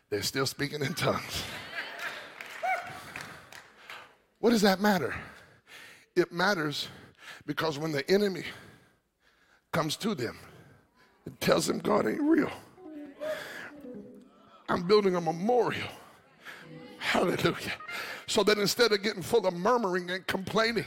They're 0.10 0.22
still 0.22 0.46
speaking 0.46 0.82
in 0.82 0.94
tongues. 0.94 1.44
what 4.40 4.52
does 4.52 4.62
that 4.62 4.80
matter? 4.80 5.14
It 6.16 6.32
matters 6.32 6.88
because 7.46 7.78
when 7.78 7.92
the 7.92 8.10
enemy 8.10 8.44
comes 9.74 9.98
to 9.98 10.16
them, 10.16 10.38
it 11.26 11.40
tells 11.42 11.68
them 11.68 11.80
God 11.80 12.08
ain't 12.08 12.22
real. 12.22 12.52
I'm 14.70 14.84
building 14.84 15.16
a 15.16 15.22
memorial. 15.22 15.90
Hallelujah. 17.00 17.74
So 18.30 18.44
that 18.44 18.58
instead 18.58 18.92
of 18.92 19.02
getting 19.02 19.22
full 19.22 19.48
of 19.48 19.54
murmuring 19.54 20.12
and 20.12 20.28
complaining, 20.28 20.84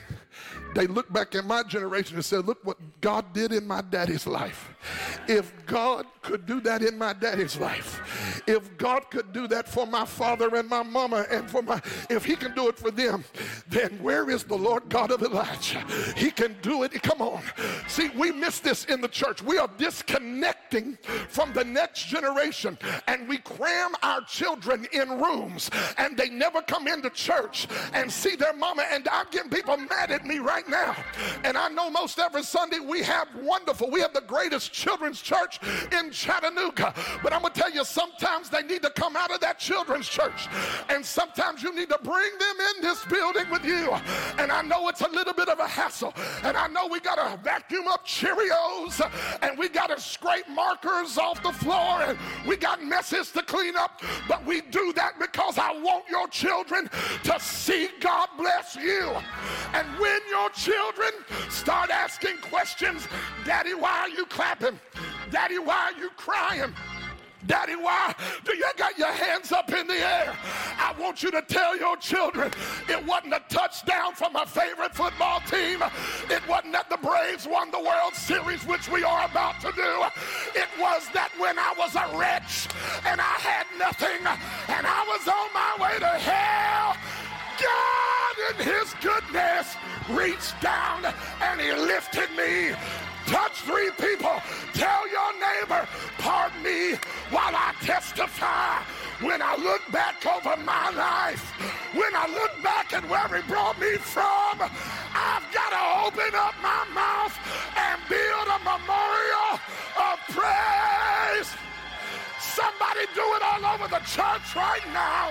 they 0.74 0.86
look 0.86 1.10
back 1.10 1.34
at 1.34 1.46
my 1.46 1.62
generation 1.62 2.16
and 2.16 2.24
said, 2.24 2.46
Look 2.46 2.58
what 2.64 2.76
God 3.00 3.32
did 3.32 3.50
in 3.52 3.66
my 3.66 3.80
daddy's 3.80 4.26
life. 4.26 4.68
If 5.26 5.54
God 5.64 6.04
could 6.20 6.44
do 6.44 6.60
that 6.60 6.82
in 6.82 6.98
my 6.98 7.14
daddy's 7.14 7.58
life, 7.58 8.42
if 8.46 8.76
God 8.76 9.10
could 9.10 9.32
do 9.32 9.48
that 9.48 9.66
for 9.66 9.86
my 9.86 10.04
father 10.04 10.54
and 10.54 10.68
my 10.68 10.82
mama 10.82 11.24
and 11.30 11.50
for 11.50 11.62
my, 11.62 11.80
if 12.10 12.26
he 12.26 12.36
can 12.36 12.54
do 12.54 12.68
it 12.68 12.78
for 12.78 12.90
them, 12.90 13.24
then 13.68 13.90
where 14.02 14.28
is 14.28 14.44
the 14.44 14.56
Lord 14.56 14.88
God 14.90 15.10
of 15.10 15.22
Elijah? 15.22 15.82
He 16.16 16.30
can 16.30 16.56
do 16.60 16.82
it. 16.82 16.92
Come 17.02 17.22
on. 17.22 17.42
See, 17.88 18.10
we 18.10 18.32
miss 18.32 18.60
this 18.60 18.84
in 18.84 19.00
the 19.00 19.08
church. 19.08 19.42
We 19.42 19.56
are 19.56 19.70
disconnecting 19.78 20.98
from 21.28 21.54
the 21.54 21.64
next 21.64 22.06
generation 22.06 22.76
and 23.06 23.26
we 23.26 23.38
cram 23.38 23.92
our 24.02 24.20
children 24.22 24.86
in 24.92 25.08
rooms 25.20 25.70
and 25.96 26.18
they 26.18 26.28
never 26.28 26.60
come 26.60 26.86
into 26.86 27.08
church 27.08 27.29
and 27.92 28.10
see 28.10 28.36
their 28.36 28.52
mama. 28.52 28.84
And 28.90 29.08
I'm 29.10 29.26
getting 29.30 29.50
people 29.50 29.76
mad 29.76 30.10
at 30.10 30.24
me 30.24 30.38
right 30.38 30.68
now. 30.68 30.96
And 31.44 31.56
I 31.56 31.68
know 31.68 31.90
most 31.90 32.18
every 32.18 32.42
Sunday 32.42 32.80
we 32.80 33.02
have 33.02 33.28
wonderful, 33.42 33.90
we 33.90 34.00
have 34.00 34.12
the 34.12 34.22
greatest 34.22 34.72
children's 34.72 35.20
church 35.20 35.58
in 35.92 36.10
Chattanooga. 36.10 36.94
But 37.22 37.32
I'm 37.32 37.42
going 37.42 37.52
to 37.52 37.60
tell 37.60 37.70
you, 37.70 37.84
sometimes 37.84 38.50
they 38.50 38.62
need 38.62 38.82
to 38.82 38.90
come 38.90 39.16
out 39.16 39.30
of 39.30 39.40
that 39.40 39.58
children's 39.58 40.08
church. 40.08 40.48
And 40.88 41.04
sometimes 41.04 41.62
you 41.62 41.74
need 41.74 41.88
to 41.90 41.98
bring 42.02 42.30
them 42.38 42.56
in 42.76 42.82
this 42.82 43.04
building 43.06 43.48
with 43.50 43.64
you. 43.64 43.92
And 44.38 44.50
I 44.50 44.62
know 44.62 44.88
it's 44.88 45.02
a 45.02 45.08
little 45.08 45.34
bit 45.34 45.48
of 45.48 45.58
a 45.58 45.66
hassle. 45.66 46.14
And 46.42 46.56
I 46.56 46.66
know 46.68 46.86
we 46.86 47.00
got 47.00 47.16
to 47.16 47.42
vacuum 47.42 47.88
up 47.88 48.06
Cheerios 48.06 49.00
and 49.42 49.58
we 49.58 49.68
got 49.68 49.88
to 49.88 50.00
scrape 50.00 50.48
markers 50.48 51.18
off 51.18 51.42
the 51.42 51.52
floor 51.52 52.02
and 52.02 52.18
we 52.46 52.56
got 52.56 52.82
messes 52.84 53.30
to 53.32 53.42
clean 53.42 53.76
up. 53.76 54.02
But 54.28 54.44
we 54.44 54.60
do 54.60 54.92
that 54.94 55.18
because 55.18 55.58
I 55.58 55.72
want 55.80 56.04
your 56.08 56.28
children 56.28 56.88
to 57.24 57.38
see 57.40 57.88
God 58.00 58.28
bless 58.38 58.76
you. 58.76 59.10
And 59.72 59.86
when 59.98 60.20
your 60.28 60.50
children 60.50 61.10
start 61.48 61.90
asking 61.90 62.38
questions, 62.38 63.06
Daddy, 63.44 63.74
why 63.74 64.00
are 64.00 64.08
you 64.08 64.26
clapping? 64.26 64.78
Daddy, 65.30 65.58
why 65.58 65.92
are 65.92 66.00
you 66.00 66.10
crying? 66.16 66.74
Daddy, 67.46 67.74
why 67.74 68.14
do 68.44 68.54
you 68.54 68.66
got 68.76 68.98
your 68.98 69.12
hands 69.12 69.50
up 69.50 69.72
in 69.72 69.86
the 69.86 69.94
air? 69.94 70.36
I 70.78 70.94
want 70.98 71.22
you 71.22 71.30
to 71.30 71.42
tell 71.42 71.76
your 71.76 71.96
children 71.96 72.52
it 72.88 73.04
wasn't 73.06 73.34
a 73.34 73.42
touchdown 73.48 74.14
from 74.14 74.34
my 74.34 74.44
favorite 74.44 74.94
football 74.94 75.40
team. 75.40 75.82
It 76.28 76.46
wasn't 76.46 76.72
that 76.72 76.90
the 76.90 76.98
Braves 76.98 77.48
won 77.48 77.70
the 77.70 77.80
World 77.80 78.14
Series, 78.14 78.64
which 78.66 78.90
we 78.90 79.04
are 79.04 79.24
about 79.24 79.60
to 79.62 79.72
do. 79.72 80.04
It 80.54 80.68
was 80.78 81.08
that 81.14 81.30
when 81.38 81.58
I 81.58 81.72
was 81.78 81.94
a 81.96 82.16
wretch 82.16 82.68
and 83.06 83.20
I 83.20 83.36
had 83.40 83.66
nothing 83.78 84.20
and 84.68 84.86
I 84.86 85.04
was 85.08 85.26
on 85.26 85.48
my 85.54 85.72
way 85.80 85.98
to 85.98 86.12
hell, 86.20 86.96
God 87.62 88.34
in 88.50 88.66
his 88.66 88.94
goodness 89.00 89.76
reached 90.10 90.60
down 90.60 91.04
and 91.40 91.60
he 91.60 91.72
lifted 91.72 92.30
me 92.36 92.74
touch 93.30 93.52
three 93.62 93.90
people. 93.92 94.42
Tell 94.74 95.02
your 95.08 95.32
neighbor, 95.38 95.86
pardon 96.18 96.62
me 96.62 96.94
while 97.30 97.54
I 97.54 97.74
testify. 97.80 98.82
When 99.22 99.40
I 99.42 99.54
look 99.56 99.82
back 99.92 100.24
over 100.26 100.56
my 100.64 100.90
life, 100.90 101.44
when 101.94 102.12
I 102.14 102.26
look 102.26 102.62
back 102.62 102.92
at 102.92 103.08
where 103.08 103.28
he 103.28 103.46
brought 103.46 103.78
me 103.78 103.96
from, 103.98 104.60
I've 104.60 105.46
got 105.52 105.70
to 105.76 105.84
open 106.06 106.34
up 106.34 106.54
my 106.62 106.82
mouth 106.94 107.34
and 107.76 108.00
build 108.08 108.46
a 108.48 108.58
memorial 108.66 109.52
of 110.08 110.16
praise. 110.34 111.50
Somebody 112.40 113.06
do 113.14 113.22
it 113.36 113.42
all 113.42 113.64
over 113.74 113.86
the 113.88 114.02
church 114.10 114.56
right 114.56 114.86
now. 114.92 115.30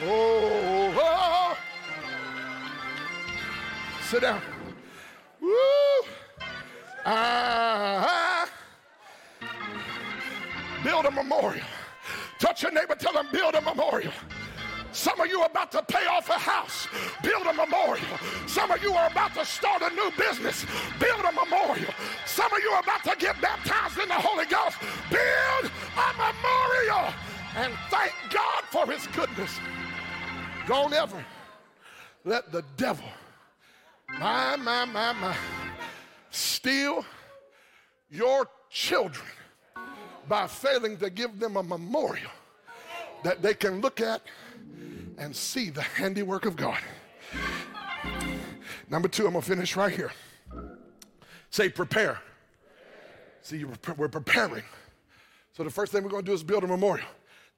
Oh, 0.00 0.94
oh. 0.96 1.58
sit 4.02 4.22
down. 4.22 4.40
Woo! 5.40 5.50
Ah, 7.04 8.48
build 10.84 11.04
a 11.06 11.10
memorial. 11.10 11.64
Touch 12.38 12.62
your 12.62 12.70
neighbor, 12.70 12.94
tell 12.94 13.12
them, 13.12 13.26
build 13.32 13.54
a 13.56 13.60
memorial. 13.60 14.12
Some 14.92 15.20
of 15.20 15.26
you 15.26 15.40
are 15.40 15.46
about 15.46 15.72
to 15.72 15.82
pay 15.82 16.06
off 16.06 16.28
a 16.28 16.38
house. 16.38 16.86
Build 17.22 17.46
a 17.46 17.52
memorial. 17.52 18.18
Some 18.46 18.70
of 18.70 18.82
you 18.82 18.92
are 18.92 19.10
about 19.10 19.34
to 19.34 19.44
start 19.44 19.82
a 19.82 19.90
new 19.94 20.10
business. 20.16 20.64
Build 21.00 21.24
a 21.24 21.32
memorial. 21.32 21.92
Some 22.24 22.52
of 22.52 22.58
you 22.60 22.70
are 22.70 22.82
about 22.82 23.02
to 23.04 23.16
get 23.18 23.40
baptized 23.40 23.98
in 23.98 24.08
the 24.08 24.14
Holy 24.14 24.46
Ghost. 24.46 24.78
Build 25.10 25.72
a 25.96 26.12
memorial. 26.12 27.12
And 27.56 27.72
thank 27.90 28.12
God 28.30 28.62
for 28.70 28.90
his 28.90 29.06
goodness. 29.08 29.58
Don't 30.68 30.92
ever 30.92 31.24
let 32.24 32.52
the 32.52 32.62
devil 32.76 33.06
my, 34.20 34.56
my, 34.56 34.84
my, 34.84 35.12
my. 35.14 35.36
steal 36.30 37.04
your 38.10 38.46
children 38.70 39.26
by 40.28 40.46
failing 40.46 40.98
to 40.98 41.08
give 41.08 41.38
them 41.38 41.56
a 41.56 41.62
memorial 41.62 42.30
that 43.22 43.40
they 43.42 43.54
can 43.54 43.80
look 43.80 44.00
at 44.00 44.22
and 45.16 45.34
see 45.34 45.70
the 45.70 45.82
handiwork 45.82 46.44
of 46.44 46.54
God. 46.54 46.78
Number 48.90 49.08
two, 49.08 49.26
I'm 49.26 49.32
gonna 49.32 49.42
finish 49.42 49.74
right 49.76 49.92
here. 49.92 50.12
Say, 51.50 51.68
prepare. 51.68 52.20
See, 53.40 53.64
we're 53.96 54.08
preparing. 54.08 54.64
So 55.52 55.64
the 55.64 55.70
first 55.70 55.92
thing 55.92 56.02
we're 56.02 56.10
gonna 56.10 56.22
do 56.22 56.32
is 56.32 56.42
build 56.42 56.64
a 56.64 56.66
memorial. 56.66 57.08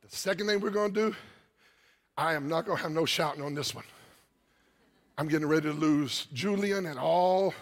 The 0.08 0.16
second 0.16 0.46
thing 0.46 0.61
we're 0.61 0.70
gonna 0.70 0.92
do, 0.92 1.14
I 2.21 2.35
am 2.35 2.49
not 2.49 2.66
gonna 2.66 2.81
have 2.81 2.93
no 2.93 3.07
shouting 3.07 3.43
on 3.43 3.55
this 3.55 3.75
one. 3.75 3.87
I'm 5.16 5.27
getting 5.27 5.49
ready 5.49 5.68
to 5.68 5.73
lose 5.73 6.27
Julian 6.35 6.85
and 6.85 6.99
all 6.99 7.55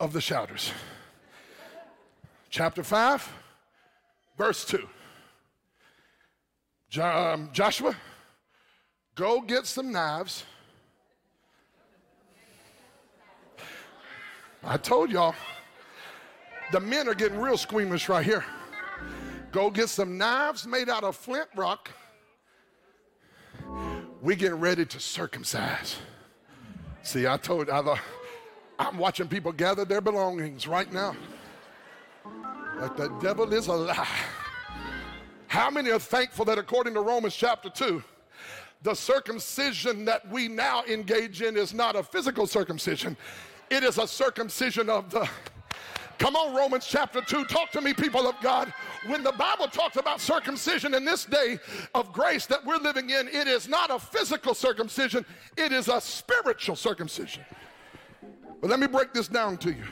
of 0.00 0.12
the 0.12 0.20
shouters. 0.20 0.72
Chapter 2.50 2.82
5, 2.82 3.32
verse 4.36 4.64
2. 4.64 4.88
Um, 7.00 7.50
Joshua, 7.52 7.94
go 9.14 9.40
get 9.42 9.64
some 9.64 9.92
knives. 9.92 10.42
I 14.64 14.76
told 14.76 15.12
y'all, 15.12 15.36
the 16.72 16.80
men 16.80 17.08
are 17.08 17.14
getting 17.14 17.38
real 17.38 17.56
squeamish 17.56 18.08
right 18.08 18.24
here. 18.24 18.44
Go 19.52 19.70
get 19.70 19.88
some 19.88 20.18
knives 20.18 20.66
made 20.66 20.88
out 20.88 21.04
of 21.04 21.14
flint 21.14 21.48
rock. 21.54 21.90
We 24.20 24.34
getting 24.34 24.58
ready 24.58 24.84
to 24.84 25.00
circumcise. 25.00 25.96
See, 27.02 27.26
I 27.26 27.36
told 27.36 27.70
I 27.70 27.82
thought, 27.82 28.00
I'm 28.78 28.98
watching 28.98 29.28
people 29.28 29.52
gather 29.52 29.84
their 29.84 30.00
belongings 30.00 30.66
right 30.66 30.92
now. 30.92 31.14
Like 32.80 32.96
the 32.96 33.08
devil 33.20 33.52
is 33.52 33.68
a 33.68 33.74
lie. 33.74 34.06
How 35.46 35.70
many 35.70 35.90
are 35.90 35.98
thankful 35.98 36.44
that 36.46 36.58
according 36.58 36.94
to 36.94 37.00
Romans 37.00 37.34
chapter 37.34 37.70
2, 37.70 38.02
the 38.82 38.94
circumcision 38.94 40.04
that 40.04 40.28
we 40.30 40.48
now 40.48 40.84
engage 40.84 41.42
in 41.42 41.56
is 41.56 41.72
not 41.72 41.96
a 41.96 42.02
physical 42.02 42.46
circumcision, 42.46 43.16
it 43.70 43.82
is 43.82 43.98
a 43.98 44.06
circumcision 44.06 44.90
of 44.90 45.10
the. 45.10 45.28
Come 46.18 46.34
on, 46.34 46.54
Romans 46.54 46.84
chapter 46.86 47.20
2. 47.20 47.44
Talk 47.44 47.70
to 47.70 47.80
me, 47.80 47.94
people 47.94 48.26
of 48.26 48.34
God. 48.40 48.72
When 49.06 49.22
the 49.22 49.32
Bible 49.32 49.68
talks 49.68 49.96
about 49.96 50.20
circumcision 50.20 50.94
in 50.94 51.04
this 51.04 51.24
day 51.24 51.58
of 51.94 52.12
grace 52.12 52.46
that 52.46 52.64
we're 52.64 52.78
living 52.78 53.10
in, 53.10 53.28
it 53.28 53.46
is 53.46 53.68
not 53.68 53.90
a 53.90 53.98
physical 54.00 54.54
circumcision, 54.54 55.24
it 55.56 55.72
is 55.72 55.86
a 55.86 56.00
spiritual 56.00 56.74
circumcision. 56.74 57.44
But 58.60 58.68
let 58.68 58.80
me 58.80 58.88
break 58.88 59.12
this 59.12 59.28
down 59.28 59.58
to 59.58 59.70
you. 59.70 59.84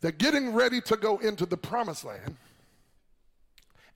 That 0.00 0.16
getting 0.16 0.54
ready 0.54 0.80
to 0.82 0.96
go 0.96 1.18
into 1.18 1.44
the 1.44 1.58
promised 1.58 2.04
land 2.04 2.36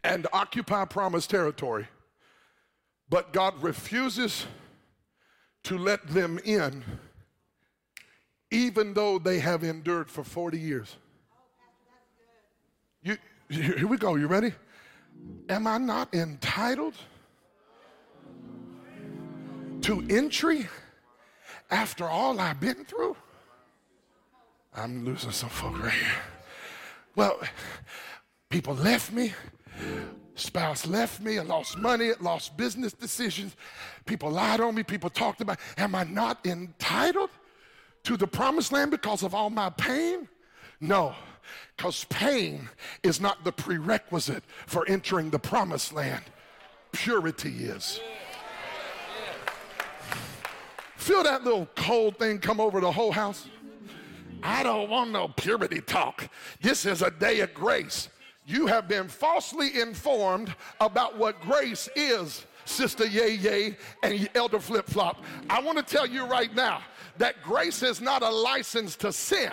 and 0.02 0.26
occupy 0.34 0.84
promised 0.84 1.30
territory, 1.30 1.88
but 3.08 3.32
God 3.32 3.54
refuses 3.62 4.44
to 5.62 5.78
let 5.78 6.06
them 6.06 6.38
in 6.44 6.84
even 8.50 8.92
though 8.92 9.18
they 9.18 9.40
have 9.40 9.64
endured 9.64 10.10
for 10.10 10.22
40 10.22 10.58
years. 10.58 10.96
You, 13.04 13.18
here 13.50 13.86
we 13.86 13.98
go. 13.98 14.16
You 14.16 14.26
ready? 14.26 14.52
Am 15.48 15.66
I 15.66 15.78
not 15.78 16.12
entitled 16.14 16.94
to 19.82 20.04
entry 20.08 20.66
after 21.70 22.06
all 22.06 22.40
I've 22.40 22.58
been 22.58 22.84
through? 22.86 23.14
I'm 24.74 25.04
losing 25.04 25.30
some 25.30 25.50
folk 25.50 25.78
right 25.80 25.92
here. 25.92 26.22
Well, 27.14 27.38
people 28.48 28.74
left 28.74 29.12
me. 29.12 29.34
Spouse 30.34 30.86
left 30.86 31.20
me. 31.20 31.38
I 31.38 31.42
lost 31.42 31.78
money. 31.78 32.10
I 32.10 32.14
lost 32.20 32.56
business 32.56 32.92
decisions. 32.92 33.54
People 34.04 34.30
lied 34.30 34.60
on 34.60 34.74
me. 34.74 34.82
People 34.82 35.10
talked 35.10 35.42
about. 35.42 35.58
Am 35.76 35.94
I 35.94 36.04
not 36.04 36.44
entitled 36.44 37.30
to 38.04 38.16
the 38.16 38.26
promised 38.26 38.72
land 38.72 38.90
because 38.90 39.22
of 39.22 39.34
all 39.34 39.50
my 39.50 39.70
pain? 39.70 40.26
No, 40.80 41.14
because 41.76 42.04
pain 42.04 42.68
is 43.02 43.20
not 43.20 43.44
the 43.44 43.52
prerequisite 43.52 44.44
for 44.66 44.86
entering 44.88 45.30
the 45.30 45.38
promised 45.38 45.92
land. 45.92 46.22
Purity 46.92 47.64
is. 47.64 48.00
Feel 50.96 51.22
that 51.22 51.44
little 51.44 51.68
cold 51.76 52.18
thing 52.18 52.38
come 52.38 52.60
over 52.60 52.80
the 52.80 52.90
whole 52.90 53.12
house? 53.12 53.48
I 54.42 54.62
don't 54.62 54.90
want 54.90 55.10
no 55.10 55.28
purity 55.28 55.80
talk. 55.80 56.28
This 56.60 56.86
is 56.86 57.02
a 57.02 57.10
day 57.10 57.40
of 57.40 57.52
grace. 57.54 58.08
You 58.46 58.66
have 58.66 58.88
been 58.88 59.08
falsely 59.08 59.80
informed 59.80 60.54
about 60.80 61.16
what 61.16 61.40
grace 61.40 61.88
is, 61.96 62.44
Sister 62.66 63.06
Yay 63.06 63.36
Yay 63.36 63.76
and 64.02 64.28
Elder 64.34 64.60
Flip 64.60 64.86
Flop. 64.86 65.24
I 65.48 65.60
want 65.62 65.78
to 65.78 65.84
tell 65.84 66.06
you 66.06 66.26
right 66.26 66.54
now 66.54 66.82
that 67.16 67.42
grace 67.42 67.82
is 67.82 68.00
not 68.00 68.22
a 68.22 68.28
license 68.28 68.96
to 68.96 69.12
sin. 69.12 69.52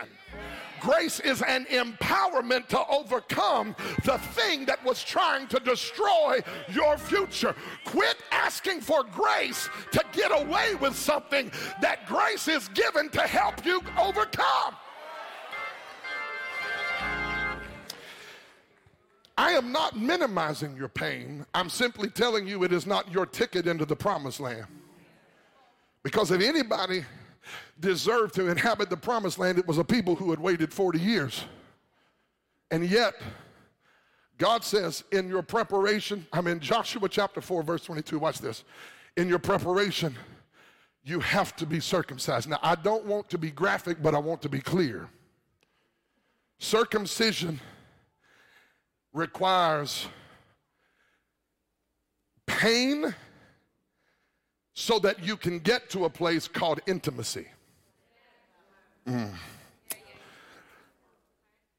Grace 0.82 1.20
is 1.20 1.44
an 1.44 1.66
empowerment 1.66 2.68
to 2.68 2.86
overcome 2.88 3.76
the 4.04 4.18
thing 4.18 4.66
that 4.66 4.84
was 4.84 5.04
trying 5.04 5.48
to 5.48 5.60
destroy 5.60 6.40
your 6.74 6.98
future. 6.98 7.56
Quit 7.86 8.18
asking 8.32 8.82
for 8.82 9.04
grace 9.04 9.70
to 9.92 10.04
get 10.12 10.32
away 10.32 10.74
with 10.76 10.96
something 10.96 11.52
that 11.82 12.08
grace 12.08 12.48
is 12.48 12.68
given 12.70 13.10
to 13.10 13.22
help 13.22 13.64
you 13.64 13.80
overcome. 14.00 14.76
I 19.38 19.52
am 19.52 19.72
not 19.72 19.98
minimizing 19.98 20.76
your 20.76 20.90
pain. 20.90 21.46
I'm 21.54 21.70
simply 21.70 22.10
telling 22.10 22.48
you 22.48 22.64
it 22.64 22.74
is 22.74 22.88
not 22.88 23.12
your 23.12 23.26
ticket 23.26 23.68
into 23.68 23.86
the 23.86 23.96
promised 23.96 24.40
land. 24.40 24.66
Because 26.04 26.32
if 26.32 26.42
anybody 26.42 27.06
deserved 27.82 28.36
to 28.36 28.48
inhabit 28.48 28.90
the 28.90 28.98
promised 28.98 29.40
land, 29.40 29.58
it 29.58 29.68
was 29.68 29.78
a 29.78 29.84
people 29.84 30.16
who 30.16 30.30
had 30.30 30.40
waited 30.40 30.74
40 30.74 31.00
years. 31.00 31.44
And 32.70 32.88
yet, 32.88 33.16
God 34.38 34.64
says, 34.64 35.04
in 35.12 35.28
your 35.28 35.42
preparation, 35.42 36.26
I'm 36.32 36.48
in 36.48 36.60
Joshua 36.60 37.10
chapter 37.10 37.42
4, 37.42 37.64
verse 37.64 37.84
22. 37.84 38.18
Watch 38.18 38.40
this. 38.40 38.64
In 39.18 39.28
your 39.28 39.40
preparation, 39.40 40.16
you 41.04 41.20
have 41.20 41.56
to 41.58 41.66
be 41.66 41.80
circumcised. 41.80 42.48
Now, 42.48 42.60
I 42.64 42.76
don't 42.76 43.06
want 43.06 43.30
to 43.30 43.38
be 43.38 43.52
graphic, 43.52 44.02
but 44.02 44.16
I 44.16 44.20
want 44.20 44.42
to 44.44 44.50
be 44.50 44.62
clear. 44.62 45.10
Circumcision 46.60 47.60
requires 49.14 50.08
pain 52.46 53.14
so 54.74 55.00
that 55.00 55.24
you 55.24 55.36
can 55.36 55.60
get 55.60 55.90
to 55.90 56.06
a 56.06 56.10
place 56.10 56.48
called 56.48 56.80
intimacy. 56.88 57.48
Mm. 59.08 59.34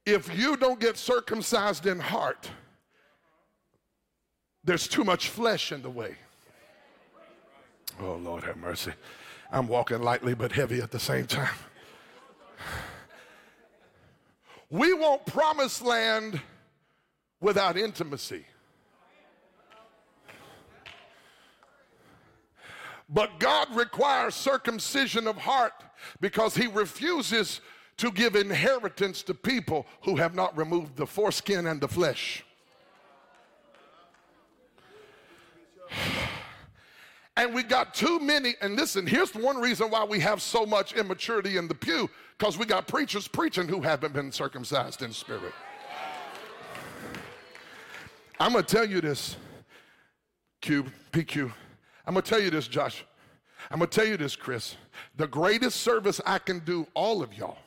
If 0.05 0.37
you 0.37 0.57
don't 0.57 0.81
get 0.81 0.97
circumcised 0.97 1.87
in 1.87 2.01
heart, 2.01 2.51
there's 4.65 4.89
too 4.89 5.05
much 5.05 5.29
flesh 5.29 5.73
in 5.73 5.83
the 5.83 5.91
way. 5.91 6.17
Oh, 8.01 8.15
Lord 8.15 8.45
have 8.45 8.57
mercy. 8.57 8.93
I'm 9.51 9.69
walking 9.69 10.03
lightly 10.03 10.35
but 10.35 10.53
heavy 10.53 10.81
at 10.81 10.91
the 10.91 10.99
same 10.99 11.27
time. 11.27 11.55
We 14.71 14.95
want 14.95 15.27
promised 15.27 15.83
land 15.83 16.41
without 17.41 17.77
intimacy. 17.77 18.47
But 23.13 23.39
God 23.39 23.69
requires 23.77 24.35
circumcision 24.35 25.29
of 25.29 25.37
heart 25.37 25.75
because 26.21 26.57
he 26.57 26.67
refuses 26.67 27.61
to 27.99 28.11
give 28.11 28.35
inheritance 28.37 29.23
to 29.25 29.35
people 29.35 29.87
who 30.03 30.17
have 30.17 30.35
not 30.35 30.57
removed 30.57 30.97
the 30.97 31.07
foreskin 31.07 31.67
and 31.67 31.81
the 31.81 31.89
flesh. 31.89 32.45
And 37.35 37.55
we 37.55 37.63
got 37.63 37.95
too 37.95 38.21
many, 38.21 38.57
and 38.61 38.77
listen, 38.77 39.07
here's 39.07 39.35
one 39.35 39.57
reason 39.57 39.91
why 39.91 40.05
we 40.05 40.21
have 40.21 40.43
so 40.43 40.67
much 40.67 40.93
immaturity 40.93 41.57
in 41.57 41.67
the 41.67 41.75
pew, 41.75 42.11
because 42.37 42.59
we 42.59 42.67
got 42.67 42.87
preachers 42.87 43.27
preaching 43.27 43.67
who 43.67 43.81
haven't 43.81 44.13
been 44.13 44.31
circumcised 44.31 45.01
in 45.01 45.15
spirit. 45.15 45.55
I'm 48.39 48.53
gonna 48.53 48.65
tell 48.65 48.85
you 48.85 49.01
this, 49.01 49.37
Q, 50.61 50.85
PQ. 51.11 51.53
I'm 52.07 52.15
gonna 52.15 52.23
tell 52.23 52.41
you 52.41 52.51
this, 52.51 52.69
Josh. 52.69 53.05
I'm 53.71 53.79
gonna 53.79 53.91
tell 53.91 54.07
you 54.07 54.17
this, 54.17 54.37
Chris. 54.37 54.77
The 55.17 55.27
greatest 55.27 55.81
service 55.81 56.21
I 56.27 56.39
can 56.39 56.59
do 56.61 56.87
all 56.95 57.23
of 57.23 57.33
y'all 57.35 57.59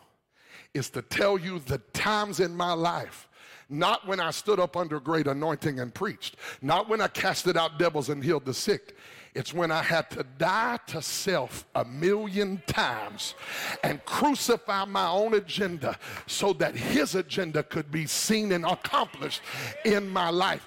is 0.73 0.89
to 0.91 1.01
tell 1.01 1.37
you 1.37 1.59
the 1.59 1.77
times 1.93 2.39
in 2.39 2.55
my 2.55 2.73
life 2.73 3.27
Not 3.69 4.07
when 4.07 4.19
I 4.19 4.31
stood 4.31 4.59
up 4.59 4.77
under 4.77 4.99
great 4.99 5.27
anointing 5.27 5.79
and 5.79 5.93
preached. 5.93 6.35
Not 6.61 6.87
when 6.87 7.01
I 7.01 7.07
casted 7.07 7.57
out 7.57 7.79
devils 7.79 8.09
and 8.09 8.23
healed 8.23 8.45
the 8.45 8.53
sick. 8.53 8.95
It's 9.33 9.53
when 9.53 9.71
I 9.71 9.81
had 9.81 10.09
to 10.11 10.23
die 10.37 10.79
to 10.87 11.01
self 11.01 11.65
a 11.73 11.83
million 11.83 12.61
times 12.67 13.33
and 13.83 14.03
crucify 14.05 14.85
my 14.85 15.07
own 15.07 15.33
agenda 15.33 15.97
so 16.27 16.53
that 16.53 16.75
his 16.75 17.15
agenda 17.15 17.63
could 17.63 17.91
be 17.91 18.05
seen 18.05 18.51
and 18.51 18.65
accomplished 18.65 19.41
in 19.83 20.07
my 20.09 20.29
life. 20.29 20.65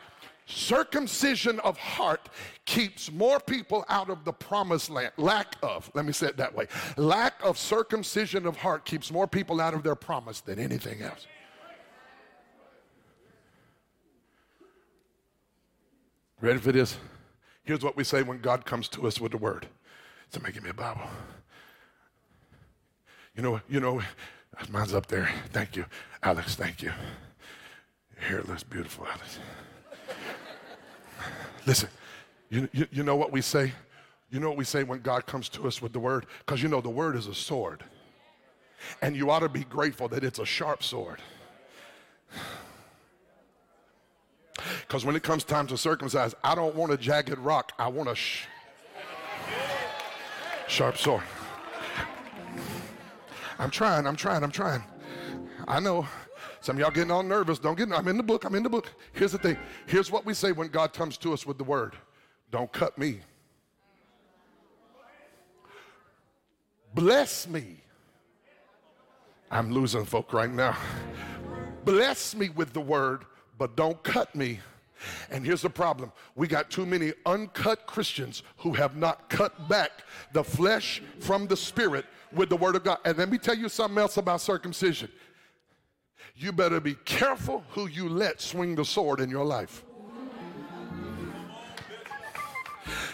Circumcision 0.50 1.60
of 1.60 1.76
heart 1.76 2.30
keeps 2.64 3.12
more 3.12 3.38
people 3.38 3.84
out 3.90 4.08
of 4.08 4.24
the 4.24 4.32
promised 4.32 4.88
land. 4.88 5.12
Lack 5.18 5.56
of, 5.62 5.90
let 5.92 6.06
me 6.06 6.12
say 6.12 6.26
it 6.26 6.38
that 6.38 6.54
way. 6.54 6.66
Lack 6.96 7.34
of 7.44 7.58
circumcision 7.58 8.46
of 8.46 8.56
heart 8.56 8.86
keeps 8.86 9.12
more 9.12 9.26
people 9.26 9.60
out 9.60 9.74
of 9.74 9.82
their 9.82 9.94
promise 9.94 10.40
than 10.40 10.58
anything 10.58 11.02
else. 11.02 11.26
Ready 16.40 16.58
for 16.58 16.72
this? 16.72 16.96
Here's 17.64 17.84
what 17.84 17.94
we 17.94 18.02
say 18.02 18.22
when 18.22 18.40
God 18.40 18.64
comes 18.64 18.88
to 18.88 19.06
us 19.06 19.20
with 19.20 19.32
the 19.32 19.38
word. 19.38 19.66
Somebody 20.30 20.54
give 20.54 20.64
me 20.64 20.70
a 20.70 20.74
Bible. 20.74 21.02
You 23.36 23.42
know, 23.42 23.60
you 23.68 23.80
know, 23.80 24.00
mine's 24.70 24.94
up 24.94 25.08
there. 25.08 25.28
Thank 25.52 25.76
you. 25.76 25.84
Alex, 26.22 26.54
thank 26.54 26.82
you. 26.82 26.92
Your 28.14 28.28
hair 28.28 28.42
looks 28.44 28.62
beautiful, 28.62 29.06
Alex. 29.06 29.38
Listen, 31.66 31.88
you, 32.50 32.68
you, 32.72 32.86
you 32.90 33.02
know 33.02 33.16
what 33.16 33.32
we 33.32 33.40
say? 33.40 33.72
You 34.30 34.40
know 34.40 34.48
what 34.48 34.58
we 34.58 34.64
say 34.64 34.82
when 34.82 35.00
God 35.00 35.26
comes 35.26 35.48
to 35.50 35.66
us 35.66 35.80
with 35.80 35.92
the 35.92 35.98
word? 35.98 36.26
Because 36.40 36.62
you 36.62 36.68
know 36.68 36.80
the 36.80 36.90
word 36.90 37.16
is 37.16 37.26
a 37.26 37.34
sword. 37.34 37.84
And 39.02 39.16
you 39.16 39.30
ought 39.30 39.40
to 39.40 39.48
be 39.48 39.64
grateful 39.64 40.08
that 40.08 40.22
it's 40.22 40.38
a 40.38 40.44
sharp 40.44 40.82
sword. 40.82 41.20
Because 44.80 45.04
when 45.04 45.16
it 45.16 45.22
comes 45.22 45.44
time 45.44 45.66
to 45.68 45.78
circumcise, 45.78 46.34
I 46.42 46.54
don't 46.54 46.74
want 46.74 46.92
a 46.92 46.96
jagged 46.96 47.38
rock. 47.38 47.72
I 47.78 47.88
want 47.88 48.08
a 48.08 48.14
sh- 48.14 48.46
sharp 50.66 50.96
sword. 50.96 51.22
I'm 53.58 53.70
trying, 53.70 54.06
I'm 54.06 54.16
trying, 54.16 54.42
I'm 54.42 54.50
trying. 54.50 54.84
I 55.66 55.80
know 55.80 56.06
some 56.68 56.76
of 56.76 56.80
y'all 56.80 56.90
getting 56.90 57.10
all 57.10 57.22
nervous. 57.22 57.58
Don't 57.58 57.78
get, 57.78 57.90
I'm 57.90 58.06
in 58.08 58.18
the 58.18 58.22
book, 58.22 58.44
I'm 58.44 58.54
in 58.54 58.62
the 58.62 58.68
book. 58.68 58.92
Here's 59.14 59.32
the 59.32 59.38
thing. 59.38 59.56
Here's 59.86 60.12
what 60.12 60.26
we 60.26 60.34
say 60.34 60.52
when 60.52 60.68
God 60.68 60.92
comes 60.92 61.16
to 61.16 61.32
us 61.32 61.46
with 61.46 61.56
the 61.56 61.64
word. 61.64 61.96
Don't 62.50 62.70
cut 62.74 62.98
me. 62.98 63.20
Bless 66.94 67.48
me. 67.48 67.76
I'm 69.50 69.72
losing 69.72 70.04
folk 70.04 70.34
right 70.34 70.52
now. 70.52 70.76
Bless 71.86 72.34
me 72.34 72.50
with 72.50 72.74
the 72.74 72.82
word, 72.82 73.24
but 73.56 73.74
don't 73.74 74.02
cut 74.02 74.34
me. 74.34 74.60
And 75.30 75.46
here's 75.46 75.62
the 75.62 75.70
problem 75.70 76.12
we 76.34 76.48
got 76.48 76.68
too 76.68 76.84
many 76.84 77.14
uncut 77.24 77.86
Christians 77.86 78.42
who 78.58 78.74
have 78.74 78.94
not 78.94 79.30
cut 79.30 79.70
back 79.70 80.02
the 80.34 80.44
flesh 80.44 81.00
from 81.18 81.46
the 81.46 81.56
spirit 81.56 82.04
with 82.30 82.50
the 82.50 82.56
word 82.56 82.76
of 82.76 82.84
God. 82.84 82.98
And 83.06 83.16
let 83.16 83.30
me 83.30 83.38
tell 83.38 83.56
you 83.56 83.70
something 83.70 83.96
else 83.96 84.18
about 84.18 84.42
circumcision. 84.42 85.10
You 86.40 86.52
better 86.52 86.78
be 86.78 86.94
careful 87.04 87.64
who 87.70 87.88
you 87.88 88.08
let 88.08 88.40
swing 88.40 88.76
the 88.76 88.84
sword 88.84 89.18
in 89.18 89.28
your 89.28 89.44
life. 89.44 89.84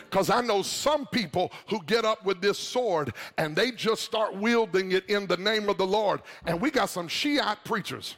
Because 0.03 0.29
I 0.29 0.43
know 0.43 0.61
some 0.61 1.07
people 1.07 1.51
who 1.69 1.83
get 1.85 2.05
up 2.05 2.25
with 2.27 2.43
this 2.43 2.59
sword 2.59 3.15
and 3.39 3.57
they 3.57 3.73
just 3.73 4.03
start 4.03 4.37
wielding 4.37 4.93
it 4.93 5.09
in 5.09 5.27
the 5.27 5.39
name 5.39 5.71
of 5.71 5.79
the 5.79 5.87
Lord. 5.87 6.21
And 6.45 6.61
we 6.61 6.71
got 6.71 6.91
some 6.91 7.09
Shiite 7.09 7.65
preachers 7.65 8.15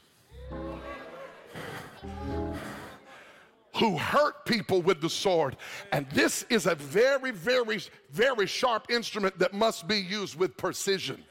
who 3.76 3.96
hurt 3.96 4.44
people 4.44 4.82
with 4.82 5.00
the 5.00 5.09
sword. 5.09 5.57
And 5.92 6.11
this 6.11 6.44
is 6.50 6.66
a 6.66 6.74
very, 6.74 7.30
very, 7.30 7.80
very 8.11 8.46
sharp 8.46 8.90
instrument 8.90 9.38
that 9.38 9.54
must 9.54 9.86
be 9.86 9.98
used 9.98 10.36
with 10.36 10.57
precision. 10.57 11.22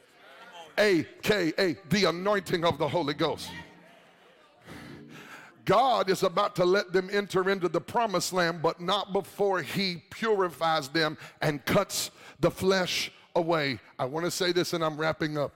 AKA 0.77 1.77
the 1.89 2.05
anointing 2.05 2.63
of 2.63 2.77
the 2.77 2.87
Holy 2.87 3.13
Ghost. 3.13 3.49
God 5.65 6.09
is 6.09 6.23
about 6.23 6.55
to 6.57 6.65
let 6.65 6.93
them 6.93 7.09
enter 7.11 7.49
into 7.49 7.67
the 7.67 7.81
promised 7.81 8.31
land, 8.31 8.61
but 8.61 8.79
not 8.79 9.11
before 9.11 9.61
He 9.61 10.03
purifies 10.11 10.87
them 10.89 11.17
and 11.41 11.65
cuts 11.65 12.11
the 12.39 12.51
flesh 12.51 13.11
away. 13.35 13.79
I 13.99 14.05
want 14.05 14.25
to 14.25 14.31
say 14.31 14.51
this 14.51 14.73
and 14.73 14.83
I'm 14.83 14.97
wrapping 14.97 15.37
up. 15.37 15.53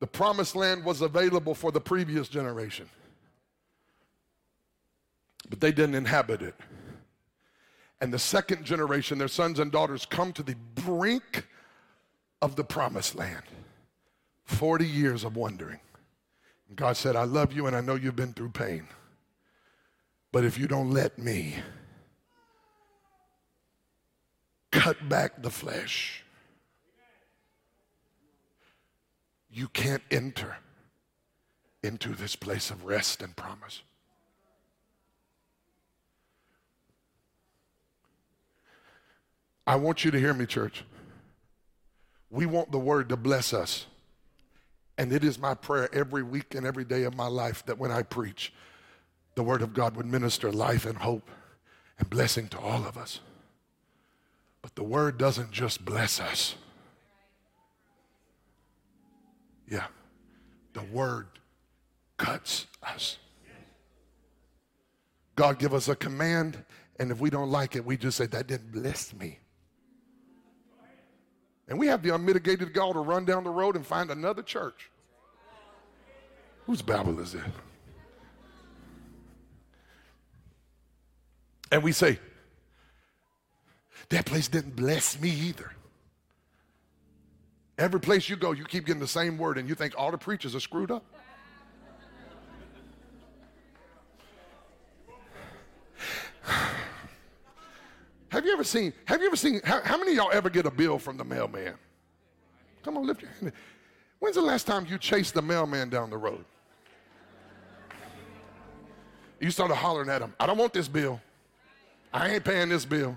The 0.00 0.06
promised 0.06 0.56
land 0.56 0.84
was 0.84 1.00
available 1.02 1.54
for 1.54 1.70
the 1.70 1.80
previous 1.80 2.28
generation, 2.28 2.88
but 5.48 5.60
they 5.60 5.72
didn't 5.72 5.94
inhabit 5.94 6.42
it. 6.42 6.54
And 8.00 8.12
the 8.12 8.18
second 8.18 8.64
generation, 8.64 9.18
their 9.18 9.28
sons 9.28 9.60
and 9.60 9.70
daughters, 9.70 10.04
come 10.04 10.32
to 10.34 10.42
the 10.42 10.56
brink 10.74 11.46
of 12.42 12.56
the 12.56 12.64
promised 12.64 13.14
land. 13.14 13.42
40 14.44 14.86
years 14.86 15.24
of 15.24 15.36
wandering. 15.36 15.80
God 16.74 16.96
said, 16.96 17.16
I 17.16 17.24
love 17.24 17.52
you 17.52 17.66
and 17.66 17.76
I 17.76 17.80
know 17.80 17.94
you've 17.94 18.16
been 18.16 18.32
through 18.32 18.50
pain. 18.50 18.88
But 20.32 20.44
if 20.44 20.58
you 20.58 20.66
don't 20.66 20.90
let 20.90 21.18
me 21.18 21.56
cut 24.72 25.08
back 25.08 25.42
the 25.42 25.50
flesh, 25.50 26.24
you 29.50 29.68
can't 29.68 30.02
enter 30.10 30.56
into 31.84 32.14
this 32.14 32.34
place 32.34 32.70
of 32.70 32.84
rest 32.84 33.22
and 33.22 33.36
promise. 33.36 33.82
I 39.66 39.76
want 39.76 40.04
you 40.04 40.10
to 40.10 40.18
hear 40.18 40.34
me, 40.34 40.46
church. 40.46 40.84
We 42.30 42.46
want 42.46 42.72
the 42.72 42.78
word 42.78 43.08
to 43.10 43.16
bless 43.16 43.52
us. 43.54 43.86
And 44.96 45.12
it 45.12 45.24
is 45.24 45.38
my 45.38 45.54
prayer 45.54 45.92
every 45.92 46.22
week 46.22 46.54
and 46.54 46.66
every 46.66 46.84
day 46.84 47.02
of 47.02 47.16
my 47.16 47.26
life 47.26 47.64
that 47.66 47.78
when 47.78 47.90
I 47.90 48.02
preach, 48.02 48.52
the 49.34 49.42
Word 49.42 49.62
of 49.62 49.74
God 49.74 49.96
would 49.96 50.06
minister 50.06 50.52
life 50.52 50.86
and 50.86 50.96
hope 50.96 51.28
and 51.98 52.08
blessing 52.08 52.48
to 52.48 52.58
all 52.58 52.86
of 52.86 52.96
us. 52.96 53.20
But 54.62 54.74
the 54.76 54.84
Word 54.84 55.18
doesn't 55.18 55.50
just 55.50 55.84
bless 55.84 56.20
us. 56.20 56.54
Yeah, 59.68 59.86
the 60.72 60.82
Word 60.82 61.26
cuts 62.16 62.66
us. 62.82 63.18
God 65.36 65.58
give 65.58 65.74
us 65.74 65.88
a 65.88 65.96
command, 65.96 66.64
and 67.00 67.10
if 67.10 67.18
we 67.18 67.28
don't 67.28 67.50
like 67.50 67.74
it, 67.74 67.84
we 67.84 67.96
just 67.96 68.16
say, 68.16 68.26
that 68.26 68.46
didn't 68.46 68.72
bless 68.72 69.12
me. 69.12 69.38
And 71.68 71.78
we 71.78 71.86
have 71.86 72.02
the 72.02 72.14
unmitigated 72.14 72.74
gall 72.74 72.92
to 72.92 73.00
run 73.00 73.24
down 73.24 73.44
the 73.44 73.50
road 73.50 73.76
and 73.76 73.86
find 73.86 74.10
another 74.10 74.42
church. 74.42 74.90
Whose 76.66 76.82
Bible 76.82 77.18
is 77.20 77.34
it? 77.34 77.42
And 81.72 81.82
we 81.82 81.92
say, 81.92 82.18
that 84.10 84.26
place 84.26 84.48
didn't 84.48 84.76
bless 84.76 85.18
me 85.20 85.30
either. 85.30 85.72
Every 87.76 88.00
place 88.00 88.28
you 88.28 88.36
go, 88.36 88.52
you 88.52 88.64
keep 88.64 88.86
getting 88.86 89.00
the 89.00 89.08
same 89.08 89.36
word, 89.38 89.58
and 89.58 89.68
you 89.68 89.74
think 89.74 89.94
all 89.96 90.10
the 90.10 90.18
preachers 90.18 90.54
are 90.54 90.60
screwed 90.60 90.90
up. 90.90 91.04
Have 98.34 98.44
you 98.44 98.52
ever 98.52 98.64
seen, 98.64 98.92
have 99.04 99.20
you 99.20 99.28
ever 99.28 99.36
seen, 99.36 99.60
how, 99.62 99.80
how 99.82 99.96
many 99.96 100.10
of 100.10 100.16
y'all 100.16 100.32
ever 100.32 100.50
get 100.50 100.66
a 100.66 100.70
bill 100.72 100.98
from 100.98 101.16
the 101.16 101.22
mailman? 101.22 101.74
Come 102.82 102.96
on, 102.96 103.06
lift 103.06 103.22
your 103.22 103.30
hand. 103.30 103.52
When's 104.18 104.34
the 104.34 104.42
last 104.42 104.66
time 104.66 104.86
you 104.90 104.98
chased 104.98 105.34
the 105.34 105.40
mailman 105.40 105.88
down 105.88 106.10
the 106.10 106.16
road? 106.16 106.44
You 109.38 109.52
started 109.52 109.76
hollering 109.76 110.08
at 110.08 110.20
him, 110.20 110.34
I 110.40 110.48
don't 110.48 110.58
want 110.58 110.72
this 110.72 110.88
bill. 110.88 111.20
I 112.12 112.28
ain't 112.30 112.44
paying 112.44 112.70
this 112.70 112.84
bill. 112.84 113.16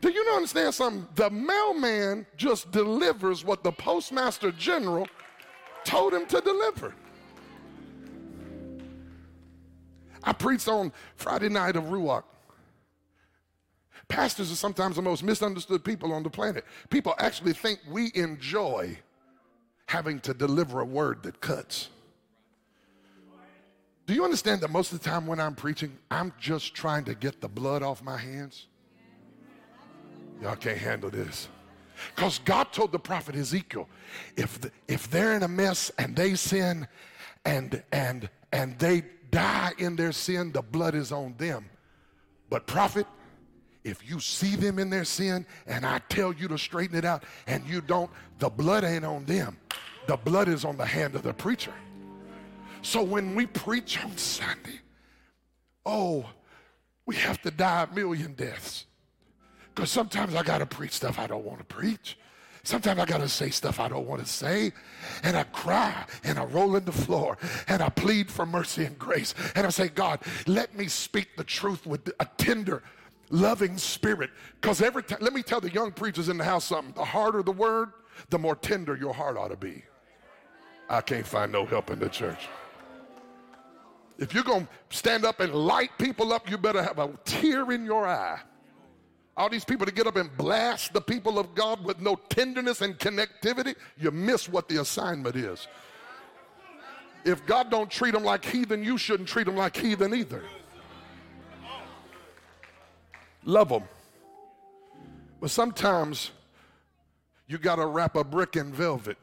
Do 0.00 0.10
you 0.10 0.24
not 0.24 0.38
understand 0.38 0.74
something? 0.74 1.06
The 1.14 1.30
mailman 1.30 2.26
just 2.36 2.72
delivers 2.72 3.44
what 3.44 3.62
the 3.62 3.70
postmaster 3.70 4.50
general 4.50 5.06
told 5.84 6.12
him 6.12 6.26
to 6.26 6.40
deliver. 6.40 6.94
I 10.24 10.32
preached 10.32 10.66
on 10.66 10.92
Friday 11.14 11.48
night 11.48 11.76
of 11.76 11.84
Ruach. 11.84 12.24
Pastors 14.08 14.50
are 14.50 14.56
sometimes 14.56 14.96
the 14.96 15.02
most 15.02 15.22
misunderstood 15.22 15.84
people 15.84 16.12
on 16.12 16.22
the 16.22 16.30
planet. 16.30 16.64
People 16.88 17.14
actually 17.18 17.52
think 17.52 17.78
we 17.88 18.10
enjoy 18.14 18.98
having 19.86 20.20
to 20.20 20.34
deliver 20.34 20.80
a 20.80 20.84
word 20.84 21.22
that 21.22 21.40
cuts. 21.40 21.90
Do 24.06 24.14
you 24.14 24.24
understand 24.24 24.62
that 24.62 24.70
most 24.70 24.92
of 24.92 25.02
the 25.02 25.08
time 25.08 25.26
when 25.26 25.38
I'm 25.38 25.54
preaching, 25.54 25.96
I'm 26.10 26.32
just 26.40 26.74
trying 26.74 27.04
to 27.04 27.14
get 27.14 27.42
the 27.42 27.48
blood 27.48 27.82
off 27.82 28.02
my 28.02 28.16
hands? 28.16 28.66
Y'all 30.40 30.56
can't 30.56 30.78
handle 30.78 31.10
this. 31.10 31.48
Because 32.14 32.38
God 32.38 32.72
told 32.72 32.92
the 32.92 32.98
prophet 32.98 33.34
Ezekiel, 33.34 33.88
if, 34.36 34.60
the, 34.60 34.70
if 34.86 35.10
they're 35.10 35.34
in 35.34 35.42
a 35.42 35.48
mess 35.48 35.90
and 35.98 36.16
they 36.16 36.34
sin 36.34 36.86
and 37.44 37.82
and 37.92 38.28
and 38.52 38.78
they 38.78 39.02
die 39.30 39.72
in 39.78 39.96
their 39.96 40.12
sin, 40.12 40.52
the 40.52 40.62
blood 40.62 40.94
is 40.94 41.12
on 41.12 41.34
them. 41.38 41.66
But 42.50 42.66
prophet, 42.66 43.06
if 43.88 44.08
you 44.08 44.20
see 44.20 44.56
them 44.56 44.78
in 44.78 44.90
their 44.90 45.04
sin 45.04 45.46
and 45.66 45.84
I 45.84 46.00
tell 46.08 46.32
you 46.32 46.48
to 46.48 46.58
straighten 46.58 46.96
it 46.96 47.04
out 47.04 47.24
and 47.46 47.66
you 47.66 47.80
don't, 47.80 48.10
the 48.38 48.48
blood 48.48 48.84
ain't 48.84 49.04
on 49.04 49.24
them. 49.24 49.56
The 50.06 50.16
blood 50.16 50.48
is 50.48 50.64
on 50.64 50.76
the 50.76 50.86
hand 50.86 51.14
of 51.14 51.22
the 51.22 51.32
preacher. 51.32 51.74
So 52.82 53.02
when 53.02 53.34
we 53.34 53.46
preach 53.46 54.02
on 54.02 54.16
Sunday, 54.16 54.80
oh, 55.84 56.26
we 57.06 57.16
have 57.16 57.40
to 57.42 57.50
die 57.50 57.86
a 57.90 57.94
million 57.94 58.34
deaths. 58.34 58.86
Because 59.74 59.90
sometimes 59.90 60.34
I 60.34 60.42
got 60.42 60.58
to 60.58 60.66
preach 60.66 60.92
stuff 60.92 61.18
I 61.18 61.26
don't 61.26 61.44
want 61.44 61.58
to 61.58 61.64
preach. 61.64 62.18
Sometimes 62.64 63.00
I 63.00 63.06
got 63.06 63.20
to 63.20 63.28
say 63.28 63.50
stuff 63.50 63.80
I 63.80 63.88
don't 63.88 64.06
want 64.06 64.20
to 64.20 64.28
say. 64.28 64.72
And 65.22 65.36
I 65.36 65.44
cry 65.44 66.04
and 66.24 66.38
I 66.38 66.44
roll 66.44 66.76
in 66.76 66.84
the 66.84 66.92
floor 66.92 67.38
and 67.66 67.82
I 67.82 67.88
plead 67.88 68.30
for 68.30 68.44
mercy 68.44 68.84
and 68.84 68.98
grace. 68.98 69.34
And 69.54 69.66
I 69.66 69.70
say, 69.70 69.88
God, 69.88 70.20
let 70.46 70.76
me 70.76 70.86
speak 70.88 71.36
the 71.36 71.44
truth 71.44 71.86
with 71.86 72.10
a 72.20 72.26
tender, 72.36 72.82
loving 73.30 73.76
spirit. 73.78 74.30
Because 74.60 74.82
every 74.82 75.02
time, 75.02 75.18
let 75.20 75.32
me 75.32 75.42
tell 75.42 75.60
the 75.60 75.70
young 75.70 75.92
preachers 75.92 76.28
in 76.28 76.38
the 76.38 76.44
house 76.44 76.64
something. 76.64 76.94
The 76.94 77.04
harder 77.04 77.42
the 77.42 77.52
word, 77.52 77.92
the 78.30 78.38
more 78.38 78.56
tender 78.56 78.96
your 78.96 79.14
heart 79.14 79.36
ought 79.36 79.48
to 79.48 79.56
be. 79.56 79.82
I 80.88 81.00
can't 81.00 81.26
find 81.26 81.52
no 81.52 81.66
help 81.66 81.90
in 81.90 81.98
the 81.98 82.08
church. 82.08 82.48
If 84.18 84.34
you're 84.34 84.44
going 84.44 84.66
to 84.66 84.96
stand 84.96 85.24
up 85.24 85.40
and 85.40 85.54
light 85.54 85.90
people 85.98 86.32
up, 86.32 86.50
you 86.50 86.58
better 86.58 86.82
have 86.82 86.98
a 86.98 87.10
tear 87.24 87.70
in 87.70 87.84
your 87.84 88.08
eye 88.08 88.40
all 89.38 89.48
these 89.48 89.64
people 89.64 89.86
to 89.86 89.92
get 89.92 90.06
up 90.08 90.16
and 90.16 90.36
blast 90.36 90.92
the 90.92 91.00
people 91.00 91.38
of 91.38 91.54
God 91.54 91.82
with 91.84 92.00
no 92.00 92.16
tenderness 92.28 92.82
and 92.82 92.98
connectivity, 92.98 93.76
you 93.96 94.10
miss 94.10 94.48
what 94.48 94.68
the 94.68 94.80
assignment 94.80 95.36
is. 95.36 95.68
If 97.24 97.46
God 97.46 97.70
don't 97.70 97.88
treat 97.88 98.14
them 98.14 98.24
like 98.24 98.44
heathen, 98.44 98.82
you 98.82 98.98
shouldn't 98.98 99.28
treat 99.28 99.46
them 99.46 99.54
like 99.54 99.76
heathen 99.76 100.12
either. 100.12 100.42
Love 103.44 103.68
them. 103.68 103.84
But 105.40 105.50
sometimes 105.50 106.30
you 107.46 107.58
got 107.58 107.76
to 107.76 107.86
wrap 107.86 108.16
a 108.16 108.24
brick 108.24 108.56
in 108.56 108.72
velvet 108.72 109.16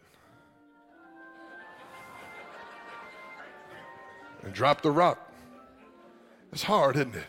and 4.44 4.54
drop 4.54 4.82
the 4.82 4.92
rock. 4.92 5.32
It's 6.52 6.64
hard, 6.64 6.96
isn't 6.96 7.16
it? 7.16 7.24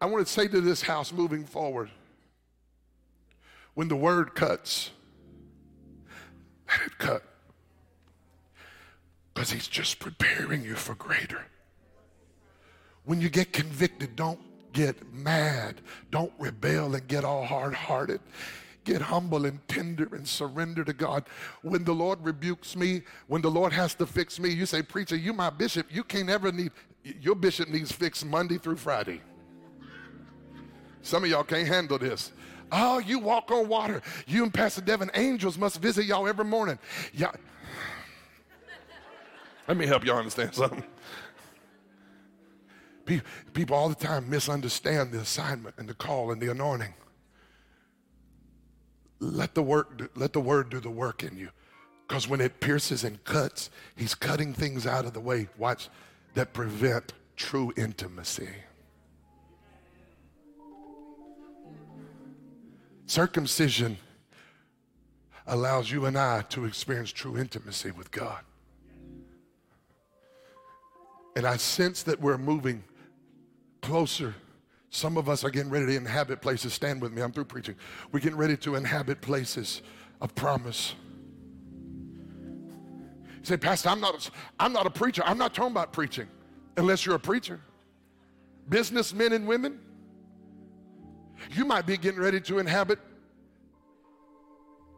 I 0.00 0.06
want 0.06 0.26
to 0.26 0.32
say 0.32 0.48
to 0.48 0.60
this 0.60 0.82
house 0.82 1.12
moving 1.12 1.44
forward 1.44 1.90
when 3.74 3.88
the 3.88 3.96
word 3.96 4.34
cuts, 4.34 4.90
let 6.68 6.86
it 6.86 6.98
cut. 6.98 7.22
Because 9.32 9.50
he's 9.50 9.68
just 9.68 9.98
preparing 9.98 10.62
you 10.62 10.74
for 10.74 10.94
greater. 10.94 11.44
When 13.04 13.20
you 13.20 13.28
get 13.28 13.52
convicted, 13.52 14.16
don't 14.16 14.40
get 14.72 15.12
mad. 15.12 15.80
Don't 16.10 16.32
rebel 16.38 16.94
and 16.94 17.06
get 17.06 17.24
all 17.24 17.44
hard 17.44 17.74
hearted. 17.74 18.20
Get 18.84 19.02
humble 19.02 19.44
and 19.44 19.66
tender 19.68 20.08
and 20.12 20.26
surrender 20.26 20.84
to 20.84 20.92
God. 20.92 21.24
When 21.62 21.84
the 21.84 21.92
Lord 21.92 22.24
rebukes 22.24 22.74
me, 22.76 23.02
when 23.26 23.42
the 23.42 23.50
Lord 23.50 23.72
has 23.72 23.94
to 23.96 24.06
fix 24.06 24.40
me, 24.40 24.48
you 24.48 24.66
say, 24.66 24.82
Preacher, 24.82 25.16
you 25.16 25.32
my 25.32 25.50
bishop. 25.50 25.86
You 25.90 26.02
can't 26.02 26.30
ever 26.30 26.50
need, 26.50 26.72
your 27.20 27.34
bishop 27.34 27.68
needs 27.68 27.92
fixed 27.92 28.24
Monday 28.24 28.58
through 28.58 28.76
Friday. 28.76 29.20
Some 31.02 31.24
of 31.24 31.30
y'all 31.30 31.44
can't 31.44 31.68
handle 31.68 31.98
this. 31.98 32.32
Oh, 32.72 32.98
you 32.98 33.18
walk 33.18 33.50
on 33.50 33.68
water. 33.68 34.00
You 34.26 34.44
and 34.44 34.54
Pastor 34.54 34.80
Devin, 34.80 35.10
angels 35.14 35.58
must 35.58 35.80
visit 35.80 36.04
y'all 36.04 36.28
every 36.28 36.44
morning. 36.44 36.78
Yeah. 37.12 37.32
Let 39.66 39.76
me 39.76 39.86
help 39.86 40.04
y'all 40.04 40.18
understand 40.18 40.54
something. 40.54 40.84
People 43.52 43.76
all 43.76 43.88
the 43.88 43.94
time 43.94 44.28
misunderstand 44.30 45.12
the 45.12 45.18
assignment 45.18 45.74
and 45.78 45.88
the 45.88 45.94
call 45.94 46.30
and 46.30 46.40
the 46.40 46.50
anointing. 46.50 46.94
Let 49.18 49.54
the 49.54 49.62
work, 49.62 50.10
let 50.14 50.32
the 50.32 50.40
word 50.40 50.70
do 50.70 50.80
the 50.80 50.90
work 50.90 51.22
in 51.22 51.36
you. 51.36 51.50
Because 52.06 52.28
when 52.28 52.40
it 52.40 52.60
pierces 52.60 53.04
and 53.04 53.22
cuts, 53.24 53.70
he's 53.96 54.14
cutting 54.14 54.52
things 54.52 54.86
out 54.86 55.04
of 55.04 55.12
the 55.12 55.20
way. 55.20 55.48
Watch 55.58 55.88
that 56.34 56.52
prevent 56.52 57.12
true 57.36 57.72
intimacy. 57.76 58.48
Circumcision 63.06 63.96
allows 65.46 65.90
you 65.90 66.06
and 66.06 66.16
I 66.16 66.42
to 66.50 66.64
experience 66.64 67.10
true 67.10 67.36
intimacy 67.36 67.90
with 67.90 68.10
God. 68.10 68.40
And 71.34 71.46
I 71.46 71.56
sense 71.56 72.02
that 72.04 72.20
we're 72.20 72.38
moving 72.38 72.84
closer. 73.80 74.34
Some 74.90 75.16
of 75.16 75.28
us 75.28 75.44
are 75.44 75.50
getting 75.50 75.70
ready 75.70 75.86
to 75.86 75.96
inhabit 75.96 76.42
places. 76.42 76.72
Stand 76.72 77.00
with 77.00 77.12
me, 77.12 77.22
I'm 77.22 77.32
through 77.32 77.44
preaching. 77.44 77.76
We're 78.10 78.20
getting 78.20 78.38
ready 78.38 78.56
to 78.58 78.74
inhabit 78.74 79.20
places 79.20 79.82
of 80.20 80.34
promise. 80.34 80.94
You 83.40 83.44
say, 83.44 83.56
Pastor, 83.56 83.88
I'm 83.88 84.00
not, 84.00 84.26
a, 84.26 84.30
I'm 84.58 84.72
not 84.72 84.86
a 84.86 84.90
preacher. 84.90 85.22
I'm 85.24 85.38
not 85.38 85.54
talking 85.54 85.72
about 85.72 85.92
preaching 85.92 86.28
unless 86.76 87.06
you're 87.06 87.14
a 87.14 87.20
preacher. 87.20 87.60
Businessmen 88.68 89.32
and 89.32 89.46
women, 89.46 89.78
you 91.52 91.64
might 91.64 91.86
be 91.86 91.96
getting 91.96 92.20
ready 92.20 92.40
to 92.42 92.58
inhabit 92.58 92.98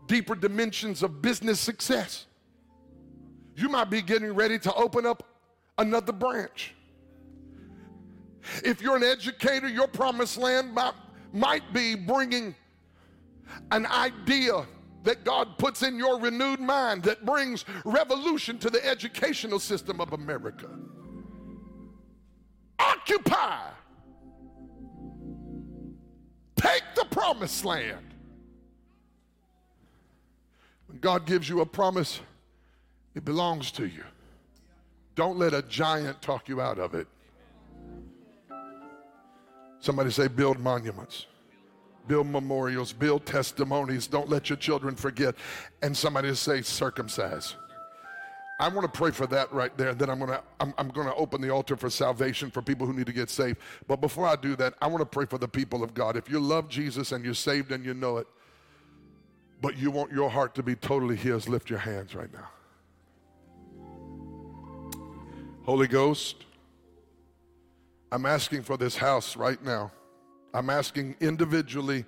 deeper 0.07 0.35
dimensions 0.35 1.03
of 1.03 1.22
business 1.22 1.61
success. 1.61 2.26
You 3.57 3.68
might 3.68 3.91
be 3.91 4.03
getting 4.03 4.33
ready 4.33 4.59
to 4.61 4.74
open 4.74 5.07
up 5.07 5.22
another 5.78 6.12
branch. 6.12 6.74
If 8.64 8.82
you're 8.82 8.97
an 8.97 9.05
educator, 9.05 9.68
your 9.68 9.88
promised 9.88 10.36
land 10.38 10.74
might, 10.74 10.95
might 11.32 11.72
be 11.72 11.95
bringing 11.95 12.55
an 13.70 13.86
idea 13.86 14.66
that 15.05 15.24
God 15.24 15.59
puts 15.59 15.82
in 15.82 15.97
your 15.97 16.20
renewed 16.20 16.61
mind 16.61 17.03
that 17.05 17.24
brings 17.24 17.64
revolution 17.84 18.59
to 18.61 18.70
the 18.70 18.84
educational 18.86 19.59
system 19.59 20.01
of 20.01 20.12
America. 20.12 20.68
Occupy 22.78 23.70
Take 26.62 26.84
the 26.95 27.05
promised 27.07 27.64
land. 27.64 28.14
When 30.86 30.99
God 31.01 31.26
gives 31.26 31.49
you 31.49 31.61
a 31.61 31.66
promise, 31.66 32.20
it 33.16 33.24
belongs 33.24 33.72
to 33.72 33.86
you. 33.86 34.05
Don't 35.16 35.38
let 35.38 35.55
a 35.55 35.62
giant 35.62 36.22
talk 36.22 36.49
you 36.49 36.61
out 36.61 36.78
of 36.78 36.95
it. 36.95 37.09
Somebody 39.83 40.12
say, 40.12 40.28
build 40.28 40.61
monuments, 40.61 41.26
build 42.07 42.28
memorials, 42.28 42.93
build 42.93 43.26
testimonies. 43.26 44.07
Don't 44.07 44.28
let 44.28 44.49
your 44.49 44.57
children 44.57 44.95
forget. 44.95 45.35
And 45.83 45.97
somebody 45.97 46.33
say, 46.37 46.62
circumcise. 46.62 47.57
I 48.61 48.68
want 48.68 48.83
to 48.83 48.97
pray 48.97 49.11
for 49.11 49.26
that 49.26 49.53
right 49.53 49.76
there. 49.76 49.93
Then 49.93 50.09
I'm 50.09 50.20
going 50.20 50.30
to 50.30 50.41
I'm, 50.61 50.72
I'm 50.78 50.87
going 50.91 51.09
to 51.09 51.14
open 51.16 51.41
the 51.41 51.51
altar 51.51 51.76
for 51.76 51.91
salvation 51.91 52.49
for 52.49 52.62
people 52.62 52.87
who 52.87 52.93
need 52.93 53.07
to 53.07 53.12
get 53.12 53.28
saved. 53.28 53.59
But 53.89 54.01
before 54.01 54.24
I 54.24 54.37
do 54.37 54.55
that, 54.55 54.74
I 54.80 54.87
want 54.87 55.01
to 55.01 55.07
pray 55.07 55.26
for 55.26 55.37
the 55.37 55.49
people 55.49 55.83
of 55.83 55.95
God. 55.95 56.16
If 56.16 56.30
you 56.30 56.39
love 56.39 56.68
Jesus 56.68 57.11
and 57.11 57.24
you're 57.24 57.35
saved 57.35 57.72
and 57.72 57.85
you 57.85 57.93
know 57.93 58.18
it, 58.18 58.28
but 59.61 59.76
you 59.76 59.91
want 59.91 60.12
your 60.12 60.30
heart 60.30 60.55
to 60.55 60.62
be 60.62 60.76
totally 60.76 61.16
His, 61.16 61.49
lift 61.49 61.68
your 61.68 61.80
hands 61.80 62.14
right 62.14 62.33
now. 62.33 62.49
Holy 65.64 65.89
Ghost, 65.89 66.45
I'm 68.13 68.27
asking 68.27 68.63
for 68.63 68.77
this 68.77 68.95
house 68.95 69.37
right 69.37 69.61
now. 69.65 69.91
I'm 70.53 70.69
asking 70.69 71.17
individually 71.21 72.05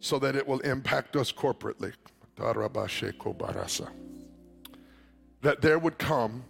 so 0.00 0.18
that 0.18 0.34
it 0.34 0.46
will 0.46 0.58
impact 0.60 1.14
us 1.14 1.30
corporately 1.30 1.92
that 5.42 5.60
there 5.60 5.78
would 5.78 5.98
come 5.98 6.44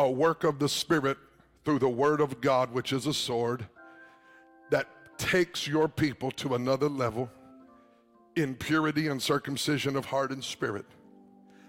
a 0.00 0.10
work 0.10 0.42
of 0.42 0.58
the 0.58 0.68
Spirit 0.68 1.16
through 1.64 1.78
the 1.78 1.88
Word 1.88 2.20
of 2.20 2.40
God, 2.40 2.72
which 2.72 2.92
is 2.92 3.06
a 3.06 3.14
sword, 3.14 3.66
that 4.70 4.88
takes 5.16 5.68
your 5.68 5.86
people 5.88 6.32
to 6.32 6.56
another 6.56 6.88
level 6.88 7.30
in 8.34 8.56
purity 8.56 9.06
and 9.06 9.22
circumcision 9.22 9.94
of 9.94 10.06
heart 10.06 10.32
and 10.32 10.42
spirit. 10.42 10.86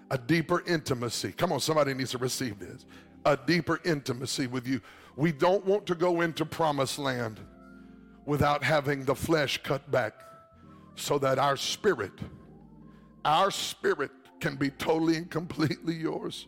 A 0.09 0.17
deeper 0.17 0.63
intimacy. 0.65 1.31
Come 1.31 1.51
on, 1.51 1.59
somebody 1.59 1.93
needs 1.93 2.11
to 2.11 2.17
receive 2.17 2.57
this. 2.57 2.85
A 3.25 3.35
deeper 3.35 3.79
intimacy 3.83 4.47
with 4.47 4.67
you. 4.67 4.81
We 5.15 5.31
don't 5.31 5.65
want 5.65 5.85
to 5.87 5.95
go 5.95 6.21
into 6.21 6.45
promised 6.45 6.99
land 6.99 7.39
without 8.25 8.63
having 8.63 9.05
the 9.05 9.15
flesh 9.15 9.61
cut 9.63 9.89
back 9.91 10.13
so 10.95 11.17
that 11.19 11.39
our 11.39 11.57
spirit, 11.57 12.13
our 13.23 13.51
spirit 13.51 14.11
can 14.39 14.55
be 14.55 14.69
totally 14.69 15.17
and 15.17 15.29
completely 15.29 15.95
yours. 15.95 16.47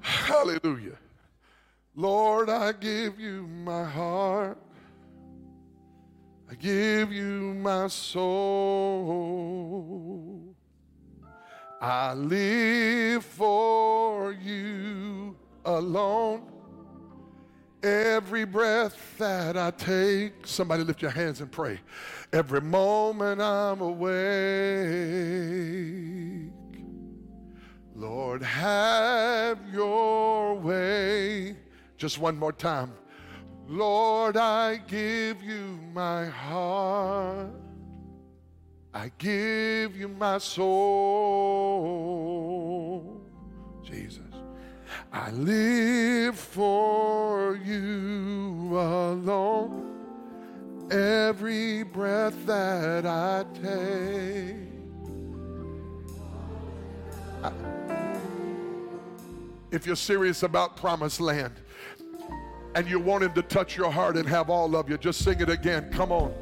Hallelujah. 0.00 0.98
Lord, 1.96 2.50
I 2.50 2.72
give 2.72 3.20
you 3.20 3.46
my 3.46 3.84
heart. 3.84 4.58
I 6.50 6.54
give 6.54 7.12
you 7.12 7.54
my 7.54 7.86
soul. 7.88 8.24
I 11.84 12.14
live 12.14 13.22
for 13.22 14.32
you 14.32 15.36
alone. 15.66 16.44
Every 17.82 18.46
breath 18.46 19.18
that 19.18 19.58
I 19.58 19.70
take, 19.72 20.46
somebody 20.46 20.82
lift 20.82 21.02
your 21.02 21.10
hands 21.10 21.42
and 21.42 21.52
pray. 21.52 21.78
Every 22.32 22.62
moment 22.62 23.42
I'm 23.42 23.82
awake. 23.82 24.14
Lord, 27.94 28.42
have 28.42 29.58
your 29.70 30.54
way. 30.54 31.54
Just 31.98 32.18
one 32.18 32.38
more 32.38 32.52
time. 32.52 32.94
Lord, 33.68 34.38
I 34.38 34.76
give 34.76 35.42
you 35.42 35.78
my 35.92 36.24
heart. 36.24 37.63
I 38.94 39.10
give 39.18 39.96
you 39.96 40.06
my 40.06 40.38
soul. 40.38 40.70
Jesus. 43.82 44.20
I 45.12 45.32
live 45.32 46.38
for 46.38 47.56
you 47.56 48.78
alone. 48.78 49.90
Every 50.92 51.82
breath 51.82 52.46
that 52.46 53.04
I 53.04 53.44
take. 53.54 54.56
If 59.72 59.86
you're 59.86 59.96
serious 59.96 60.44
about 60.44 60.76
promised 60.76 61.20
land 61.20 61.54
and 62.76 62.88
you 62.88 63.00
want 63.00 63.24
him 63.24 63.32
to 63.32 63.42
touch 63.42 63.76
your 63.76 63.90
heart 63.90 64.16
and 64.16 64.28
have 64.28 64.50
all 64.50 64.76
of 64.76 64.88
you, 64.88 64.96
just 64.98 65.24
sing 65.24 65.40
it 65.40 65.50
again. 65.50 65.90
Come 65.90 66.12
on. 66.12 66.32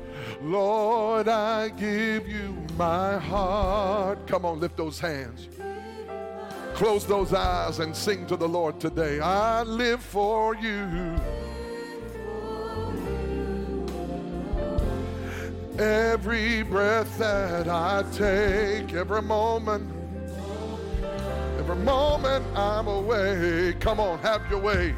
Lord, 0.41 1.29
I 1.29 1.69
give 1.69 2.29
you 2.29 2.57
my 2.79 3.19
heart. 3.19 4.27
Come 4.27 4.45
on, 4.45 4.61
lift 4.61 4.77
those 4.77 4.99
hands. 4.99 5.49
Close 6.75 7.07
those 7.07 7.35
eyes 7.35 7.81
and 7.81 7.95
sing 7.95 8.27
to 8.27 8.37
the 8.37 8.49
Lord 8.49 8.81
today. 8.81 9.21
I 9.21 9.63
live 9.63 10.03
for 10.03 10.55
you. 10.57 11.17
Every 15.79 16.63
breath 16.63 17.19
that 17.19 17.69
I 17.69 18.05
take, 18.13 18.95
every 18.95 19.23
moment, 19.23 19.91
every 21.59 21.77
moment 21.77 22.45
I'm 22.57 22.89
away. 22.89 23.75
Come 23.81 24.01
on, 24.01 24.19
have 24.21 24.43
your 24.51 24.61
way. 24.61 24.95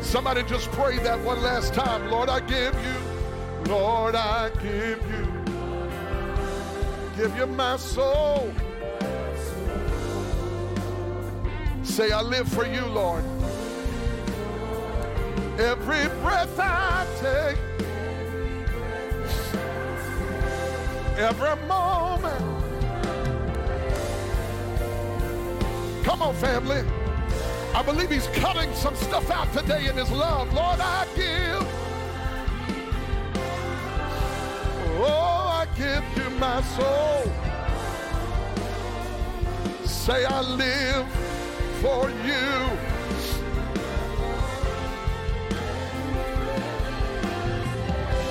Somebody 0.00 0.42
just 0.44 0.70
pray 0.72 0.98
that 0.98 1.20
one 1.24 1.42
last 1.42 1.74
time. 1.74 2.10
Lord, 2.10 2.28
I 2.28 2.40
give 2.40 2.74
you, 2.74 2.94
Lord, 3.68 4.14
I 4.14 4.48
give 4.62 4.98
you, 5.10 5.26
give 7.18 7.36
you 7.36 7.46
my 7.46 7.76
soul. 7.76 8.50
Say, 11.82 12.10
I 12.10 12.22
live 12.22 12.48
for 12.48 12.64
you, 12.64 12.86
Lord. 12.86 13.22
Every 15.58 16.08
breath 16.22 16.58
I 16.58 17.06
take, 17.20 17.58
every 21.18 21.66
moment. 21.66 22.40
Come 26.04 26.22
on, 26.22 26.34
family. 26.36 26.82
I 27.74 27.82
believe 27.82 28.08
he's 28.08 28.28
cutting 28.28 28.72
some 28.74 28.94
stuff 28.96 29.30
out 29.30 29.52
today 29.52 29.88
in 29.88 29.96
his 29.96 30.10
love. 30.10 30.54
Lord, 30.54 30.80
I 30.80 31.06
give. 31.14 31.87
Oh, 35.00 35.04
I 35.04 35.66
give 35.76 36.02
you 36.16 36.28
my 36.40 36.60
soul. 36.74 37.22
Say, 39.86 40.24
I 40.24 40.40
live 40.40 41.06
for 41.80 42.10
you. 42.10 42.78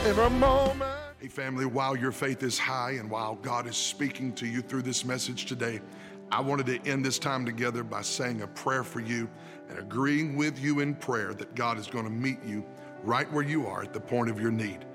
Every 0.10 0.30
moment. 0.32 0.92
Hey, 1.20 1.30
family, 1.30 1.66
while 1.66 1.96
your 1.96 2.12
faith 2.12 2.44
is 2.44 2.60
high 2.60 2.92
and 2.92 3.10
while 3.10 3.36
God 3.36 3.66
is 3.66 3.78
speaking 3.78 4.34
to 4.34 4.46
you 4.46 4.62
through 4.62 4.82
this 4.82 5.06
message 5.06 5.46
today, 5.46 5.80
I 6.32 6.42
wanted 6.42 6.66
to 6.66 6.90
end 6.90 7.06
this 7.06 7.18
time 7.18 7.46
together 7.46 7.84
by 7.84 8.02
saying 8.02 8.42
a 8.42 8.48
prayer 8.48 8.84
for 8.84 9.00
you 9.00 9.30
and 9.70 9.80
agreeing 9.80 10.36
with 10.36 10.60
you 10.60 10.82
in 10.82 10.96
prayer 10.96 11.34
that 11.34 11.56
God 11.56 11.80
is 11.80 11.88
going 11.88 12.04
to 12.04 12.12
meet 12.12 12.44
you 12.46 12.66
right 13.04 13.32
where 13.32 13.44
you 13.44 13.68
are 13.68 13.84
at 13.84 13.94
the 13.94 14.02
point 14.02 14.30
of 14.30 14.42
your 14.42 14.52
need. 14.52 14.87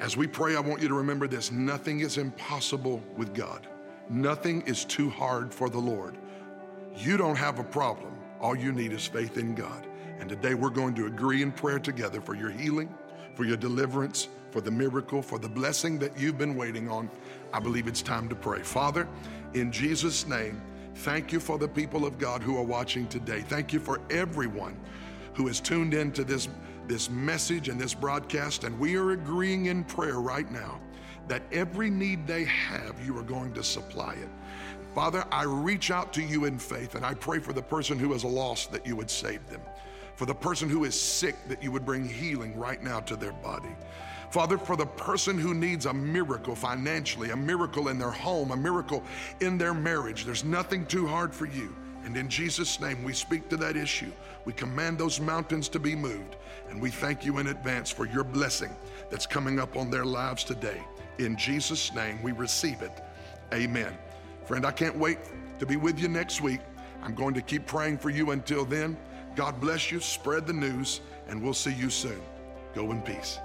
As 0.00 0.16
we 0.16 0.28
pray, 0.28 0.54
I 0.54 0.60
want 0.60 0.80
you 0.80 0.88
to 0.88 0.94
remember 0.94 1.26
this 1.26 1.50
nothing 1.50 2.00
is 2.00 2.18
impossible 2.18 3.02
with 3.16 3.34
God, 3.34 3.66
nothing 4.08 4.62
is 4.62 4.84
too 4.84 5.10
hard 5.10 5.52
for 5.52 5.68
the 5.68 5.78
Lord. 5.78 6.16
You 6.96 7.16
don't 7.16 7.36
have 7.36 7.58
a 7.58 7.64
problem. 7.64 8.14
All 8.40 8.56
you 8.56 8.72
need 8.72 8.92
is 8.92 9.06
faith 9.06 9.36
in 9.36 9.54
God. 9.54 9.86
And 10.20 10.28
today 10.28 10.54
we're 10.54 10.70
going 10.70 10.94
to 10.96 11.06
agree 11.06 11.42
in 11.42 11.52
prayer 11.52 11.78
together 11.78 12.20
for 12.20 12.34
your 12.34 12.50
healing, 12.50 12.92
for 13.34 13.44
your 13.44 13.56
deliverance, 13.56 14.28
for 14.50 14.60
the 14.60 14.70
miracle, 14.70 15.22
for 15.22 15.38
the 15.38 15.48
blessing 15.48 15.98
that 15.98 16.18
you've 16.18 16.38
been 16.38 16.56
waiting 16.56 16.88
on. 16.88 17.10
I 17.52 17.60
believe 17.60 17.86
it's 17.86 18.02
time 18.02 18.28
to 18.28 18.34
pray. 18.34 18.62
Father, 18.62 19.06
in 19.54 19.70
Jesus' 19.70 20.26
name, 20.26 20.60
thank 20.96 21.32
you 21.32 21.40
for 21.40 21.58
the 21.58 21.68
people 21.68 22.04
of 22.04 22.18
God 22.18 22.42
who 22.42 22.56
are 22.56 22.64
watching 22.64 23.06
today. 23.08 23.40
Thank 23.40 23.72
you 23.72 23.80
for 23.80 24.00
everyone 24.10 24.76
who 25.34 25.46
has 25.46 25.60
tuned 25.60 25.94
into 25.94 26.24
this, 26.24 26.48
this 26.88 27.10
message 27.10 27.68
and 27.68 27.80
this 27.80 27.94
broadcast. 27.94 28.64
And 28.64 28.78
we 28.78 28.96
are 28.96 29.12
agreeing 29.12 29.66
in 29.66 29.84
prayer 29.84 30.20
right 30.20 30.50
now 30.50 30.80
that 31.28 31.42
every 31.52 31.90
need 31.90 32.26
they 32.26 32.44
have, 32.44 32.96
you 33.04 33.16
are 33.18 33.22
going 33.22 33.52
to 33.54 33.62
supply 33.62 34.14
it. 34.14 34.28
Father, 34.94 35.24
I 35.30 35.44
reach 35.44 35.90
out 35.90 36.12
to 36.14 36.22
you 36.22 36.46
in 36.46 36.58
faith 36.58 36.94
and 36.94 37.04
I 37.04 37.14
pray 37.14 37.38
for 37.38 37.52
the 37.52 37.62
person 37.62 37.98
who 37.98 38.14
is 38.14 38.24
lost 38.24 38.72
that 38.72 38.86
you 38.86 38.96
would 38.96 39.10
save 39.10 39.46
them. 39.48 39.60
For 40.16 40.26
the 40.26 40.34
person 40.34 40.68
who 40.68 40.84
is 40.84 40.98
sick, 40.98 41.36
that 41.48 41.62
you 41.62 41.70
would 41.70 41.84
bring 41.84 42.08
healing 42.08 42.58
right 42.58 42.82
now 42.82 42.98
to 43.00 43.14
their 43.14 43.32
body. 43.32 43.76
Father, 44.30 44.58
for 44.58 44.76
the 44.76 44.86
person 44.86 45.38
who 45.38 45.54
needs 45.54 45.86
a 45.86 45.92
miracle 45.92 46.54
financially, 46.54 47.30
a 47.30 47.36
miracle 47.36 47.88
in 47.88 47.98
their 47.98 48.10
home, 48.10 48.50
a 48.50 48.56
miracle 48.56 49.02
in 49.40 49.56
their 49.56 49.72
marriage, 49.72 50.24
there's 50.24 50.44
nothing 50.44 50.84
too 50.86 51.06
hard 51.06 51.32
for 51.32 51.46
you. 51.46 51.74
And 52.04 52.16
in 52.16 52.28
Jesus' 52.28 52.80
name, 52.80 53.04
we 53.04 53.12
speak 53.12 53.48
to 53.50 53.56
that 53.58 53.76
issue. 53.76 54.10
We 54.44 54.52
command 54.52 54.98
those 54.98 55.20
mountains 55.20 55.68
to 55.70 55.78
be 55.78 55.94
moved. 55.94 56.36
And 56.70 56.80
we 56.80 56.90
thank 56.90 57.24
you 57.24 57.38
in 57.38 57.48
advance 57.48 57.90
for 57.90 58.06
your 58.06 58.24
blessing 58.24 58.74
that's 59.10 59.26
coming 59.26 59.58
up 59.58 59.76
on 59.76 59.90
their 59.90 60.04
lives 60.04 60.44
today. 60.44 60.82
In 61.18 61.36
Jesus' 61.36 61.94
name, 61.94 62.22
we 62.22 62.32
receive 62.32 62.82
it. 62.82 63.02
Amen. 63.52 63.96
Friend, 64.44 64.64
I 64.64 64.72
can't 64.72 64.96
wait 64.96 65.18
to 65.58 65.66
be 65.66 65.76
with 65.76 65.98
you 65.98 66.08
next 66.08 66.40
week. 66.40 66.60
I'm 67.02 67.14
going 67.14 67.34
to 67.34 67.42
keep 67.42 67.66
praying 67.66 67.98
for 67.98 68.10
you 68.10 68.30
until 68.32 68.64
then. 68.64 68.96
God 69.34 69.60
bless 69.60 69.90
you, 69.90 70.00
spread 70.00 70.46
the 70.46 70.52
news, 70.52 71.00
and 71.28 71.42
we'll 71.42 71.54
see 71.54 71.72
you 71.72 71.90
soon. 71.90 72.20
Go 72.74 72.90
in 72.90 73.02
peace. 73.02 73.38